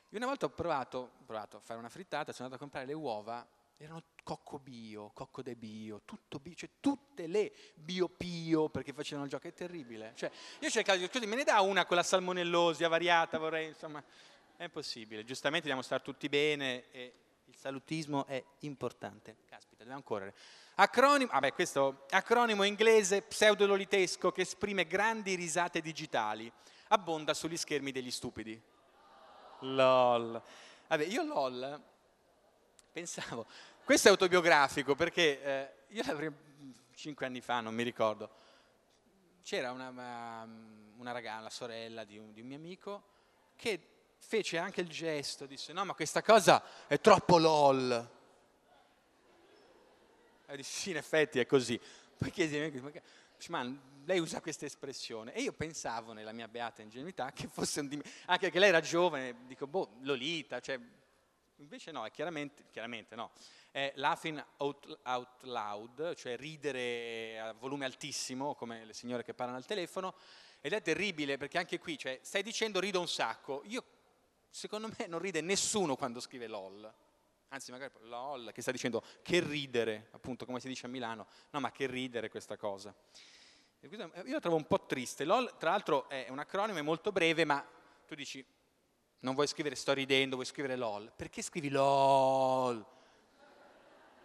Io 0.10 0.18
una 0.18 0.28
volta 0.28 0.46
ho 0.46 0.50
provato, 0.50 1.12
provato 1.26 1.58
a 1.58 1.60
fare 1.60 1.80
una 1.80 1.90
frittata, 1.90 2.32
sono 2.32 2.46
andato 2.46 2.56
a 2.56 2.66
comprare 2.66 2.86
le 2.86 2.94
uova 2.94 3.46
erano 3.78 4.02
cocco 4.24 4.58
bio, 4.58 5.12
cocco 5.14 5.44
de 5.44 5.56
bio, 5.56 6.02
tutto 6.04 6.40
bio, 6.40 6.56
cioè 6.56 6.70
tutte 6.80 7.28
le 7.28 7.54
bio 7.76 8.10
pio 8.10 8.70
perché 8.70 8.92
facevano 8.92 9.26
il 9.26 9.32
gioco, 9.32 9.48
è 9.48 9.54
terribile. 9.54 10.14
Cioè, 10.16 10.32
io 10.60 10.70
cercavo 10.70 10.98
di 10.98 11.08
dire, 11.12 11.26
me 11.28 11.36
ne 11.36 11.44
dà 11.44 11.62
una 11.62 11.86
con 11.86 11.96
la 11.96 12.04
salmonellosia 12.04 12.88
variata, 12.88 13.38
vorrei, 13.38 13.68
insomma, 13.68 14.04
è 14.56 14.64
impossibile. 14.64 15.24
Giustamente 15.24 15.62
dobbiamo 15.62 15.84
stare 15.84 16.02
tutti 16.02 16.28
bene 16.28 16.90
e 16.92 17.14
il 17.46 17.56
salutismo 17.56 18.26
è 18.26 18.44
importante. 18.60 19.38
Caspita, 19.46 19.84
dobbiamo 19.84 20.02
correre. 20.02 20.34
Acronimo, 20.76 21.32
vabbè, 21.32 21.54
questo 21.54 22.06
acronimo 22.10 22.64
inglese 22.64 23.22
pseudololitesco 23.22 24.32
che 24.32 24.42
esprime 24.42 24.88
grandi 24.88 25.36
risate 25.36 25.82
digitali, 25.82 26.52
abbonda 26.90 27.36
sugli 27.36 27.58
schermi 27.58 27.92
degli 27.92 28.12
stupidi. 28.12 28.60
LOL. 29.60 30.42
Vabbè, 30.88 31.06
io 31.06 31.24
LOL 31.24 31.82
pensavo, 32.92 33.46
questo 33.84 34.08
è 34.08 34.12
autobiografico 34.12 34.96
perché 34.96 35.44
eh, 35.44 35.74
io 35.90 36.04
cinque 36.96 37.26
anni 37.26 37.42
fa, 37.42 37.62
non 37.62 37.74
mi 37.74 37.84
ricordo, 37.84 38.30
c'era 39.44 39.72
una, 39.72 39.90
una 40.98 41.12
ragazza, 41.12 41.42
la 41.42 41.50
sorella 41.50 42.04
di 42.04 42.18
un, 42.18 42.34
di 42.34 42.42
un 42.42 42.48
mio 42.48 42.58
amico, 42.58 43.04
che 43.56 43.80
fece 44.18 44.58
anche 44.58 44.82
il 44.82 44.90
gesto, 44.90 45.46
disse 45.46 45.74
no 45.74 45.86
ma 45.86 45.94
questa 45.94 46.22
cosa 46.22 46.62
è 46.88 47.00
troppo 47.00 47.38
lol. 47.38 48.10
E 50.48 50.56
dissi 50.56 50.80
sì 50.80 50.90
in 50.92 50.98
effetti 50.98 51.40
è 51.40 51.46
così. 51.46 51.80
Poi 52.18 52.32
chiesi, 52.32 52.58
ma 53.50 53.64
lei 54.06 54.20
usa 54.20 54.42
questa 54.42 54.66
espressione? 54.66 55.34
E 55.34 55.42
io 55.42 55.54
pensavo 55.54 56.14
nella 56.14 56.32
mia 56.32 56.48
beata 56.48 56.82
ingenuità 56.82 57.32
che 57.32 57.48
fosse 57.48 57.82
un 57.82 58.02
anche 58.26 58.50
che 58.50 58.60
lei 58.60 58.70
era 58.70 58.82
giovane, 58.82 59.46
dico 59.46 59.68
boh, 59.68 59.98
Lolita, 60.02 60.60
cioè 60.60 60.80
Invece 61.60 61.92
no, 61.92 62.06
è 62.06 62.12
chiaramente, 62.12 62.66
chiaramente 62.70 63.16
no, 63.16 63.32
è 63.72 63.92
laughing 63.96 64.44
out, 64.58 65.00
out, 65.04 65.42
loud, 65.44 66.14
cioè 66.14 66.38
ridere 66.38 67.40
a 67.40 67.54
volume 67.54 67.86
altissimo, 67.86 68.54
come 68.54 68.86
le 68.86 68.94
signore 68.94 69.24
che 69.24 69.34
parlano 69.34 69.58
al 69.58 69.66
telefono, 69.66 70.14
ed 70.62 70.74
è 70.74 70.82
terribile 70.84 71.38
perché 71.38 71.58
anche 71.58 71.80
qui, 71.80 71.98
cioè, 71.98 72.20
stai 72.22 72.44
dicendo 72.44 72.80
rido 72.80 73.00
un 73.00 73.08
sacco, 73.08 73.64
io, 73.66 73.84
secondo 74.52 74.88
me 74.96 75.08
non 75.08 75.18
ride 75.18 75.42
nessuno 75.42 75.96
quando 75.96 76.20
scrive 76.20 76.46
LOL, 76.46 76.94
anzi 77.50 77.72
magari 77.72 77.94
LOL, 78.02 78.52
che 78.54 78.62
sta 78.62 78.72
dicendo 78.72 79.04
che 79.22 79.40
ridere, 79.40 80.08
appunto 80.12 80.46
come 80.46 80.60
si 80.60 80.68
dice 80.68 80.86
a 80.86 80.90
Milano, 80.90 81.28
no 81.52 81.60
ma 81.60 81.72
che 81.72 81.88
ridere 81.88 82.30
questa 82.30 82.58
cosa. 82.58 82.94
Io 83.82 84.10
lo 84.26 84.40
trovo 84.40 84.56
un 84.56 84.66
po' 84.66 84.86
triste, 84.86 85.24
LOL 85.24 85.56
tra 85.58 85.72
l'altro 85.72 86.10
è 86.10 86.28
un 86.30 86.40
acronimo, 86.40 86.80
è 86.80 86.82
molto 86.82 87.12
breve, 87.12 87.46
ma 87.46 87.66
tu 88.06 88.16
dici 88.16 88.46
non 89.20 89.34
vuoi 89.34 89.48
scrivere 89.48 89.76
sto 89.76 89.94
ridendo, 89.94 90.36
vuoi 90.36 90.48
scrivere 90.48 90.76
LOL. 90.76 91.12
Perché 91.16 91.42
scrivi 91.42 91.70
LOL? 91.70 92.86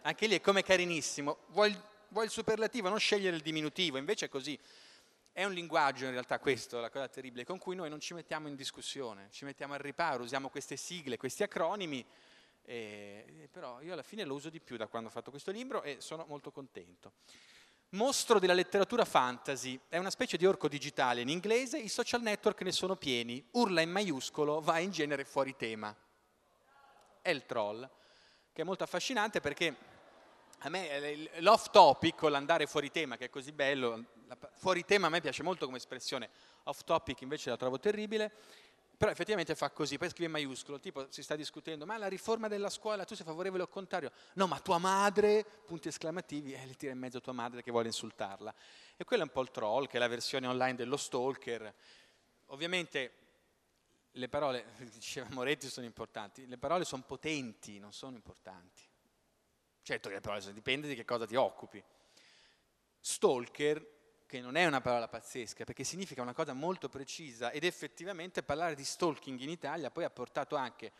Anche 0.01 0.27
lì 0.27 0.35
è 0.35 0.41
come 0.41 0.63
carinissimo. 0.63 1.39
Vuoi, 1.47 1.75
vuoi 2.09 2.25
il 2.25 2.31
superlativo, 2.31 2.89
non 2.89 2.99
scegliere 2.99 3.35
il 3.35 3.41
diminutivo, 3.41 3.97
invece 3.97 4.25
è 4.25 4.29
così. 4.29 4.59
È 5.31 5.43
un 5.43 5.53
linguaggio 5.53 6.05
in 6.05 6.11
realtà 6.11 6.37
questo, 6.37 6.79
la 6.79 6.91
cosa 6.91 7.07
terribile, 7.07 7.43
con 7.43 7.57
cui 7.57 7.75
noi 7.75 7.89
non 7.89 7.99
ci 7.99 8.13
mettiamo 8.13 8.47
in 8.47 8.55
discussione, 8.55 9.29
ci 9.31 9.45
mettiamo 9.45 9.73
al 9.73 9.79
riparo, 9.79 10.21
usiamo 10.21 10.49
queste 10.49 10.77
sigle, 10.77 11.17
questi 11.17 11.41
acronimi, 11.41 12.05
e, 12.65 13.49
però 13.51 13.81
io 13.81 13.93
alla 13.93 14.03
fine 14.03 14.23
lo 14.23 14.35
uso 14.35 14.49
di 14.49 14.59
più 14.59 14.77
da 14.77 14.87
quando 14.87 15.09
ho 15.09 15.11
fatto 15.11 15.29
questo 15.29 15.51
libro 15.51 15.83
e 15.83 15.97
sono 15.99 16.25
molto 16.27 16.51
contento. 16.51 17.13
Mostro 17.89 18.39
della 18.39 18.53
letteratura 18.53 19.05
fantasy, 19.05 19.79
è 19.87 19.97
una 19.97 20.09
specie 20.09 20.37
di 20.37 20.45
orco 20.45 20.67
digitale 20.67 21.21
in 21.21 21.29
inglese, 21.29 21.77
i 21.77 21.89
social 21.89 22.21
network 22.21 22.61
ne 22.63 22.71
sono 22.71 22.95
pieni, 22.95 23.45
urla 23.51 23.81
in 23.81 23.91
maiuscolo, 23.91 24.61
va 24.61 24.79
in 24.79 24.89
genere 24.91 25.25
fuori 25.25 25.55
tema. 25.55 25.95
È 27.21 27.29
il 27.29 27.45
troll, 27.45 27.87
che 28.51 28.61
è 28.61 28.65
molto 28.65 28.83
affascinante 28.83 29.41
perché 29.41 29.75
a 30.59 30.69
me 30.69 31.29
l'off 31.39 31.69
topic, 31.69 32.15
con 32.15 32.31
l'andare 32.31 32.65
fuori 32.65 32.89
tema, 32.89 33.17
che 33.17 33.25
è 33.25 33.29
così 33.29 33.51
bello, 33.51 34.05
fuori 34.53 34.85
tema 34.85 35.07
a 35.07 35.09
me 35.09 35.21
piace 35.21 35.43
molto 35.43 35.65
come 35.65 35.77
espressione, 35.77 36.29
off 36.63 36.83
topic 36.83 37.21
invece 37.21 37.49
la 37.49 37.57
trovo 37.57 37.79
terribile, 37.79 38.31
però 39.03 39.11
effettivamente 39.11 39.53
fa 39.53 39.69
così, 39.69 39.97
poi 39.97 40.07
scrive 40.07 40.27
in 40.27 40.31
maiuscolo, 40.31 40.79
tipo 40.79 41.11
si 41.11 41.23
sta 41.23 41.35
discutendo, 41.35 41.85
ma 41.85 41.97
la 41.97 42.07
riforma 42.07 42.47
della 42.47 42.69
scuola, 42.69 43.03
tu 43.03 43.15
sei 43.15 43.25
favorevole 43.25 43.63
o 43.63 43.67
contrario? 43.67 44.13
No, 44.35 44.47
ma 44.47 44.61
tua 44.61 44.77
madre, 44.77 45.45
punti 45.65 45.89
esclamativi, 45.89 46.53
e 46.53 46.65
le 46.65 46.75
tira 46.75 46.93
in 46.93 46.99
mezzo 46.99 47.19
tua 47.19 47.33
madre 47.33 47.61
che 47.61 47.69
vuole 47.69 47.87
insultarla. 47.87 48.55
E 48.95 49.03
quello 49.03 49.23
è 49.23 49.25
un 49.25 49.33
po' 49.33 49.41
il 49.41 49.51
troll, 49.51 49.87
che 49.87 49.97
è 49.97 49.99
la 49.99 50.07
versione 50.07 50.47
online 50.47 50.75
dello 50.75 50.95
stalker. 50.95 51.73
Ovviamente 52.45 53.13
le 54.11 54.29
parole, 54.29 54.67
diceva 54.89 55.27
Moretti, 55.31 55.67
sono 55.67 55.85
importanti, 55.85 56.47
le 56.47 56.57
parole 56.57 56.85
sono 56.85 57.03
potenti, 57.05 57.79
non 57.79 57.91
sono 57.91 58.15
importanti. 58.15 58.83
Certo 59.81 60.07
che 60.07 60.15
le 60.15 60.21
parole 60.21 60.39
sono, 60.39 60.53
dipende 60.53 60.87
di 60.87 60.95
che 60.95 61.03
cosa 61.03 61.25
ti 61.25 61.35
occupi. 61.35 61.83
Stalker 63.01 63.92
che 64.33 64.41
non 64.41 64.55
è 64.55 64.65
una 64.65 64.81
parola 64.81 65.07
pazzesca, 65.07 65.63
perché 65.63 65.83
significa 65.83 66.23
una 66.23 66.33
cosa 66.33 66.53
molto 66.53 66.89
precisa 66.89 67.51
ed 67.51 67.63
effettivamente 67.63 68.41
parlare 68.41 68.73
di 68.73 68.83
stalking 68.83 69.39
in 69.39 69.49
Italia 69.49 69.91
poi 69.91 70.05
ha 70.05 70.09
portato 70.09 70.55
anche 70.55 70.91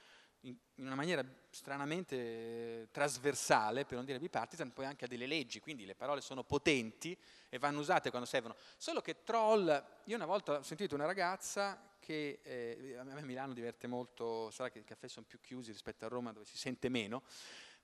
in, 0.42 0.56
una 0.76 0.94
maniera 0.94 1.26
stranamente 1.50 2.16
eh, 2.16 2.88
trasversale, 2.92 3.86
per 3.86 3.96
non 3.96 4.06
dire 4.06 4.20
bipartisan, 4.20 4.72
poi 4.72 4.86
anche 4.86 5.06
a 5.06 5.08
delle 5.08 5.26
leggi, 5.26 5.60
quindi 5.60 5.84
le 5.84 5.96
parole 5.96 6.22
sono 6.22 6.44
potenti 6.44 7.18
e 7.50 7.58
vanno 7.58 7.80
usate 7.80 8.12
quando 8.12 8.28
servono. 8.28 8.56
Solo 8.78 9.02
che 9.02 9.24
troll, 9.24 9.84
io 10.04 10.16
una 10.16 10.28
volta 10.28 10.60
ho 10.60 10.62
sentito 10.62 10.94
una 10.94 11.06
ragazza 11.06 11.96
che 11.98 12.40
eh, 12.44 12.98
a 13.00 13.04
me 13.04 13.24
Milano 13.24 13.54
diverte 13.54 13.88
molto, 13.88 14.52
sarà 14.52 14.70
che 14.70 14.78
i 14.78 14.84
caffè 14.84 15.08
sono 15.08 15.26
più 15.28 15.40
chiusi 15.42 15.72
rispetto 15.72 16.06
a 16.06 16.08
Roma 16.08 16.32
dove 16.34 16.46
si 16.46 16.58
sente 16.58 16.88
meno, 16.88 17.24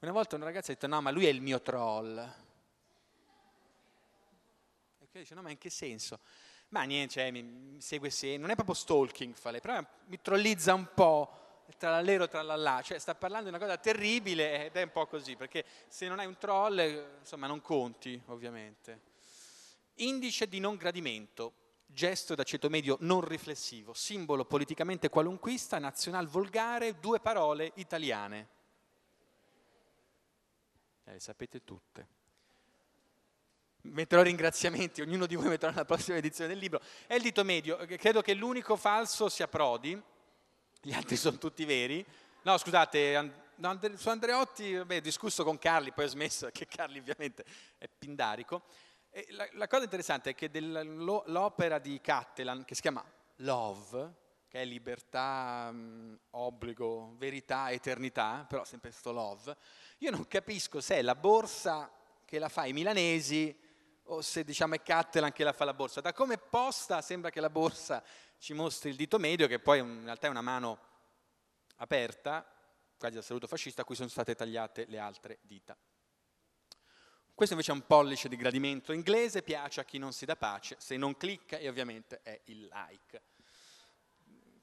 una 0.01 0.11
volta 0.11 0.35
una 0.35 0.45
ragazza 0.45 0.71
ha 0.71 0.75
detto 0.75 0.85
no 0.85 1.01
ma 1.01 1.09
lui 1.09 1.25
è 1.25 1.29
il 1.29 1.41
mio 1.41 1.59
troll, 1.59 2.47
perché 5.09 5.21
dice, 5.21 5.33
no, 5.33 5.41
ma 5.41 5.49
in 5.49 5.57
che 5.57 5.71
senso? 5.71 6.19
Ma 6.69 6.83
niente, 6.83 7.13
cioè, 7.13 7.31
mi, 7.31 7.81
segue 7.81 8.11
se, 8.11 8.37
non 8.37 8.51
è 8.51 8.53
proprio 8.53 8.75
stalking, 8.75 9.33
fa 9.33 9.49
lei, 9.49 9.59
però 9.59 9.83
mi 10.05 10.21
trollizza 10.21 10.75
un 10.75 10.87
po', 10.93 11.63
tra 11.79 11.89
l'allero 11.89 12.25
e 12.25 12.27
tra 12.27 12.43
l'allà, 12.43 12.81
cioè 12.83 12.99
sta 12.99 13.15
parlando 13.15 13.49
di 13.49 13.55
una 13.55 13.63
cosa 13.63 13.77
terribile 13.77 14.65
ed 14.65 14.75
è 14.75 14.83
un 14.83 14.91
po' 14.91 15.07
così, 15.07 15.35
perché 15.35 15.65
se 15.87 16.07
non 16.07 16.19
hai 16.19 16.27
un 16.27 16.37
troll, 16.37 17.17
insomma, 17.19 17.47
non 17.47 17.59
conti, 17.61 18.21
ovviamente. 18.27 19.07
Indice 19.95 20.47
di 20.47 20.59
non 20.59 20.75
gradimento, 20.75 21.53
gesto 21.87 22.35
da 22.35 22.43
ceto 22.43 22.69
medio 22.69 22.97
non 23.01 23.21
riflessivo, 23.21 23.93
simbolo 23.93 24.45
politicamente 24.45 25.09
qualunquista, 25.09 25.79
nazional 25.79 26.27
volgare, 26.27 26.99
due 26.99 27.19
parole 27.19 27.71
italiane. 27.75 28.47
eh, 31.05 31.13
le 31.13 31.19
sapete 31.19 31.63
tutte. 31.63 32.18
Metterò 33.81 34.21
ringraziamenti, 34.21 35.01
ognuno 35.01 35.25
di 35.25 35.35
voi 35.35 35.47
metterà 35.47 35.71
nella 35.71 35.85
prossima 35.85 36.17
edizione 36.17 36.49
del 36.49 36.59
libro. 36.59 36.81
È 37.07 37.15
il 37.15 37.21
dito 37.21 37.43
medio, 37.43 37.77
credo 37.97 38.21
che 38.21 38.33
l'unico 38.33 38.75
falso 38.75 39.29
sia 39.29 39.47
Prodi, 39.47 39.99
gli 40.81 40.93
altri 40.93 41.15
sono 41.15 41.37
tutti 41.37 41.63
veri. 41.65 42.05
No, 42.43 42.57
scusate, 42.57 43.47
su 43.95 44.09
Andreotti 44.09 44.73
vabbè, 44.73 44.97
ho 44.97 45.01
discusso 45.01 45.43
con 45.43 45.57
Carli, 45.57 45.91
poi 45.91 46.05
ho 46.05 46.09
smesso 46.09 46.45
perché 46.51 46.65
Carli 46.65 46.99
ovviamente 46.99 47.45
è 47.77 47.87
pindarico. 47.87 48.63
La, 49.29 49.47
la, 49.53 49.67
cosa 49.67 49.83
interessante 49.83 50.31
è 50.31 50.35
che 50.35 50.49
l'opera 50.59 51.79
di 51.79 51.99
Cattelan, 51.99 52.63
che 52.63 52.75
si 52.75 52.81
chiama 52.81 53.03
Love, 53.37 54.13
che 54.49 54.61
è 54.61 54.65
libertà, 54.65 55.71
mh, 55.71 56.19
obbligo, 56.31 57.15
verità, 57.17 57.71
eternità, 57.71 58.45
però 58.47 58.65
sempre 58.65 58.89
questo 58.89 59.11
love, 59.11 59.55
io 59.99 60.09
non 60.11 60.27
capisco 60.27 60.81
se 60.81 60.95
è 60.95 61.01
la 61.01 61.15
borsa 61.15 61.91
che 62.25 62.39
la 62.39 62.49
fa 62.49 62.65
i 62.65 62.73
milanesi 62.73 63.55
o 64.11 64.21
se 64.21 64.43
diciamo 64.43 64.75
è 64.75 64.81
Cattelan 64.81 65.31
che 65.31 65.43
la 65.43 65.53
fa 65.53 65.65
la 65.65 65.73
borsa. 65.73 66.01
Da 66.01 66.13
come 66.13 66.37
posta 66.37 67.01
sembra 67.01 67.29
che 67.29 67.39
la 67.39 67.49
borsa 67.49 68.03
ci 68.37 68.53
mostri 68.53 68.89
il 68.89 68.95
dito 68.95 69.17
medio, 69.17 69.47
che 69.47 69.59
poi 69.59 69.79
in 69.79 70.03
realtà 70.03 70.27
è 70.27 70.29
una 70.29 70.41
mano 70.41 70.79
aperta, 71.77 72.45
quasi 72.97 73.17
al 73.17 73.23
saluto 73.23 73.47
fascista, 73.47 73.81
a 73.81 73.85
cui 73.85 73.95
sono 73.95 74.09
state 74.09 74.35
tagliate 74.35 74.85
le 74.87 74.99
altre 74.99 75.39
dita. 75.41 75.77
Questo 77.33 77.55
invece 77.55 77.71
è 77.71 77.75
un 77.75 77.85
pollice 77.85 78.27
di 78.27 78.35
gradimento 78.35 78.91
inglese, 78.91 79.43
piace 79.43 79.79
a 79.79 79.85
chi 79.85 79.97
non 79.97 80.11
si 80.11 80.25
dà 80.25 80.35
pace, 80.35 80.75
se 80.79 80.97
non 80.97 81.15
clicca 81.15 81.57
e 81.57 81.69
ovviamente 81.69 82.21
è 82.21 82.41
il 82.45 82.65
like 82.65 83.21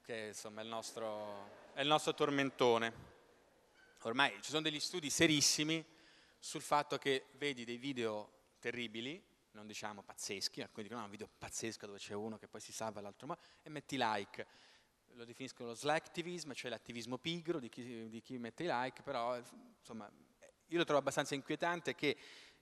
che 0.07 0.27
insomma 0.27 0.61
è 0.61 0.63
il 0.63 0.69
nostro, 0.69 1.49
è 1.73 1.81
il 1.81 1.87
nostro 1.87 2.13
tormentone. 2.13 2.93
Ormai 4.03 4.41
ci 4.41 4.51
sono 4.51 4.61
degli 4.61 4.79
studi 4.79 5.09
serissimi 5.09 5.85
sul 6.39 6.61
fatto 6.61 6.97
che 6.97 7.25
vedi 7.33 7.65
dei 7.65 7.75
video 7.75 8.31
terribili, 8.59 9.21
non 9.57 9.65
diciamo 9.65 10.03
pazzeschi, 10.03 10.61
alcuni 10.61 10.83
dicono 10.83 10.99
no, 10.99 11.05
un 11.07 11.11
video 11.11 11.27
pazzesco 11.35 11.87
dove 11.87 11.97
c'è 11.97 12.13
uno 12.13 12.37
che 12.37 12.47
poi 12.47 12.61
si 12.61 12.71
salva 12.71 13.01
l'altro, 13.01 13.27
ma 13.27 13.37
e 13.63 13.69
metti 13.69 13.97
like. 13.97 14.45
Lo 15.13 15.25
definiscono 15.25 15.69
lo 15.69 15.75
slacktivism, 15.75 16.51
cioè 16.53 16.69
l'attivismo 16.69 17.17
pigro 17.17 17.59
di 17.59 17.69
chi, 17.69 18.07
di 18.07 18.21
chi 18.21 18.37
mette 18.37 18.63
i 18.63 18.67
like, 18.69 19.01
però 19.01 19.35
insomma 19.35 20.09
io 20.67 20.77
lo 20.77 20.83
trovo 20.83 20.99
abbastanza 20.99 21.33
inquietante 21.33 21.95
che 21.95 22.15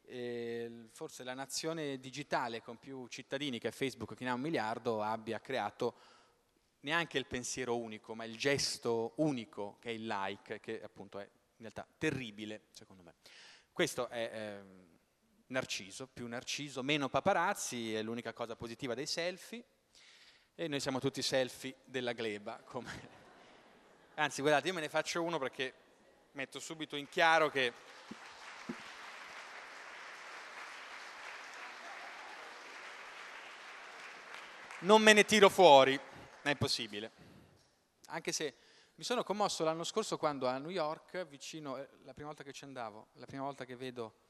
eh, 0.04 0.88
forse 0.92 1.24
la 1.24 1.34
nazione 1.34 2.00
digitale 2.00 2.62
con 2.62 2.78
più 2.78 3.08
cittadini 3.08 3.60
che 3.60 3.72
Facebook, 3.72 4.16
che 4.16 4.24
ne 4.24 4.30
ha 4.30 4.34
un 4.34 4.42
miliardo, 4.42 5.02
abbia 5.02 5.42
creato 5.42 5.96
neanche 6.82 7.18
il 7.18 7.26
pensiero 7.26 7.76
unico, 7.76 8.16
ma 8.16 8.24
il 8.24 8.38
gesto 8.38 9.14
unico 9.18 9.78
che 9.80 9.90
è 9.90 9.94
il 9.94 10.06
like, 10.06 10.62
che 10.62 10.82
appunto 10.82 11.20
è 11.20 11.24
in 11.24 11.62
realtà 11.62 11.86
terribile, 11.98 12.68
secondo 12.70 13.04
me. 13.04 13.16
Questo 13.72 14.08
è 14.08 14.30
eh, 14.32 14.95
Narciso, 15.48 16.08
più 16.08 16.28
Narciso, 16.28 16.82
meno 16.82 17.08
paparazzi, 17.08 17.94
è 17.94 18.02
l'unica 18.02 18.34
cosa 18.34 18.56
positiva 18.56 18.96
dei 18.96 19.06
selfie, 19.06 19.64
e 20.56 20.68
noi 20.68 20.80
siamo 20.80 21.00
tutti 21.00 21.22
selfie 21.22 21.76
della 21.84 22.14
gleba. 22.14 22.62
Come... 22.64 23.24
Anzi, 24.16 24.42
guardate, 24.42 24.68
io 24.68 24.74
me 24.74 24.82
ne 24.82 24.90
faccio 24.90 25.22
uno 25.22 25.38
perché 25.38 25.74
metto 26.32 26.60
subito 26.60 26.96
in 26.96 27.08
chiaro 27.10 27.50
che... 27.50 27.74
Non 34.80 35.02
me 35.02 35.14
ne 35.14 35.26
tiro 35.26 35.50
fuori, 35.50 36.00
è 36.42 36.50
impossibile. 36.50 37.12
Anche 38.08 38.32
se 38.32 38.56
mi 38.96 39.04
sono 39.04 39.24
commosso 39.24 39.64
l'anno 39.64 39.84
scorso 39.84 40.18
quando 40.18 40.48
a 40.48 40.58
New 40.58 40.70
York, 40.70 41.26
vicino, 41.26 41.78
eh, 41.78 41.90
la 42.04 42.14
prima 42.14 42.30
volta 42.30 42.44
che 42.44 42.54
ci 42.54 42.66
andavo, 42.66 43.08
la 43.14 43.26
prima 43.26 43.44
volta 43.44 43.66
che 43.66 43.76
vedo 43.76 44.25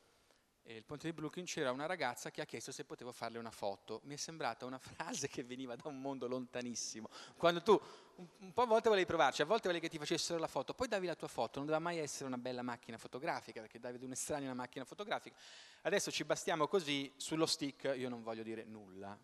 il 0.74 0.84
ponte 0.84 1.08
di 1.08 1.14
Brooklyn, 1.14 1.46
c'era 1.46 1.72
una 1.72 1.86
ragazza 1.86 2.32
che 2.32 2.42
ha 2.42 2.46
chiesto 2.46 2.72
se 2.72 2.86
potevo 2.86 3.12
farle 3.12 3.38
una 3.38 3.52
foto. 3.52 4.02
Mi 4.06 4.16
è 4.16 4.18
sembrata 4.18 4.66
una 4.66 4.80
frase 4.80 5.28
che 5.28 5.44
veniva 5.44 5.76
da 5.76 5.88
un 5.88 6.02
mondo 6.02 6.28
lontanissimo. 6.28 7.08
Quando 7.38 7.62
tu 7.62 7.80
un, 8.16 8.28
un 8.40 8.54
po' 8.54 8.64
a 8.64 8.66
volte 8.66 8.90
volevi 8.90 9.06
provarci, 9.06 9.42
a 9.42 9.46
volte 9.46 9.68
volevi 9.68 9.86
che 9.86 9.92
ti 9.92 10.00
facessero 10.00 10.40
la 10.40 10.48
foto, 10.48 10.74
poi 10.74 10.88
davi 10.88 11.06
la 11.06 11.16
tua 11.16 11.28
foto, 11.28 11.60
non 11.60 11.68
doveva 11.68 11.84
mai 11.84 12.00
essere 12.00 12.26
una 12.26 12.38
bella 12.38 12.64
macchina 12.64 12.98
fotografica, 12.98 13.62
perché 13.62 13.80
davi 13.80 13.98
ad 13.98 14.04
un 14.04 14.12
estraneo 14.12 14.46
una 14.46 14.56
macchina 14.56 14.86
fotografica. 14.86 15.36
Adesso 15.84 16.12
ci 16.12 16.24
bastiamo 16.24 16.68
così, 16.68 17.14
sullo 17.16 17.46
stick 17.46 17.94
io 17.96 18.10
non 18.10 18.24
voglio 18.24 18.44
dire 18.44 18.64
nulla, 18.64 19.18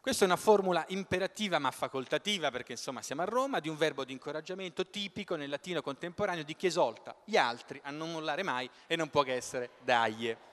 questa 0.00 0.24
è 0.24 0.26
una 0.26 0.36
formula 0.36 0.84
imperativa 0.88 1.58
ma 1.58 1.70
facoltativa, 1.70 2.50
perché 2.50 2.72
insomma 2.72 3.02
siamo 3.02 3.20
a 3.20 3.26
Roma, 3.26 3.60
di 3.60 3.68
un 3.68 3.76
verbo 3.76 4.04
di 4.04 4.12
incoraggiamento 4.12 4.88
tipico 4.88 5.36
nel 5.36 5.50
latino 5.50 5.82
contemporaneo 5.82 6.42
di 6.42 6.56
chi 6.56 6.66
esolta 6.66 7.14
gli 7.24 7.36
altri 7.36 7.78
a 7.84 7.90
non 7.90 8.10
mollare 8.10 8.42
mai 8.42 8.68
e 8.86 8.96
non 8.96 9.10
può 9.10 9.22
che 9.22 9.34
essere 9.34 9.72
daie. 9.82 10.48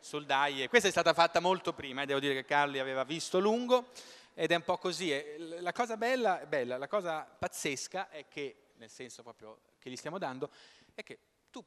Sul 0.00 0.24
daie. 0.24 0.70
Questa 0.70 0.88
è 0.88 0.90
stata 0.90 1.12
fatta 1.12 1.40
molto 1.40 1.74
prima, 1.74 2.00
e 2.00 2.06
devo 2.06 2.20
dire 2.20 2.32
che 2.32 2.46
Carli 2.46 2.78
aveva 2.78 3.04
visto 3.04 3.38
lungo, 3.38 3.90
ed 4.32 4.50
è 4.50 4.54
un 4.54 4.62
po' 4.62 4.78
così. 4.78 5.12
La 5.60 5.72
cosa 5.72 5.98
bella, 5.98 6.46
bella, 6.46 6.78
la 6.78 6.88
cosa 6.88 7.22
pazzesca 7.24 8.08
è 8.08 8.26
che, 8.26 8.70
nel 8.76 8.88
senso 8.88 9.22
proprio 9.22 9.60
che 9.78 9.90
gli 9.90 9.96
stiamo 9.96 10.16
dando, 10.16 10.48
è 10.94 11.02
che 11.02 11.18
tu 11.50 11.62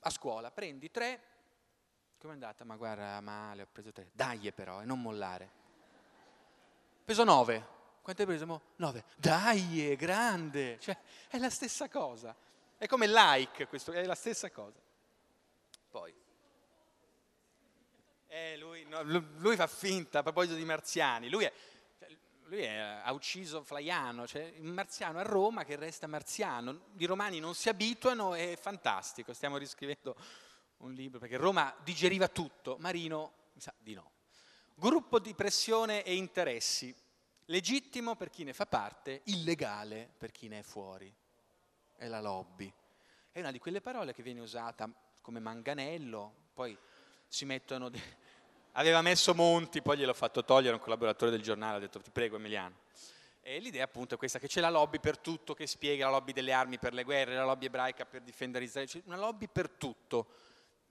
a 0.00 0.10
scuola 0.10 0.50
prendi 0.50 0.90
tre, 0.90 1.22
come 2.18 2.34
è 2.34 2.36
andata? 2.36 2.64
Ma 2.64 2.76
guarda, 2.76 3.18
male, 3.22 3.62
ho 3.62 3.68
preso 3.72 3.90
tre, 3.90 4.10
daie 4.12 4.52
però, 4.52 4.82
e 4.82 4.84
non 4.84 5.00
mollare 5.00 5.66
peso 7.08 7.24
9. 7.24 7.66
Quanto 8.02 8.20
hai 8.20 8.28
preso? 8.28 8.60
9. 8.76 9.04
Dai, 9.16 9.90
è 9.90 9.96
grande. 9.96 10.78
Cioè, 10.78 10.94
è 11.28 11.38
la 11.38 11.48
stessa 11.48 11.88
cosa. 11.88 12.36
È 12.76 12.86
come 12.86 13.06
like, 13.06 13.66
questo, 13.66 13.92
è 13.92 14.04
la 14.04 14.14
stessa 14.14 14.50
cosa. 14.50 14.78
Poi. 15.88 16.14
Eh, 18.26 18.58
lui, 18.58 18.84
no, 18.84 19.00
lui, 19.02 19.56
fa 19.56 19.66
finta 19.66 20.18
a 20.18 20.22
proposito 20.22 20.54
di 20.54 20.66
marziani. 20.66 21.30
Lui, 21.30 21.44
è, 21.44 21.52
cioè, 21.98 22.14
lui 22.44 22.60
è, 22.60 22.76
ha 22.76 23.10
ucciso 23.14 23.62
Flaiano, 23.62 24.26
cioè 24.26 24.52
un 24.58 24.68
marziano 24.68 25.18
a 25.18 25.22
Roma 25.22 25.64
che 25.64 25.76
resta 25.76 26.06
marziano. 26.06 26.88
I 26.98 27.06
romani 27.06 27.40
non 27.40 27.54
si 27.54 27.70
abituano, 27.70 28.34
è 28.34 28.54
fantastico. 28.60 29.32
Stiamo 29.32 29.56
riscrivendo 29.56 30.14
un 30.78 30.92
libro 30.92 31.18
perché 31.18 31.38
Roma 31.38 31.74
digeriva 31.82 32.28
tutto. 32.28 32.76
Marino 32.80 33.32
mi 33.54 33.62
sa 33.62 33.72
di 33.78 33.94
no. 33.94 34.10
Gruppo 34.80 35.18
di 35.18 35.34
pressione 35.34 36.04
e 36.04 36.14
interessi, 36.14 36.94
legittimo 37.46 38.14
per 38.14 38.30
chi 38.30 38.44
ne 38.44 38.52
fa 38.52 38.64
parte, 38.64 39.22
illegale 39.24 40.08
per 40.16 40.30
chi 40.30 40.46
ne 40.46 40.60
è 40.60 40.62
fuori. 40.62 41.12
È 41.96 42.06
la 42.06 42.20
lobby. 42.20 42.72
È 43.32 43.40
una 43.40 43.50
di 43.50 43.58
quelle 43.58 43.80
parole 43.80 44.14
che 44.14 44.22
viene 44.22 44.38
usata 44.38 44.88
come 45.20 45.40
manganello, 45.40 46.32
poi 46.54 46.78
si 47.26 47.44
mettono... 47.44 47.88
De... 47.88 48.00
Aveva 48.74 49.02
messo 49.02 49.34
Monti, 49.34 49.82
poi 49.82 49.98
gliel'ho 49.98 50.14
fatto 50.14 50.44
togliere 50.44 50.76
un 50.76 50.80
collaboratore 50.80 51.32
del 51.32 51.42
giornale, 51.42 51.78
ha 51.78 51.80
detto 51.80 52.00
ti 52.00 52.12
prego 52.12 52.36
Emiliano. 52.36 52.76
E 53.40 53.58
l'idea 53.58 53.82
appunto 53.82 54.14
è 54.14 54.16
questa, 54.16 54.38
che 54.38 54.46
c'è 54.46 54.60
la 54.60 54.70
lobby 54.70 55.00
per 55.00 55.18
tutto, 55.18 55.54
che 55.54 55.66
spiega 55.66 56.04
la 56.04 56.12
lobby 56.12 56.32
delle 56.32 56.52
armi 56.52 56.78
per 56.78 56.94
le 56.94 57.02
guerre, 57.02 57.34
la 57.34 57.44
lobby 57.44 57.66
ebraica 57.66 58.06
per 58.06 58.22
difendere 58.22 58.64
Israele, 58.64 59.02
una 59.06 59.16
lobby 59.16 59.48
per 59.48 59.70
tutto 59.70 60.28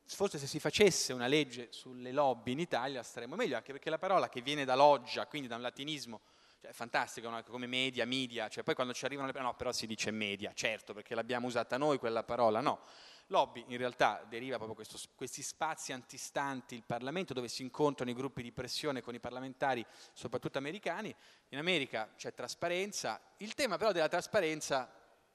forse 0.07 0.37
se 0.37 0.47
si 0.47 0.59
facesse 0.59 1.13
una 1.13 1.27
legge 1.27 1.67
sulle 1.71 2.11
lobby 2.11 2.53
in 2.53 2.59
Italia 2.59 3.03
staremmo 3.03 3.35
meglio, 3.35 3.55
anche 3.57 3.71
perché 3.73 3.89
la 3.89 3.97
parola 3.97 4.29
che 4.29 4.41
viene 4.41 4.65
da 4.65 4.75
loggia, 4.75 5.27
quindi 5.27 5.47
da 5.47 5.55
un 5.55 5.61
latinismo, 5.61 6.21
cioè, 6.61 6.71
è 6.71 6.73
fantastica, 6.73 7.29
no? 7.29 7.43
come 7.43 7.67
media, 7.67 8.05
media, 8.05 8.47
cioè 8.47 8.63
poi 8.63 8.73
quando 8.73 8.93
ci 8.93 9.05
arrivano 9.05 9.31
le 9.31 9.39
no, 9.39 9.55
però 9.55 9.71
si 9.71 9.85
dice 9.85 10.11
media, 10.11 10.53
certo, 10.53 10.93
perché 10.93 11.13
l'abbiamo 11.13 11.47
usata 11.47 11.77
noi 11.77 11.97
quella 11.97 12.23
parola, 12.23 12.61
no. 12.61 12.81
Lobby 13.29 13.65
in 13.67 13.77
realtà 13.77 14.23
deriva 14.29 14.55
proprio 14.55 14.75
questo, 14.75 14.97
questi 15.13 15.41
spazi 15.41 15.91
antistanti 15.91 16.75
il 16.75 16.83
Parlamento 16.85 17.33
dove 17.33 17.49
si 17.49 17.61
incontrano 17.61 18.09
i 18.09 18.13
gruppi 18.13 18.41
di 18.41 18.53
pressione 18.53 19.01
con 19.01 19.13
i 19.13 19.19
parlamentari, 19.19 19.85
soprattutto 20.13 20.57
americani. 20.57 21.13
In 21.49 21.57
America 21.57 22.13
c'è 22.15 22.33
trasparenza. 22.33 23.19
Il 23.37 23.53
tema 23.53 23.77
però 23.77 23.91
della 23.91 24.07
trasparenza 24.07 24.89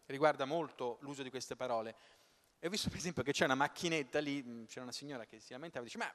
riguarda 0.07 0.47
molto 0.47 0.97
l'uso 1.01 1.23
di 1.23 1.29
queste 1.29 1.55
parole. 1.55 1.95
E 2.65 2.69
ho 2.69 2.71
visto 2.71 2.91
per 2.91 2.99
esempio 2.99 3.25
che 3.25 3.33
c'è 3.33 3.45
una 3.45 3.57
macchinetta 3.57 4.21
lì, 4.21 4.41
mm, 4.41 4.67
c'era 4.67 4.83
una 4.83 4.93
signora 4.93 5.27
che 5.27 5.41
si 5.41 5.51
lamentava 5.51 5.85
e 5.85 5.87
dice 5.87 5.99
ma 5.99 6.15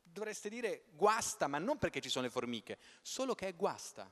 dovreste 0.00 0.48
dire 0.48 0.84
guasta, 0.92 1.48
ma 1.48 1.58
non 1.58 1.78
perché 1.78 2.00
ci 2.00 2.08
sono 2.08 2.26
le 2.26 2.30
formiche, 2.30 2.78
solo 3.02 3.34
che 3.34 3.48
è 3.48 3.56
guasta. 3.56 4.08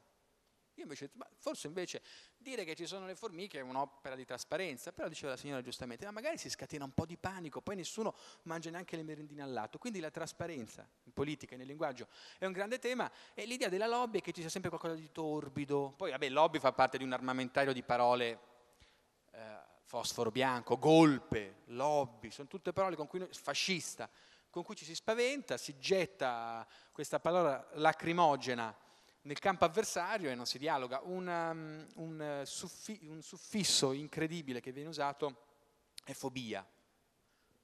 Io 0.74 0.82
invece, 0.82 1.12
forse 1.36 1.68
invece 1.68 2.02
dire 2.36 2.64
che 2.64 2.74
ci 2.74 2.84
sono 2.84 3.06
le 3.06 3.14
formiche 3.14 3.60
è 3.60 3.62
un'opera 3.62 4.16
di 4.16 4.24
trasparenza, 4.24 4.90
però 4.90 5.06
diceva 5.06 5.30
la 5.30 5.36
signora 5.36 5.62
giustamente, 5.62 6.04
ma 6.04 6.10
magari 6.10 6.36
si 6.36 6.50
scatena 6.50 6.82
un 6.82 6.94
po' 6.94 7.06
di 7.06 7.16
panico, 7.16 7.60
poi 7.60 7.76
nessuno 7.76 8.16
mangia 8.42 8.70
neanche 8.70 8.96
le 8.96 9.04
merendine 9.04 9.42
al 9.42 9.52
lato. 9.52 9.78
Quindi 9.78 10.00
la 10.00 10.10
trasparenza 10.10 10.84
in 11.04 11.12
politica 11.12 11.54
e 11.54 11.58
nel 11.58 11.68
linguaggio 11.68 12.08
è 12.38 12.44
un 12.44 12.52
grande 12.52 12.80
tema 12.80 13.08
e 13.34 13.46
l'idea 13.46 13.68
della 13.68 13.86
lobby 13.86 14.18
è 14.18 14.20
che 14.20 14.32
ci 14.32 14.40
sia 14.40 14.50
sempre 14.50 14.68
qualcosa 14.68 14.96
di 14.96 15.12
torbido. 15.12 15.94
Poi 15.96 16.10
vabbè, 16.10 16.28
lobby 16.28 16.58
fa 16.58 16.72
parte 16.72 16.98
di 16.98 17.04
un 17.04 17.12
armamentario 17.12 17.72
di 17.72 17.84
parole 17.84 18.40
eh, 19.30 19.70
fosforo 19.92 20.30
bianco, 20.30 20.78
golpe, 20.78 21.56
lobby, 21.66 22.30
sono 22.30 22.48
tutte 22.48 22.72
parole 22.72 22.96
con 22.96 23.06
cui 23.06 23.18
noi, 23.18 23.28
fascista, 23.30 24.08
con 24.48 24.62
cui 24.62 24.74
ci 24.74 24.86
si 24.86 24.94
spaventa, 24.94 25.58
si 25.58 25.78
getta 25.78 26.66
questa 26.92 27.20
parola 27.20 27.68
lacrimogena 27.74 28.74
nel 29.22 29.38
campo 29.38 29.66
avversario 29.66 30.30
e 30.30 30.34
non 30.34 30.46
si 30.46 30.56
dialoga. 30.56 31.02
Una, 31.02 31.50
um, 31.50 31.86
un, 31.96 32.42
suffi, 32.46 33.00
un, 33.02 33.20
suffisso 33.20 33.92
incredibile 33.92 34.60
che 34.60 34.72
viene 34.72 34.88
usato 34.88 35.48
è 36.02 36.14
fobia. 36.14 36.66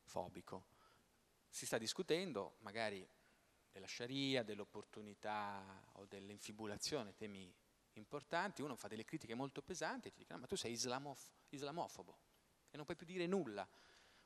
fobico. 0.03 0.67
Si 1.49 1.65
sta 1.65 1.79
discutendo 1.79 2.57
magari 2.59 3.09
della 3.73 3.89
Sharia, 3.89 4.43
dell'opportunità 4.43 5.83
o 5.93 6.05
dell'infibulazione, 6.05 7.15
temi 7.15 7.51
importanti, 7.99 8.63
uno 8.63 8.77
fa 8.77 8.89
delle 8.89 9.05
critiche 9.05 9.35
molto 9.35 9.63
pesanti 9.63 10.09
e 10.09 10.11
ti 10.11 10.19
dicono 10.19 10.41
ma 10.41 10.47
tu 10.47 10.57
sei 10.57 10.73
islamof- 10.73 11.31
islamofobo 11.51 12.19
e 12.71 12.77
non 12.77 12.85
puoi 12.85 12.97
più 12.97 13.07
dire 13.07 13.27
nulla. 13.27 13.69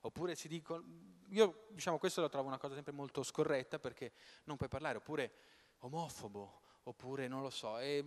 Oppure 0.04 0.34
si 0.34 0.48
dicono, 0.48 0.84
io 1.28 1.66
diciamo 1.70 1.98
questo 1.98 2.20
lo 2.20 2.28
trovo 2.28 2.48
una 2.48 2.58
cosa 2.58 2.74
sempre 2.74 2.92
molto 2.92 3.22
scorretta 3.22 3.78
perché 3.78 4.12
non 4.44 4.56
puoi 4.56 4.68
parlare, 4.68 4.98
oppure 4.98 5.32
omofobo, 5.78 6.60
oppure 6.84 7.28
non 7.28 7.40
lo 7.40 7.50
so, 7.50 7.78
e 7.78 8.04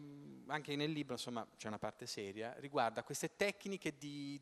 anche 0.48 0.76
nel 0.76 0.92
libro 0.92 1.14
insomma 1.14 1.48
c'è 1.56 1.68
una 1.68 1.80
parte 1.80 2.06
seria, 2.06 2.54
riguarda 2.58 3.04
queste 3.04 3.38
tecniche 3.38 3.98
di, 3.98 4.40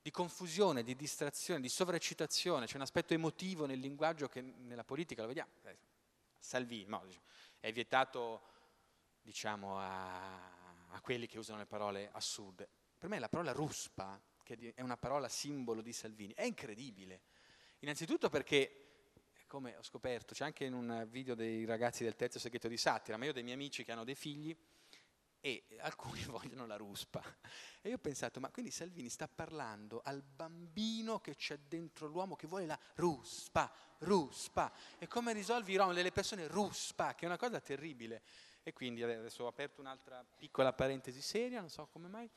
di 0.00 0.10
confusione, 0.12 0.84
di 0.84 0.94
distrazione, 0.94 1.60
di 1.60 1.68
sovraccitazione, 1.68 2.66
c'è 2.66 2.76
un 2.76 2.82
aspetto 2.82 3.14
emotivo 3.14 3.66
nel 3.66 3.80
linguaggio 3.80 4.28
che 4.28 4.40
nella 4.40 4.84
politica 4.84 5.22
lo 5.22 5.28
vediamo. 5.28 5.50
Eh, 5.64 5.76
Salvini, 6.38 6.84
no, 6.86 7.04
è 7.58 7.72
vietato 7.72 8.42
diciamo, 9.26 9.80
a, 9.80 10.90
a, 10.90 11.00
quelli 11.00 11.26
che 11.26 11.36
usano 11.36 11.58
le 11.58 11.66
parole 11.66 12.08
a 12.12 12.20
sud. 12.20 12.66
Per 12.96 13.08
me 13.08 13.18
la 13.18 13.28
parola 13.28 13.50
ruspa, 13.50 14.22
che 14.44 14.72
è 14.72 14.82
una 14.82 14.96
parola 14.96 15.28
simbolo 15.28 15.82
di 15.82 15.92
Salvini, 15.92 16.32
è 16.32 16.44
incredibile. 16.44 17.22
Innanzitutto 17.80 18.28
perché, 18.28 19.32
come 19.48 19.76
ho 19.76 19.82
scoperto, 19.82 20.32
c'è 20.32 20.44
anche 20.44 20.64
in 20.64 20.74
un 20.74 21.08
video 21.10 21.34
dei 21.34 21.64
ragazzi 21.64 22.04
del 22.04 22.14
terzo 22.14 22.38
segreto 22.38 22.68
di 22.68 22.76
Satira, 22.76 23.16
ma 23.16 23.24
io 23.24 23.32
ho 23.32 23.34
dei 23.34 23.42
miei 23.42 23.56
amici 23.56 23.82
che 23.82 23.90
hanno 23.90 24.04
dei 24.04 24.14
figli 24.14 24.56
e 25.40 25.64
alcuni 25.80 26.22
vogliono 26.26 26.66
la 26.66 26.76
ruspa. 26.76 27.22
E 27.82 27.88
io 27.88 27.96
ho 27.96 27.98
pensato, 27.98 28.38
ma 28.38 28.50
quindi 28.50 28.70
Salvini 28.70 29.08
sta 29.08 29.28
parlando 29.28 30.02
al 30.04 30.22
bambino 30.22 31.20
che 31.20 31.34
c'è 31.34 31.58
dentro 31.58 32.06
l'uomo 32.06 32.36
che 32.36 32.46
vuole 32.46 32.66
la 32.66 32.78
ruspa, 32.94 33.72
ruspa. 33.98 34.72
E 34.98 35.08
come 35.08 35.32
risolvi 35.32 35.72
i 35.72 35.76
rom 35.76 35.94
delle 35.94 36.12
persone 36.12 36.46
ruspa, 36.46 37.14
che 37.14 37.24
è 37.24 37.28
una 37.28 37.36
cosa 37.36 37.60
terribile. 37.60 38.22
E 38.66 38.72
quindi 38.72 39.00
adesso 39.04 39.44
ho 39.44 39.46
aperto 39.46 39.80
un'altra 39.80 40.24
piccola 40.36 40.72
parentesi 40.72 41.20
seria, 41.20 41.60
non 41.60 41.70
so 41.70 41.86
come 41.92 42.08
mai. 42.08 42.28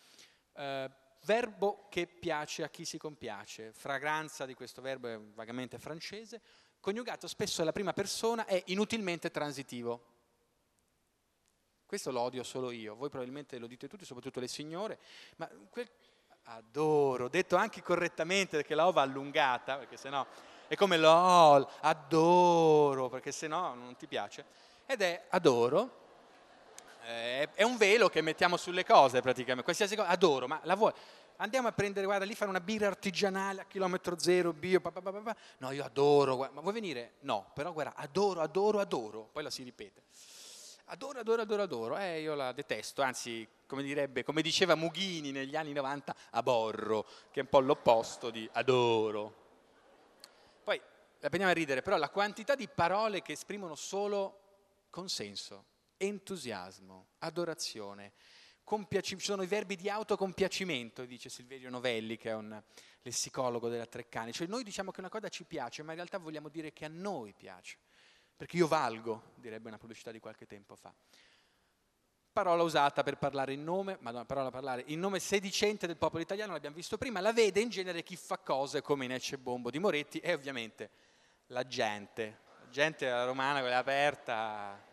Uh, 0.54 0.88
verbo 1.26 1.88
che 1.90 2.06
piace 2.06 2.62
a 2.62 2.70
chi 2.70 2.86
si 2.86 3.00
compiace, 3.00 3.72
fragranza 3.74 4.46
di 4.46 4.54
questo 4.54 4.80
verbo 4.80 5.08
è 5.08 5.20
vagamente 5.20 5.80
francese, 5.80 6.40
coniugato 6.80 7.28
spesso 7.28 7.64
alla 7.64 7.72
prima 7.72 7.94
persona 7.94 8.46
è 8.46 8.62
inutilmente 8.68 9.32
transitivo. 9.32 10.06
Questo 11.84 12.12
lo 12.12 12.20
odio 12.20 12.44
solo 12.44 12.70
io, 12.70 12.94
voi 12.94 13.10
probabilmente 13.10 13.58
lo 13.58 13.66
dite 13.66 13.88
tutti, 13.88 14.06
soprattutto 14.06 14.40
le 14.40 14.48
signore, 14.48 15.00
ma 15.38 15.50
quel... 15.72 15.90
adoro, 16.44 17.28
detto 17.28 17.56
anche 17.56 17.82
correttamente 17.82 18.58
perché 18.58 18.76
la 18.76 18.86
O 18.86 18.92
va 18.92 19.02
allungata, 19.02 19.80
perché 19.80 19.98
sennò 19.98 20.24
è 20.68 20.76
come 20.76 20.98
LOL, 20.98 21.68
adoro, 21.80 23.10
perché 23.10 23.32
sennò 23.32 23.74
non 23.74 23.96
ti 23.96 24.06
piace, 24.06 24.46
ed 24.86 25.02
è 25.02 25.26
adoro, 25.30 25.99
eh, 27.10 27.50
è 27.56 27.64
un 27.64 27.76
velo 27.78 28.08
che 28.08 28.22
mettiamo 28.22 28.56
sulle 28.56 28.86
cose 28.86 29.22
praticamente, 29.22 29.64
qualsiasi 29.64 29.96
cosa, 29.96 30.10
adoro, 30.10 30.48
ma 30.48 30.60
la 30.64 30.76
vuoi? 30.76 30.94
Andiamo 31.38 31.70
a 31.70 31.72
prendere, 31.72 32.06
guarda, 32.06 32.26
lì 32.26 32.36
fare 32.36 32.50
una 32.50 32.60
birra 32.60 32.88
artigianale 32.88 33.62
a 33.62 33.66
chilometro 33.66 34.20
zero, 34.20 34.54
bio, 34.54 34.80
pa, 34.80 34.92
pa, 34.92 35.02
pa, 35.02 35.36
no, 35.58 35.72
io 35.72 35.84
adoro, 35.84 36.36
guarda, 36.36 36.54
ma 36.56 36.62
vuoi 36.62 36.74
venire? 36.74 37.14
No, 37.22 37.50
però 37.54 37.74
guarda, 37.74 37.96
adoro, 37.96 38.42
adoro, 38.42 38.80
adoro, 38.80 39.30
poi 39.32 39.42
la 39.42 39.50
si 39.50 39.64
ripete. 39.64 40.04
Adoro, 40.86 41.20
adoro, 41.20 41.42
adoro, 41.42 41.62
adoro, 41.64 41.98
eh, 41.98 42.22
io 42.22 42.36
la 42.36 42.52
detesto, 42.52 43.02
anzi, 43.02 43.48
come 43.66 43.82
direbbe, 43.82 44.24
come 44.24 44.42
diceva 44.42 44.76
Mughini 44.76 45.32
negli 45.32 45.56
anni 45.56 45.72
90, 45.72 46.16
aborro, 46.32 47.06
che 47.32 47.40
è 47.40 47.44
un 47.44 47.50
po' 47.50 47.60
l'opposto 47.60 48.30
di 48.30 48.48
adoro. 48.54 49.34
Poi, 50.64 50.78
la 50.78 51.28
prendiamo 51.28 51.52
a 51.52 51.56
ridere, 51.56 51.82
però 51.82 51.98
la 51.98 52.10
quantità 52.10 52.54
di 52.56 52.68
parole 52.68 53.22
che 53.22 53.32
esprimono 53.32 53.76
solo 53.76 54.40
consenso, 54.90 55.66
entusiasmo, 56.00 57.10
adorazione, 57.20 58.14
ci 59.02 59.20
sono 59.20 59.42
i 59.42 59.48
verbi 59.48 59.76
di 59.76 59.90
autocompiacimento, 59.90 61.06
dice 61.06 61.30
Silverio 61.30 61.70
Novelli, 61.70 62.18
che 62.18 62.30
è 62.30 62.36
un 62.36 62.62
lessicologo 63.02 63.68
della 63.68 63.88
Treccani, 63.88 64.32
cioè 64.32 64.48
noi 64.48 64.64
diciamo 64.64 64.92
che 64.92 65.00
una 65.00 65.10
cosa 65.10 65.28
ci 65.28 65.44
piace, 65.44 65.82
ma 65.82 65.92
in 65.92 65.96
realtà 65.96 66.20
vogliamo 66.20 66.50
dire 66.50 66.72
che 66.72 66.86
a 66.86 66.90
noi 66.90 67.34
piace. 67.34 67.78
Perché 68.36 68.58
io 68.58 68.68
valgo, 68.68 69.34
direbbe 69.36 69.68
una 69.68 69.78
pubblicità 69.78 70.12
di 70.12 70.20
qualche 70.20 70.46
tempo 70.46 70.76
fa. 70.76 70.94
Parola 72.32 72.62
usata 72.62 73.02
per 73.02 73.18
parlare 73.18 73.54
in 73.54 73.64
nome, 73.64 73.98
madonna, 74.02 74.26
parola 74.26 74.52
parlare, 74.52 74.84
in 74.88 75.00
nome 75.00 75.20
sedicente 75.20 75.88
del 75.88 75.98
popolo 75.98 76.22
italiano, 76.22 76.54
l'abbiamo 76.54 76.76
visto 76.76 76.98
prima, 76.98 77.20
la 77.20 77.34
vede 77.34 77.60
in 77.60 77.70
genere 77.70 78.04
chi 78.04 78.16
fa 78.16 78.38
cose 78.38 78.82
come 78.82 79.06
in 79.06 79.12
Ecce 79.12 79.38
Bombo 79.40 79.72
di 79.72 79.80
Moretti 79.80 80.20
e 80.20 80.34
ovviamente 80.34 80.90
la 81.48 81.66
gente, 81.66 82.42
la 82.60 82.70
gente 82.70 83.26
romana, 83.26 83.60
quella 83.60 83.80
aperta, 83.80 84.89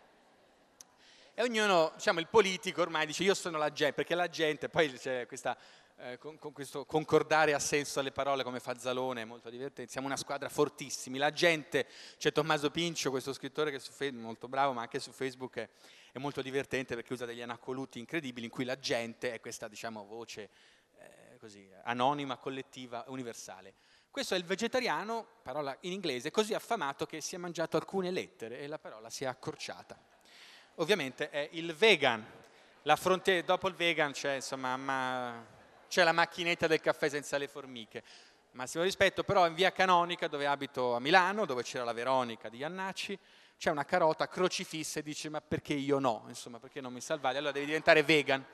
e 1.38 1.42
ognuno, 1.42 1.92
diciamo, 1.94 2.18
il 2.18 2.28
politico 2.28 2.80
ormai 2.80 3.04
dice 3.04 3.22
io 3.22 3.34
sono 3.34 3.58
la 3.58 3.70
gente, 3.70 3.92
perché 3.92 4.14
la 4.14 4.26
gente, 4.26 4.70
poi 4.70 4.90
c'è 4.90 5.26
questa 5.26 5.54
eh, 5.98 6.16
con, 6.16 6.38
con, 6.38 6.52
questo 6.52 6.86
concordare 6.86 7.52
a 7.52 7.58
senso 7.58 8.00
alle 8.00 8.10
parole 8.10 8.42
come 8.42 8.58
Fazzalone, 8.58 9.20
è 9.20 9.24
molto 9.26 9.50
divertente. 9.50 9.92
Siamo 9.92 10.06
una 10.06 10.16
squadra 10.16 10.48
fortissimi. 10.48 11.18
La 11.18 11.32
gente, 11.32 11.86
c'è 12.16 12.32
Tommaso 12.32 12.70
Pincio, 12.70 13.10
questo 13.10 13.34
scrittore 13.34 13.70
che 13.70 13.78
su 13.78 13.92
Facebook, 13.92 14.24
molto 14.24 14.48
bravo, 14.48 14.72
ma 14.72 14.80
anche 14.80 14.98
su 14.98 15.12
Facebook 15.12 15.58
è, 15.58 15.68
è, 16.12 16.18
molto 16.18 16.40
divertente 16.40 16.94
perché 16.94 17.12
usa 17.12 17.26
degli 17.26 17.42
anacoluti 17.42 17.98
incredibili 17.98 18.46
in 18.46 18.50
cui 18.50 18.64
la 18.64 18.78
gente 18.78 19.34
è 19.34 19.38
questa 19.38 19.68
diciamo, 19.68 20.06
voce 20.06 20.48
eh, 20.98 21.36
così, 21.38 21.68
anonima, 21.82 22.38
collettiva, 22.38 23.04
universale. 23.08 23.74
Questo 24.10 24.34
è 24.34 24.38
il 24.38 24.44
vegetariano, 24.44 25.26
parola 25.42 25.76
in 25.80 25.92
inglese, 25.92 26.30
così 26.30 26.54
affamato 26.54 27.04
che 27.04 27.20
si 27.20 27.34
è 27.34 27.38
mangiato 27.38 27.76
alcune 27.76 28.10
lettere 28.10 28.60
e 28.60 28.66
la 28.66 28.78
parola 28.78 29.10
si 29.10 29.24
è 29.24 29.26
accorciata. 29.26 30.15
Ovviamente 30.78 31.30
è 31.30 31.48
il 31.52 31.74
vegan, 31.74 32.22
la 32.82 32.96
frontiera, 32.96 33.40
dopo 33.40 33.66
il 33.66 33.74
vegan 33.74 34.12
c'è 34.12 34.34
insomma, 34.34 34.76
ma 34.76 35.42
c'è 35.88 36.04
la 36.04 36.12
macchinetta 36.12 36.66
del 36.66 36.80
caffè 36.80 37.08
senza 37.08 37.38
le 37.38 37.48
formiche. 37.48 38.02
Massimo 38.50 38.82
rispetto, 38.82 39.24
però 39.24 39.46
in 39.46 39.54
via 39.54 39.72
Canonica, 39.72 40.28
dove 40.28 40.46
abito 40.46 40.94
a 40.94 41.00
Milano, 41.00 41.46
dove 41.46 41.62
c'era 41.62 41.82
la 41.82 41.94
Veronica 41.94 42.50
di 42.50 42.58
Iannacci, 42.58 43.18
c'è 43.56 43.70
una 43.70 43.86
carota 43.86 44.28
crocifissa 44.28 45.00
e 45.00 45.02
dice 45.02 45.30
ma 45.30 45.40
perché 45.40 45.72
io 45.72 45.98
no? 45.98 46.24
Insomma, 46.28 46.58
perché 46.58 46.82
non 46.82 46.92
mi 46.92 47.00
salvate? 47.00 47.38
Allora 47.38 47.52
devi 47.52 47.64
diventare 47.64 48.02
vegan, 48.02 48.44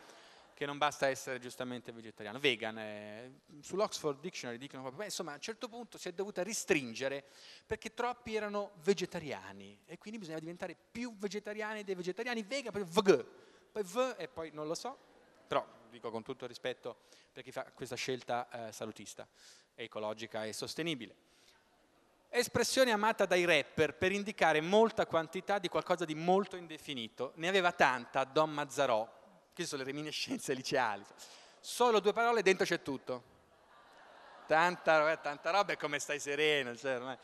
che 0.62 0.68
non 0.68 0.78
basta 0.78 1.08
essere 1.08 1.40
giustamente 1.40 1.90
vegetariano. 1.90 2.38
Vegan, 2.38 2.78
è, 2.78 3.28
sull'Oxford 3.60 4.20
Dictionary 4.20 4.58
dicono 4.58 4.82
proprio, 4.82 5.00
beh, 5.00 5.06
insomma 5.06 5.32
a 5.32 5.34
un 5.34 5.40
certo 5.40 5.68
punto 5.68 5.98
si 5.98 6.08
è 6.08 6.12
dovuta 6.12 6.44
ristringere 6.44 7.24
perché 7.66 7.92
troppi 7.94 8.36
erano 8.36 8.70
vegetariani 8.84 9.80
e 9.86 9.98
quindi 9.98 10.20
bisogna 10.20 10.38
diventare 10.38 10.76
più 10.92 11.16
vegetariani 11.16 11.82
dei 11.82 11.96
vegetariani, 11.96 12.44
vegan, 12.44 12.70
poi 12.70 12.84
vg, 12.84 13.26
poi 13.72 13.82
v 13.82 14.14
e 14.16 14.28
poi 14.28 14.50
non 14.52 14.68
lo 14.68 14.74
so, 14.74 14.96
però 15.48 15.66
dico 15.90 16.12
con 16.12 16.22
tutto 16.22 16.46
rispetto 16.46 16.96
per 17.32 17.42
chi 17.42 17.50
fa 17.50 17.64
questa 17.74 17.96
scelta 17.96 18.68
eh, 18.68 18.72
salutista, 18.72 19.26
ecologica 19.74 20.44
e 20.44 20.52
sostenibile. 20.52 21.16
Espressione 22.28 22.92
amata 22.92 23.26
dai 23.26 23.44
rapper 23.44 23.96
per 23.96 24.12
indicare 24.12 24.60
molta 24.60 25.06
quantità 25.06 25.58
di 25.58 25.66
qualcosa 25.66 26.04
di 26.04 26.14
molto 26.14 26.54
indefinito. 26.54 27.32
Ne 27.34 27.48
aveva 27.48 27.72
tanta 27.72 28.22
Don 28.22 28.52
Mazzarò, 28.52 29.20
queste 29.54 29.76
sono 29.76 29.82
le 29.82 29.90
reminiscenze 29.90 30.54
liceali. 30.54 31.04
Solo 31.60 32.00
due 32.00 32.12
parole, 32.12 32.42
dentro 32.42 32.64
c'è 32.64 32.82
tutto. 32.82 33.30
Tanta, 34.46 35.16
tanta 35.18 35.50
roba 35.50 35.72
è 35.72 35.76
come 35.76 35.98
stai 35.98 36.18
sereno, 36.18 36.76
cioè, 36.76 37.18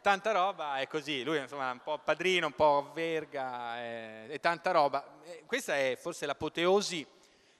tanta 0.00 0.32
roba 0.32 0.78
è 0.78 0.86
così, 0.86 1.22
lui 1.22 1.38
insomma 1.38 1.70
un 1.70 1.82
po' 1.82 1.98
padrino, 1.98 2.46
un 2.46 2.54
po' 2.54 2.90
verga 2.92 3.78
e, 3.78 4.26
e 4.30 4.40
tanta 4.40 4.70
roba. 4.72 5.20
E 5.24 5.44
questa 5.46 5.76
è 5.76 5.96
forse 6.00 6.26
l'apoteosi 6.26 7.06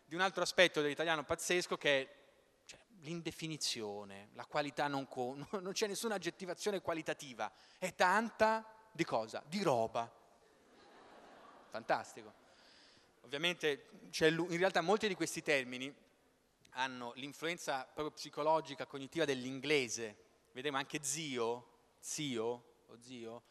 di 0.04 0.14
un 0.14 0.20
altro 0.20 0.42
aspetto 0.42 0.80
dell'italiano 0.80 1.24
pazzesco 1.24 1.76
che 1.76 2.00
è 2.00 2.14
cioè, 2.64 2.78
l'indefinizione, 3.00 4.30
la 4.34 4.46
qualità 4.46 4.88
non, 4.88 5.06
con, 5.08 5.46
non 5.60 5.72
c'è 5.72 5.86
nessuna 5.86 6.16
aggettivazione 6.16 6.80
qualitativa, 6.80 7.50
è 7.78 7.94
tanta 7.94 8.64
di 8.92 9.04
cosa? 9.04 9.42
Di 9.46 9.62
roba. 9.62 10.10
Fantastico. 11.70 12.45
Ovviamente 13.26 13.88
in 14.20 14.56
realtà 14.56 14.82
molti 14.82 15.08
di 15.08 15.16
questi 15.16 15.42
termini 15.42 15.92
hanno 16.74 17.12
l'influenza 17.16 17.82
proprio 17.82 18.12
psicologica, 18.12 18.86
cognitiva 18.86 19.24
dell'inglese. 19.24 20.16
Vedremo 20.52 20.76
anche 20.76 21.02
zio, 21.02 21.70
zio 21.98 22.64
o 22.86 22.96
zio, 23.00 23.42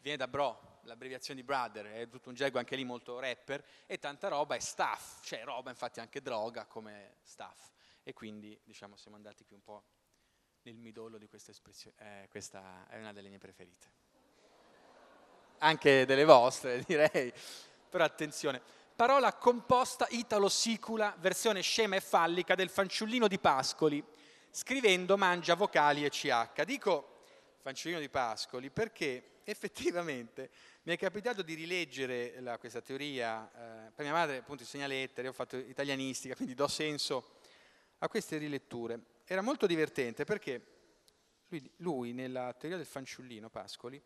viene 0.00 0.18
da 0.18 0.28
bro, 0.28 0.80
l'abbreviazione 0.82 1.40
di 1.40 1.46
brother, 1.46 1.86
è 1.86 2.08
tutto 2.10 2.28
un 2.28 2.34
gergo 2.34 2.58
anche 2.58 2.76
lì 2.76 2.84
molto 2.84 3.18
rapper, 3.18 3.64
e 3.86 3.98
tanta 3.98 4.28
roba 4.28 4.56
è 4.56 4.60
staff, 4.60 5.24
cioè 5.24 5.42
roba 5.42 5.70
infatti 5.70 6.00
anche 6.00 6.20
droga 6.20 6.66
come 6.66 7.16
staff. 7.22 7.70
E 8.02 8.12
quindi 8.12 8.60
diciamo 8.62 8.94
siamo 8.94 9.16
andati 9.16 9.46
qui 9.46 9.56
un 9.56 9.62
po' 9.62 9.84
nel 10.64 10.76
midollo 10.76 11.16
di 11.16 11.26
questa 11.28 11.50
espressione, 11.50 11.96
eh, 12.24 12.28
questa 12.28 12.86
è 12.88 12.98
una 12.98 13.14
delle 13.14 13.30
mie 13.30 13.38
preferite. 13.38 14.02
Anche 15.60 16.04
delle 16.04 16.24
vostre 16.26 16.84
direi, 16.86 17.32
però 17.88 18.04
attenzione. 18.04 18.82
Parola 18.96 19.32
composta 19.32 20.06
italo-sicula, 20.08 21.16
versione 21.18 21.62
scema 21.62 21.96
e 21.96 22.00
fallica 22.00 22.54
del 22.54 22.68
fanciullino 22.68 23.26
di 23.26 23.40
Pascoli, 23.40 24.00
scrivendo 24.52 25.16
mangia 25.16 25.56
vocali 25.56 26.04
e 26.04 26.10
CH. 26.10 26.62
Dico 26.62 27.22
fanciullino 27.60 27.98
di 27.98 28.08
Pascoli 28.08 28.70
perché 28.70 29.40
effettivamente 29.42 30.48
mi 30.84 30.92
è 30.92 30.96
capitato 30.96 31.42
di 31.42 31.54
rileggere 31.54 32.40
la, 32.40 32.56
questa 32.56 32.80
teoria, 32.80 33.86
eh, 33.88 33.90
per 33.90 34.04
mia 34.04 34.14
madre 34.14 34.36
appunto 34.36 34.62
insegna 34.62 34.86
lettere, 34.86 35.26
ho 35.26 35.32
fatto 35.32 35.56
italianistica, 35.56 36.36
quindi 36.36 36.54
do 36.54 36.68
senso 36.68 37.38
a 37.98 38.08
queste 38.08 38.36
riletture. 38.36 39.00
Era 39.24 39.40
molto 39.40 39.66
divertente 39.66 40.22
perché 40.22 40.66
lui, 41.48 41.68
lui 41.78 42.12
nella 42.12 42.52
teoria 42.52 42.76
del 42.76 42.86
fanciullino 42.86 43.50
Pascoli 43.50 44.00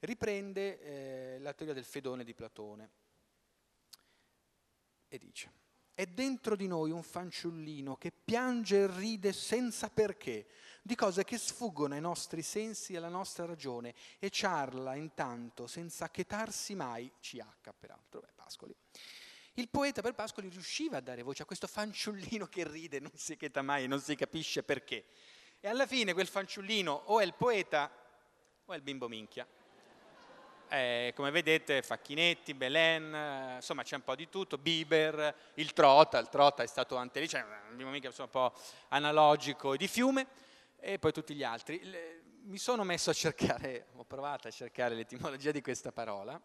riprende 0.00 0.80
eh, 0.80 1.38
la 1.38 1.52
teoria 1.52 1.74
del 1.74 1.84
fedone 1.84 2.24
di 2.24 2.34
Platone 2.34 3.01
e 5.14 5.18
dice 5.18 5.52
è 5.94 6.06
dentro 6.06 6.56
di 6.56 6.66
noi 6.66 6.90
un 6.90 7.02
fanciullino 7.02 7.96
che 7.96 8.12
piange 8.12 8.80
e 8.80 8.86
ride 8.86 9.32
senza 9.32 9.90
perché, 9.90 10.46
di 10.82 10.94
cose 10.94 11.22
che 11.22 11.36
sfuggono 11.36 11.94
ai 11.94 12.00
nostri 12.00 12.42
sensi 12.42 12.94
e 12.94 12.96
alla 12.96 13.08
nostra 13.08 13.44
ragione, 13.44 13.94
e 14.18 14.30
ciarla 14.30 14.94
intanto 14.94 15.66
senza 15.66 16.10
chetarsi 16.10 16.74
mai, 16.74 17.12
CH 17.20 17.72
peraltro, 17.78 18.20
beh, 18.20 18.32
Pascoli. 18.34 18.74
Il 19.54 19.68
poeta 19.68 20.00
per 20.00 20.14
Pascoli 20.14 20.48
riusciva 20.48 20.96
a 20.96 21.00
dare 21.00 21.22
voce 21.22 21.42
a 21.42 21.46
questo 21.46 21.66
fanciullino 21.66 22.46
che 22.46 22.66
ride, 22.66 22.98
non 22.98 23.12
si 23.14 23.36
cheta 23.36 23.60
mai 23.60 23.86
non 23.86 24.00
si 24.00 24.16
capisce 24.16 24.62
perché. 24.62 25.04
E 25.60 25.68
alla 25.68 25.86
fine 25.86 26.14
quel 26.14 26.26
fanciullino 26.26 26.90
o 26.90 27.20
è 27.20 27.24
il 27.24 27.34
poeta 27.34 27.92
o 28.64 28.72
è 28.72 28.76
il 28.76 28.82
bimbo 28.82 29.08
minchia. 29.08 29.46
Eh, 30.72 31.12
come 31.14 31.30
vedete 31.30 31.82
Facchinetti, 31.82 32.54
Belen, 32.54 33.14
eh, 33.14 33.54
insomma 33.56 33.82
c'è 33.82 33.96
un 33.96 34.04
po' 34.04 34.14
di 34.14 34.30
tutto, 34.30 34.56
Bieber, 34.56 35.34
il 35.56 35.74
Trota, 35.74 36.18
il 36.18 36.30
Trota 36.30 36.62
è 36.62 36.66
stato 36.66 36.96
anche 36.96 37.20
lì, 37.20 37.28
cioè 37.28 37.44
un 37.72 37.82
un 37.82 38.28
po' 38.30 38.54
analogico 38.88 39.76
di 39.76 39.86
fiume, 39.86 40.26
e 40.80 40.98
poi 40.98 41.12
tutti 41.12 41.34
gli 41.34 41.44
altri. 41.44 41.78
Le, 41.82 42.22
mi 42.44 42.56
sono 42.56 42.84
messo 42.84 43.10
a 43.10 43.12
cercare, 43.12 43.88
ho 43.96 44.04
provato 44.04 44.48
a 44.48 44.50
cercare 44.50 44.94
l'etimologia 44.94 45.50
di 45.50 45.60
questa 45.60 45.92
parola 45.92 46.40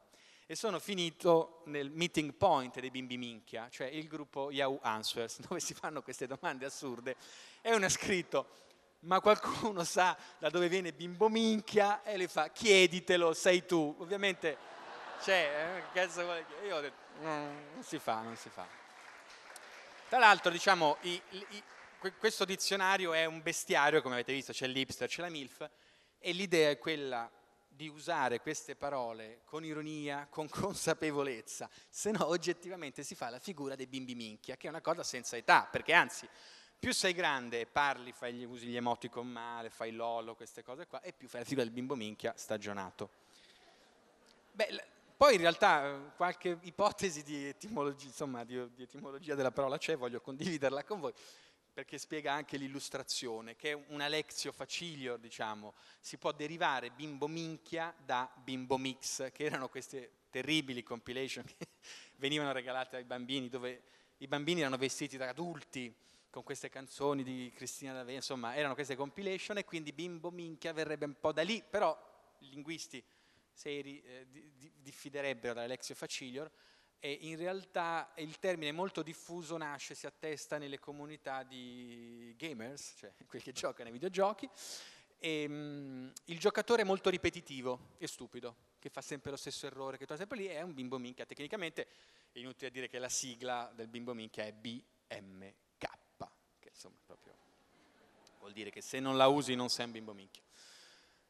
e 0.45 0.55
sono 0.55 0.79
finito 0.79 1.61
nel 1.67 1.89
meeting 1.89 2.33
point 2.33 2.81
dei 2.81 2.91
bimbi 2.91 3.15
minchia, 3.15 3.69
cioè 3.69 3.87
il 3.87 4.09
gruppo 4.09 4.51
Yahoo 4.51 4.79
Answers, 4.81 5.39
dove 5.47 5.61
si 5.61 5.73
fanno 5.73 6.01
queste 6.01 6.27
domande 6.27 6.65
assurde 6.65 7.15
e 7.61 7.73
uno 7.73 7.85
ha 7.85 7.89
scritto 7.89 8.49
ma 9.07 9.21
qualcuno 9.21 9.85
sa 9.85 10.15
da 10.37 10.49
dove 10.49 10.67
viene 10.67 10.91
bimbo 10.91 11.29
minchia 11.29 12.03
e 12.03 12.17
le 12.17 12.27
fa 12.27 12.49
chieditelo, 12.49 13.33
sei 13.33 13.65
tu. 13.65 13.95
Ovviamente, 13.99 14.57
cioè, 15.23 15.77
eh, 15.77 15.93
cazzo 15.93 16.23
vuole 16.23 16.45
Io 16.65 16.75
ho 16.75 16.81
detto, 16.81 16.97
no, 17.21 17.35
non 17.73 17.83
si 17.83 17.97
fa, 17.99 18.21
non 18.21 18.35
si 18.35 18.49
fa. 18.49 18.67
Tra 20.09 20.19
l'altro, 20.19 20.51
diciamo, 20.51 20.97
i, 21.01 21.21
i, 21.29 21.63
questo 22.19 22.43
dizionario 22.43 23.13
è 23.13 23.23
un 23.25 23.41
bestiario, 23.41 24.01
come 24.01 24.15
avete 24.15 24.33
visto, 24.33 24.51
c'è 24.51 24.67
l'hipster, 24.67 25.07
c'è 25.07 25.21
la 25.21 25.29
MILF, 25.29 25.69
e 26.19 26.31
l'idea 26.33 26.69
è 26.69 26.77
quella 26.77 27.31
di 27.65 27.87
usare 27.87 28.41
queste 28.41 28.75
parole 28.75 29.41
con 29.45 29.63
ironia, 29.63 30.27
con 30.29 30.47
consapevolezza, 30.51 31.69
se 31.89 32.11
no 32.11 32.27
oggettivamente 32.27 33.03
si 33.03 33.15
fa 33.15 33.29
la 33.29 33.39
figura 33.39 33.75
dei 33.75 33.87
bimbi 33.87 34.15
minchia, 34.15 34.57
che 34.57 34.67
è 34.67 34.69
una 34.69 34.81
cosa 34.81 35.03
senza 35.03 35.37
età, 35.37 35.65
perché 35.71 35.93
anzi 35.93 36.27
più 36.79 36.93
sei 36.93 37.13
grande 37.13 37.61
e 37.61 37.65
parli, 37.65 38.11
fai 38.11 38.33
gli, 38.33 38.43
usi 38.43 38.67
gli 38.67 38.75
emoticon 38.75 39.27
male, 39.27 39.69
fai 39.69 39.91
lolo, 39.91 40.35
queste 40.35 40.63
cose 40.63 40.87
qua, 40.87 41.01
e 41.01 41.13
più 41.13 41.27
fai 41.27 41.41
la 41.41 41.45
figura 41.45 41.65
del 41.65 41.73
bimbo 41.73 41.95
minchia 41.95 42.33
stagionato. 42.35 43.09
Beh, 44.51 44.83
poi 45.17 45.35
in 45.35 45.41
realtà 45.41 45.87
eh, 45.87 46.15
qualche 46.15 46.57
ipotesi 46.61 47.23
di 47.23 47.47
etimologia, 47.47 48.05
insomma, 48.05 48.43
di, 48.43 48.73
di 48.73 48.83
etimologia 48.83 49.35
della 49.35 49.51
parola 49.51 49.77
c'è, 49.77 49.97
voglio 49.97 50.21
condividerla 50.21 50.83
con 50.83 50.99
voi 50.99 51.13
perché 51.77 51.99
spiega 51.99 52.33
anche 52.33 52.57
l'illustrazione, 52.57 53.55
che 53.55 53.69
è 53.69 53.83
una 53.89 54.07
lexio 54.07 54.51
facilio, 54.51 55.15
diciamo, 55.15 55.75
si 55.99 56.17
può 56.17 56.31
derivare 56.31 56.89
bimbo 56.89 57.27
minchia 57.27 57.93
da 58.03 58.27
bimbo 58.43 58.79
mix, 58.79 59.31
che 59.31 59.43
erano 59.43 59.69
queste 59.69 60.09
terribili 60.31 60.81
compilation 60.81 61.45
che 61.55 61.67
venivano 62.15 62.51
regalate 62.51 62.95
ai 62.95 63.03
bambini, 63.03 63.47
dove 63.47 63.83
i 64.17 64.27
bambini 64.27 64.61
erano 64.61 64.77
vestiti 64.77 65.17
da 65.17 65.29
adulti, 65.29 65.93
con 66.37 66.45
queste 66.45 66.69
canzoni 66.69 67.23
di 67.23 67.51
Cristina 67.55 67.93
D'Avena, 67.93 68.17
insomma 68.17 68.53
erano 68.53 68.75
queste 68.75 68.95
compilation 68.95 69.57
e 69.57 69.65
quindi 69.65 69.91
bimbo 69.91 70.29
minchia 70.29 70.71
verrebbe 70.71 71.05
un 71.05 71.19
po' 71.19 71.31
da 71.31 71.41
lì, 71.41 71.63
però 71.67 71.97
i 72.41 72.49
linguisti 72.49 73.03
seri 73.51 73.99
eh, 74.03 74.27
diffiderebbero 74.75 75.55
dall'Alexio 75.55 75.95
Facilior 75.95 76.51
e 76.99 77.11
in 77.21 77.37
realtà 77.37 78.13
il 78.17 78.37
termine 78.37 78.71
molto 78.71 79.01
diffuso 79.01 79.57
nasce, 79.57 79.95
si 79.95 80.05
attesta 80.05 80.59
nelle 80.59 80.77
comunità 80.77 81.41
di 81.41 82.35
gamers, 82.37 82.93
cioè 82.97 83.11
quelli 83.25 83.43
che 83.43 83.51
giocano 83.51 83.87
ai 83.87 83.93
videogiochi, 83.93 84.47
e, 85.17 85.45
um, 85.47 86.13
il 86.25 86.37
giocatore 86.37 86.83
è 86.83 86.85
molto 86.85 87.09
ripetitivo 87.09 87.95
e 87.97 88.05
stupido, 88.05 88.55
che 88.77 88.89
fa 88.89 89.01
sempre 89.01 89.31
lo 89.31 89.37
stesso 89.37 89.65
errore, 89.65 89.97
che 89.97 90.05
torna 90.05 90.19
sempre 90.19 90.37
lì, 90.37 90.45
è 90.45 90.61
un 90.61 90.75
bimbo 90.75 90.99
minchia. 90.99 91.25
Tecnicamente 91.25 91.87
è 92.31 92.37
inutile 92.37 92.69
dire 92.69 92.87
che 92.87 92.99
la 92.99 93.09
sigla 93.09 93.71
del 93.73 93.87
bimbo 93.87 94.13
minchia 94.13 94.45
è 94.45 94.53
BMK 94.53 95.66
insomma, 96.77 96.95
proprio 97.07 97.33
vuol 98.37 98.51
dire 98.51 98.69
che 98.69 98.81
se 98.81 98.99
non 98.99 99.17
la 99.17 99.25
usi 99.25 99.55
non 99.55 99.67
sei 99.69 99.85
un 99.85 99.91
bimbo 99.91 100.13
minchia. 100.13 100.43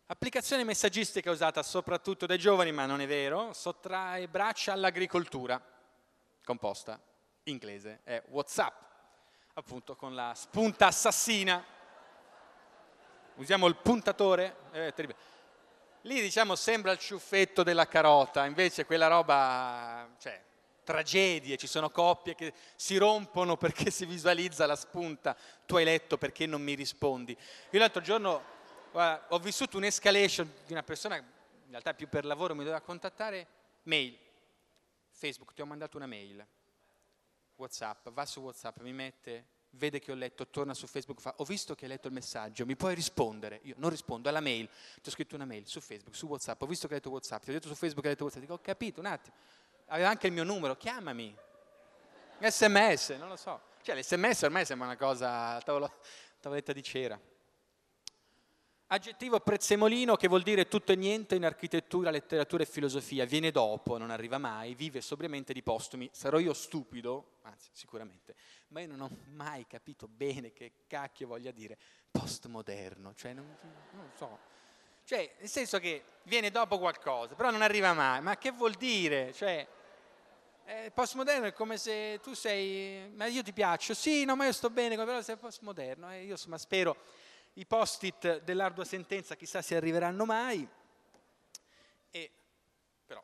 Applicazione 0.07 0.65
messaggistica 0.65 1.31
usata 1.31 1.63
soprattutto 1.63 2.25
dai 2.25 2.37
giovani, 2.37 2.73
ma 2.73 2.85
non 2.85 2.99
è 2.99 3.07
vero, 3.07 3.53
sottrae 3.53 4.27
braccia 4.27 4.73
all'agricoltura, 4.73 5.61
composta, 6.43 7.01
inglese, 7.43 8.01
è 8.03 8.21
Whatsapp, 8.27 8.81
appunto 9.53 9.95
con 9.95 10.13
la 10.13 10.33
spunta 10.35 10.87
assassina. 10.87 11.63
Usiamo 13.35 13.67
il 13.67 13.77
puntatore, 13.77 14.55
terribile. 14.71 15.15
Lì 16.01 16.21
diciamo 16.21 16.55
sembra 16.55 16.91
il 16.91 16.99
ciuffetto 16.99 17.63
della 17.63 17.87
carota, 17.87 18.45
invece 18.45 18.85
quella 18.85 19.07
roba, 19.07 20.09
cioè, 20.19 20.43
tragedie, 20.87 21.57
ci 21.57 21.67
sono 21.67 21.89
coppie 21.89 22.33
che 22.33 22.53
si 22.77 22.95
rompono 22.95 23.57
perché 23.57 23.91
si 23.91 24.05
visualizza 24.05 24.65
la 24.65 24.77
spunta, 24.77 25.35
tu 25.65 25.75
hai 25.75 25.83
letto 25.83 26.17
perché 26.17 26.45
non 26.45 26.61
mi 26.61 26.75
rispondi. 26.75 27.35
Io 27.71 27.79
l'altro 27.79 28.01
giorno 28.01 28.41
guarda, 28.93 29.25
ho 29.35 29.39
vissuto 29.39 29.75
un'escalation 29.75 30.49
di 30.65 30.71
una 30.71 30.83
persona, 30.83 31.17
in 31.17 31.71
realtà 31.71 31.93
più 31.93 32.07
per 32.07 32.23
lavoro 32.23 32.55
mi 32.55 32.63
doveva 32.63 32.79
contattare, 32.79 33.47
mail, 33.83 34.17
Facebook, 35.09 35.53
ti 35.53 35.61
ho 35.61 35.65
mandato 35.65 35.97
una 35.97 36.07
mail, 36.07 36.45
Whatsapp, 37.57 38.07
va 38.11 38.25
su 38.25 38.39
Whatsapp, 38.39 38.79
mi 38.79 38.93
mette, 38.93 39.47
vede 39.71 39.99
che 39.99 40.13
ho 40.13 40.15
letto, 40.15 40.47
torna 40.47 40.73
su 40.73 40.87
Facebook, 40.87 41.19
fa, 41.19 41.33
ho 41.35 41.43
visto 41.43 41.75
che 41.75 41.83
hai 41.83 41.91
letto 41.91 42.07
il 42.07 42.13
messaggio, 42.13 42.65
mi 42.65 42.77
puoi 42.77 42.95
rispondere? 42.95 43.59
Io 43.63 43.73
non 43.77 43.89
rispondo 43.89 44.29
alla 44.29 44.39
mail, 44.39 44.69
ti 45.01 45.09
ho 45.09 45.11
scritto 45.11 45.35
una 45.35 45.43
mail 45.43 45.67
su 45.67 45.81
Facebook, 45.81 46.15
su 46.15 46.27
Whatsapp, 46.27 46.61
ho 46.61 46.65
visto 46.65 46.87
che 46.87 46.93
hai 46.93 46.99
letto 46.99 47.11
Whatsapp, 47.11 47.43
ti 47.43 47.49
ho 47.49 47.53
detto 47.53 47.67
su 47.67 47.75
Facebook 47.75 48.03
che 48.03 48.07
hai 48.07 48.13
letto 48.13 48.23
Whatsapp, 48.23 48.41
dico 48.41 48.53
ho 48.53 48.61
capito, 48.61 49.01
un 49.01 49.07
attimo 49.07 49.35
aveva 49.87 50.09
anche 50.09 50.27
il 50.27 50.33
mio 50.33 50.43
numero, 50.43 50.75
chiamami. 50.75 51.35
Sms, 52.39 53.09
non 53.11 53.29
lo 53.29 53.35
so. 53.35 53.61
Cioè 53.81 53.95
l'SMS 53.95 54.43
ormai 54.43 54.65
sembra 54.65 54.87
una 54.87 54.97
cosa, 54.97 55.59
tavolo, 55.59 55.91
tavoletta 56.39 56.73
di 56.73 56.83
cera. 56.83 57.19
Aggettivo 58.89 59.41
prezzemolino 59.41 60.15
che 60.15 60.29
vuol 60.29 60.43
dire 60.43 60.69
tutto 60.69 60.93
e 60.93 60.95
niente 60.95 61.35
in 61.35 61.43
architettura, 61.43 62.09
letteratura 62.09 62.63
e 62.63 62.65
filosofia. 62.65 63.25
Viene 63.25 63.51
dopo, 63.51 63.97
non 63.97 64.11
arriva 64.11 64.37
mai, 64.37 64.75
vive 64.75 65.01
sobriamente 65.01 65.51
di 65.51 65.61
postumi. 65.61 66.09
Sarò 66.13 66.39
io 66.39 66.53
stupido, 66.53 67.39
anzi 67.41 67.69
sicuramente, 67.73 68.35
ma 68.69 68.79
io 68.79 68.87
non 68.87 69.01
ho 69.01 69.09
mai 69.33 69.67
capito 69.67 70.07
bene 70.07 70.53
che 70.53 70.71
cacchio 70.87 71.27
voglia 71.27 71.51
dire 71.51 71.77
postmoderno. 72.11 73.13
Cioè 73.13 73.33
non, 73.33 73.57
non 73.91 74.09
so. 74.15 74.39
Cioè, 75.03 75.35
nel 75.39 75.49
senso 75.49 75.79
che 75.79 76.03
viene 76.23 76.49
dopo 76.49 76.79
qualcosa, 76.79 77.35
però 77.35 77.51
non 77.51 77.61
arriva 77.61 77.93
mai. 77.93 78.21
Ma 78.21 78.37
che 78.37 78.51
vuol 78.51 78.73
dire? 78.73 79.33
Cioè, 79.33 79.67
eh, 80.69 80.91
postmoderno 80.91 81.45
è 81.45 81.53
come 81.53 81.77
se 81.77 82.19
tu 82.21 82.33
sei, 82.33 83.09
ma 83.15 83.25
io 83.25 83.41
ti 83.41 83.53
piaccio, 83.53 83.93
sì, 83.93 84.25
no, 84.25 84.35
ma 84.35 84.45
io 84.45 84.51
sto 84.51 84.69
bene, 84.69 84.97
però 84.97 85.21
sei 85.21 85.37
postmoderno. 85.37 86.11
Eh, 86.11 86.25
io 86.25 86.31
insomma 86.31 86.57
spero 86.57 86.97
i 87.53 87.65
post-it 87.65 88.41
dell'ardua 88.41 88.83
sentenza 88.83 89.37
chissà 89.37 89.61
se 89.61 89.77
arriveranno 89.77 90.25
mai. 90.25 90.67
E 92.11 92.31
però 93.05 93.23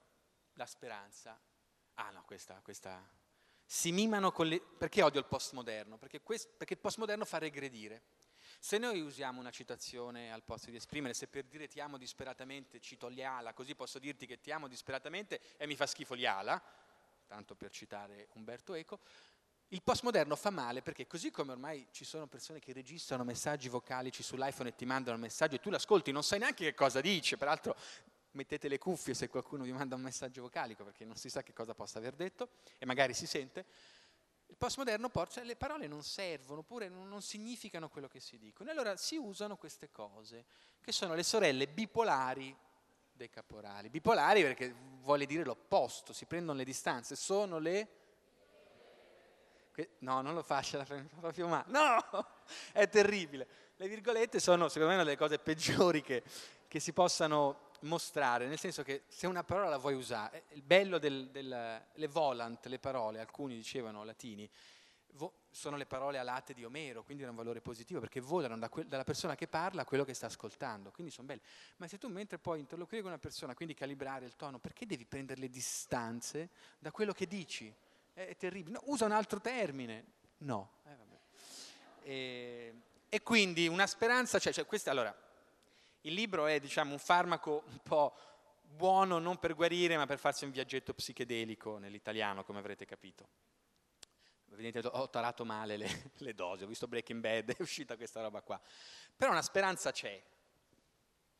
la 0.53 0.65
speranza, 0.65 1.37
ah 1.95 2.11
no, 2.11 2.23
questa, 2.25 2.61
questa 2.63 3.05
si 3.65 3.91
mimano 3.91 4.31
con 4.31 4.47
le... 4.47 4.61
Perché 4.61 5.03
odio 5.03 5.19
il 5.19 5.25
postmoderno? 5.25 5.97
Perché, 5.97 6.21
quest, 6.21 6.49
perché 6.55 6.75
il 6.75 6.79
postmoderno 6.79 7.25
fa 7.25 7.39
regredire. 7.39 8.03
Se 8.57 8.77
noi 8.77 9.01
usiamo 9.01 9.41
una 9.41 9.51
citazione 9.51 10.31
al 10.31 10.43
posto 10.43 10.69
di 10.69 10.77
esprimere, 10.77 11.13
se 11.13 11.27
per 11.27 11.43
dire 11.43 11.67
ti 11.67 11.81
amo 11.81 11.97
disperatamente 11.97 12.79
cito 12.79 13.09
Liala, 13.09 13.51
così 13.53 13.75
posso 13.75 13.99
dirti 13.99 14.25
che 14.25 14.39
ti 14.39 14.51
amo 14.51 14.69
disperatamente 14.69 15.41
e 15.57 15.67
mi 15.67 15.75
fa 15.75 15.85
schifo 15.85 16.13
Liala, 16.13 16.63
tanto 17.33 17.55
per 17.55 17.71
citare 17.71 18.27
Umberto 18.33 18.75
Eco, 18.75 18.99
il 19.69 19.81
postmoderno 19.81 20.35
fa 20.35 20.51
male 20.51 20.83
perché 20.83 21.07
così 21.07 21.31
come 21.31 21.53
ormai 21.53 21.87
ci 21.89 22.05
sono 22.05 22.27
persone 22.27 22.59
che 22.59 22.73
registrano 22.73 23.23
messaggi 23.23 23.69
vocalici 23.69 24.21
sull'iPhone 24.21 24.69
e 24.69 24.75
ti 24.75 24.85
mandano 24.85 25.15
un 25.15 25.23
messaggio 25.23 25.55
e 25.55 25.59
tu 25.59 25.71
l'ascolti, 25.71 26.11
non 26.11 26.21
sai 26.21 26.37
neanche 26.37 26.63
che 26.63 26.75
cosa 26.75 27.01
dice, 27.01 27.35
peraltro 27.35 27.75
mettete 28.33 28.67
le 28.67 28.77
cuffie 28.77 29.15
se 29.15 29.29
qualcuno 29.29 29.63
vi 29.63 29.71
manda 29.71 29.95
un 29.95 30.01
messaggio 30.01 30.43
vocalico 30.43 30.83
perché 30.83 31.05
non 31.05 31.15
si 31.15 31.27
sa 31.31 31.41
che 31.41 31.53
cosa 31.53 31.73
possa 31.73 31.97
aver 31.97 32.13
detto 32.13 32.49
e 32.77 32.85
magari 32.85 33.15
si 33.15 33.25
sente, 33.25 33.65
il 34.45 34.55
postmoderno 34.55 35.09
porta, 35.09 35.35
cioè 35.35 35.45
le 35.45 35.55
parole 35.55 35.87
non 35.87 36.03
servono, 36.03 36.59
oppure 36.59 36.87
non, 36.87 37.19
significano 37.23 37.89
quello 37.89 38.07
che 38.07 38.19
si 38.19 38.37
dicono. 38.37 38.69
E 38.69 38.71
allora 38.71 38.95
si 38.97 39.15
usano 39.15 39.57
queste 39.57 39.89
cose, 39.89 40.45
che 40.79 40.91
sono 40.91 41.15
le 41.15 41.23
sorelle 41.23 41.67
bipolari 41.67 42.55
dei 43.13 43.29
caporali. 43.29 43.89
Bipolari 43.89 44.41
perché 44.41 44.73
vuole 45.01 45.25
dire 45.25 45.43
l'opposto, 45.43 46.13
si 46.13 46.25
prendono 46.25 46.57
le 46.57 46.65
distanze, 46.65 47.15
sono 47.15 47.59
le... 47.59 47.87
No, 49.99 50.21
non 50.21 50.35
lo 50.35 50.43
faccia 50.43 50.85
proprio 51.19 51.47
male. 51.47 51.65
No, 51.67 51.97
è 52.73 52.87
terribile. 52.87 53.47
Le 53.75 53.87
virgolette 53.87 54.39
sono 54.39 54.67
secondo 54.67 54.89
me 54.89 54.95
una 54.95 55.03
delle 55.03 55.17
cose 55.17 55.39
peggiori 55.39 56.01
che, 56.01 56.23
che 56.67 56.79
si 56.79 56.93
possano 56.93 57.71
mostrare, 57.83 58.47
nel 58.47 58.59
senso 58.59 58.83
che 58.83 59.03
se 59.07 59.27
una 59.27 59.43
parola 59.43 59.69
la 59.69 59.77
vuoi 59.77 59.95
usare, 59.95 60.43
il 60.49 60.61
bello 60.61 60.99
del, 60.99 61.29
del 61.29 61.83
le 61.91 62.07
volant, 62.07 62.65
le 62.67 62.79
parole, 62.79 63.19
alcuni 63.19 63.55
dicevano 63.55 64.03
latini, 64.03 64.49
vo, 65.13 65.33
sono 65.53 65.77
le 65.77 65.85
parole 65.85 66.17
alate 66.17 66.53
di 66.53 66.65
Omero, 66.65 67.03
quindi 67.03 67.21
hanno 67.21 67.31
un 67.31 67.37
valore 67.37 67.61
positivo 67.61 67.99
perché 67.99 68.19
volano 68.19 68.57
da 68.57 68.69
que, 68.69 68.87
dalla 68.87 69.03
persona 69.03 69.35
che 69.35 69.47
parla 69.47 69.83
a 69.83 69.85
quello 69.85 70.03
che 70.03 70.15
sta 70.15 70.25
ascoltando, 70.25 70.89
quindi 70.91 71.13
sono 71.13 71.27
belle. 71.27 71.41
Ma 71.77 71.87
se 71.87 71.99
tu 71.99 72.07
mentre 72.09 72.39
puoi 72.39 72.59
interloquire 72.59 73.03
con 73.03 73.11
una 73.11 73.19
persona, 73.19 73.53
quindi 73.53 73.75
calibrare 73.75 74.25
il 74.25 74.35
tono, 74.35 74.57
perché 74.57 74.87
devi 74.87 75.05
prendere 75.05 75.39
le 75.39 75.49
distanze 75.49 76.49
da 76.79 76.91
quello 76.91 77.13
che 77.13 77.27
dici? 77.27 77.71
È, 78.11 78.25
è 78.25 78.35
terribile. 78.35 78.79
No, 78.79 78.81
usa 78.91 79.05
un 79.05 79.11
altro 79.11 79.39
termine. 79.39 80.05
No. 80.39 80.71
Eh, 80.83 82.11
e, 82.11 82.73
e, 83.07 83.21
quindi 83.21 83.67
una 83.67 83.85
speranza, 83.85 84.39
cioè, 84.39 84.51
cioè 84.51 84.65
questa, 84.65 84.89
allora, 84.89 85.15
il 86.01 86.13
libro 86.13 86.47
è 86.47 86.59
diciamo, 86.59 86.93
un 86.93 86.99
farmaco 86.99 87.63
un 87.67 87.79
po' 87.83 88.15
buono 88.59 89.19
non 89.19 89.37
per 89.37 89.53
guarire, 89.53 89.97
ma 89.97 90.07
per 90.07 90.17
farsi 90.17 90.45
un 90.45 90.51
viaggetto 90.51 90.95
psichedelico 90.95 91.77
nell'italiano, 91.77 92.43
come 92.43 92.57
avrete 92.57 92.85
capito. 92.85 93.51
Vedete, 94.55 94.87
ho 94.87 95.09
tarato 95.09 95.45
male 95.45 95.77
le, 95.77 95.87
le, 96.17 96.33
dosi, 96.33 96.63
ho 96.63 96.67
visto 96.67 96.87
Breaking 96.87 97.21
Bad, 97.21 97.49
è 97.57 97.61
uscita 97.61 97.95
questa 97.95 98.21
roba 98.21 98.41
qua. 98.41 98.59
Però 99.15 99.31
una 99.31 99.41
speranza 99.41 99.91
c'è, 99.91 100.21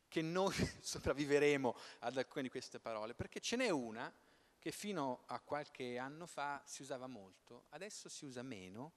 che 0.07 0.21
noi 0.21 0.53
sopravviveremo 0.81 1.75
ad 1.99 2.17
alcune 2.17 2.43
di 2.43 2.49
queste 2.49 2.79
parole, 2.79 3.13
perché 3.13 3.39
ce 3.39 3.55
n'è 3.55 3.69
una 3.69 4.13
che 4.59 4.71
fino 4.71 5.23
a 5.27 5.39
qualche 5.39 5.97
anno 5.97 6.25
fa 6.25 6.61
si 6.65 6.81
usava 6.81 7.07
molto, 7.07 7.65
adesso 7.69 8.07
si 8.07 8.23
usa 8.25 8.43
meno, 8.43 8.93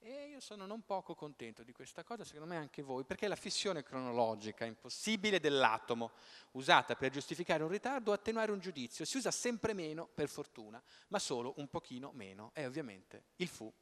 e 0.00 0.28
io 0.28 0.40
sono 0.40 0.64
non 0.64 0.84
poco 0.84 1.14
contento 1.14 1.62
di 1.62 1.72
questa 1.72 2.04
cosa, 2.04 2.24
secondo 2.24 2.46
me 2.46 2.56
anche 2.56 2.82
voi, 2.82 3.04
perché 3.04 3.26
la 3.28 3.36
fissione 3.36 3.82
cronologica 3.82 4.64
impossibile 4.64 5.40
dell'atomo, 5.40 6.12
usata 6.52 6.94
per 6.94 7.10
giustificare 7.10 7.62
un 7.62 7.68
ritardo 7.68 8.10
o 8.10 8.14
attenuare 8.14 8.52
un 8.52 8.60
giudizio. 8.60 9.04
Si 9.04 9.16
usa 9.16 9.30
sempre 9.30 9.74
meno, 9.74 10.06
per 10.06 10.28
fortuna, 10.28 10.82
ma 11.08 11.18
solo 11.18 11.54
un 11.56 11.68
pochino 11.68 12.12
meno. 12.14 12.50
È 12.54 12.64
ovviamente 12.64 13.24
il 13.36 13.48
fu, 13.48 13.72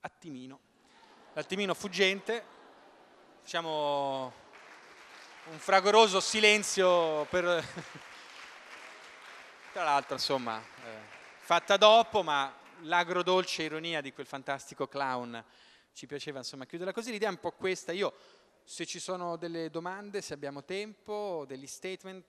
attimino. 0.00 0.60
L'attimino 1.32 1.74
fuggente, 1.74 2.44
diciamo 3.42 4.32
un 5.50 5.58
fragoroso 5.58 6.20
silenzio 6.20 7.24
per... 7.26 7.44
Tra 9.72 9.84
l'altro, 9.84 10.14
insomma, 10.14 10.58
eh, 10.58 10.98
fatta 11.38 11.76
dopo, 11.76 12.22
ma 12.22 12.64
l'agrodolce 12.82 13.62
ironia 13.62 14.00
di 14.00 14.12
quel 14.12 14.26
fantastico 14.26 14.86
clown 14.86 15.44
ci 15.96 16.06
piaceva 16.06 16.38
insomma 16.38 16.66
chiuderla 16.66 16.92
così. 16.92 17.10
L'idea 17.10 17.28
è 17.28 17.32
un 17.32 17.40
po' 17.40 17.52
questa. 17.52 17.90
Io, 17.92 18.12
se 18.64 18.84
ci 18.84 19.00
sono 19.00 19.36
delle 19.36 19.70
domande, 19.70 20.20
se 20.20 20.34
abbiamo 20.34 20.62
tempo, 20.62 21.44
degli 21.46 21.66
statement, 21.66 22.24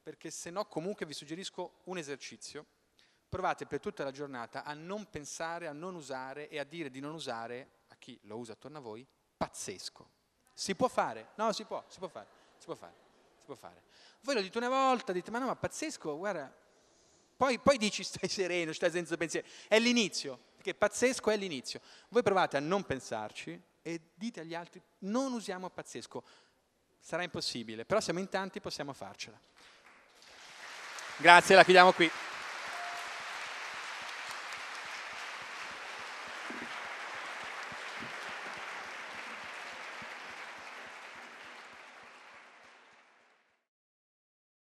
perché 0.00 0.30
se 0.30 0.50
no 0.50 0.66
comunque 0.66 1.04
vi 1.04 1.12
suggerisco 1.12 1.80
un 1.84 1.98
esercizio. 1.98 2.64
Provate 3.28 3.66
per 3.66 3.80
tutta 3.80 4.04
la 4.04 4.12
giornata 4.12 4.62
a 4.62 4.74
non 4.74 5.10
pensare, 5.10 5.66
a 5.66 5.72
non 5.72 5.96
usare 5.96 6.48
e 6.48 6.60
a 6.60 6.64
dire 6.64 6.88
di 6.88 7.00
non 7.00 7.14
usare, 7.14 7.68
a 7.88 7.96
chi 7.96 8.16
lo 8.22 8.36
usa 8.36 8.52
attorno 8.52 8.78
a 8.78 8.80
voi, 8.80 9.04
pazzesco. 9.36 10.08
Si 10.52 10.76
può 10.76 10.86
fare? 10.86 11.30
No, 11.34 11.50
si 11.52 11.64
può, 11.64 11.82
si 11.88 11.98
può 11.98 12.06
fare, 12.06 12.28
si 12.58 12.66
può 12.66 12.76
fare, 12.76 12.94
si 13.38 13.44
può 13.44 13.56
fare. 13.56 13.82
Voi 14.20 14.36
lo 14.36 14.40
dite 14.40 14.56
una 14.56 14.68
volta, 14.68 15.12
dite 15.12 15.32
ma 15.32 15.40
no, 15.40 15.46
ma 15.46 15.56
pazzesco, 15.56 16.16
guarda, 16.16 16.54
poi, 17.36 17.58
poi 17.58 17.78
dici 17.78 18.02
stai 18.04 18.28
sereno, 18.28 18.72
stai 18.72 18.90
senza 18.90 19.16
pensiero. 19.16 19.46
È 19.68 19.78
l'inizio, 19.78 20.38
perché 20.54 20.74
pazzesco 20.74 21.30
è 21.30 21.36
l'inizio. 21.36 21.80
Voi 22.08 22.22
provate 22.22 22.56
a 22.56 22.60
non 22.60 22.84
pensarci 22.84 23.60
e 23.82 24.00
dite 24.14 24.40
agli 24.40 24.54
altri 24.54 24.82
non 25.00 25.32
usiamo 25.32 25.68
pazzesco. 25.68 26.22
Sarà 26.98 27.22
impossibile, 27.22 27.84
però 27.84 28.00
siamo 28.00 28.18
in 28.18 28.28
tanti, 28.28 28.60
possiamo 28.60 28.92
farcela. 28.94 29.38
Grazie, 31.18 31.54
la 31.54 31.62
chiudiamo 31.62 31.92
qui. 31.92 32.10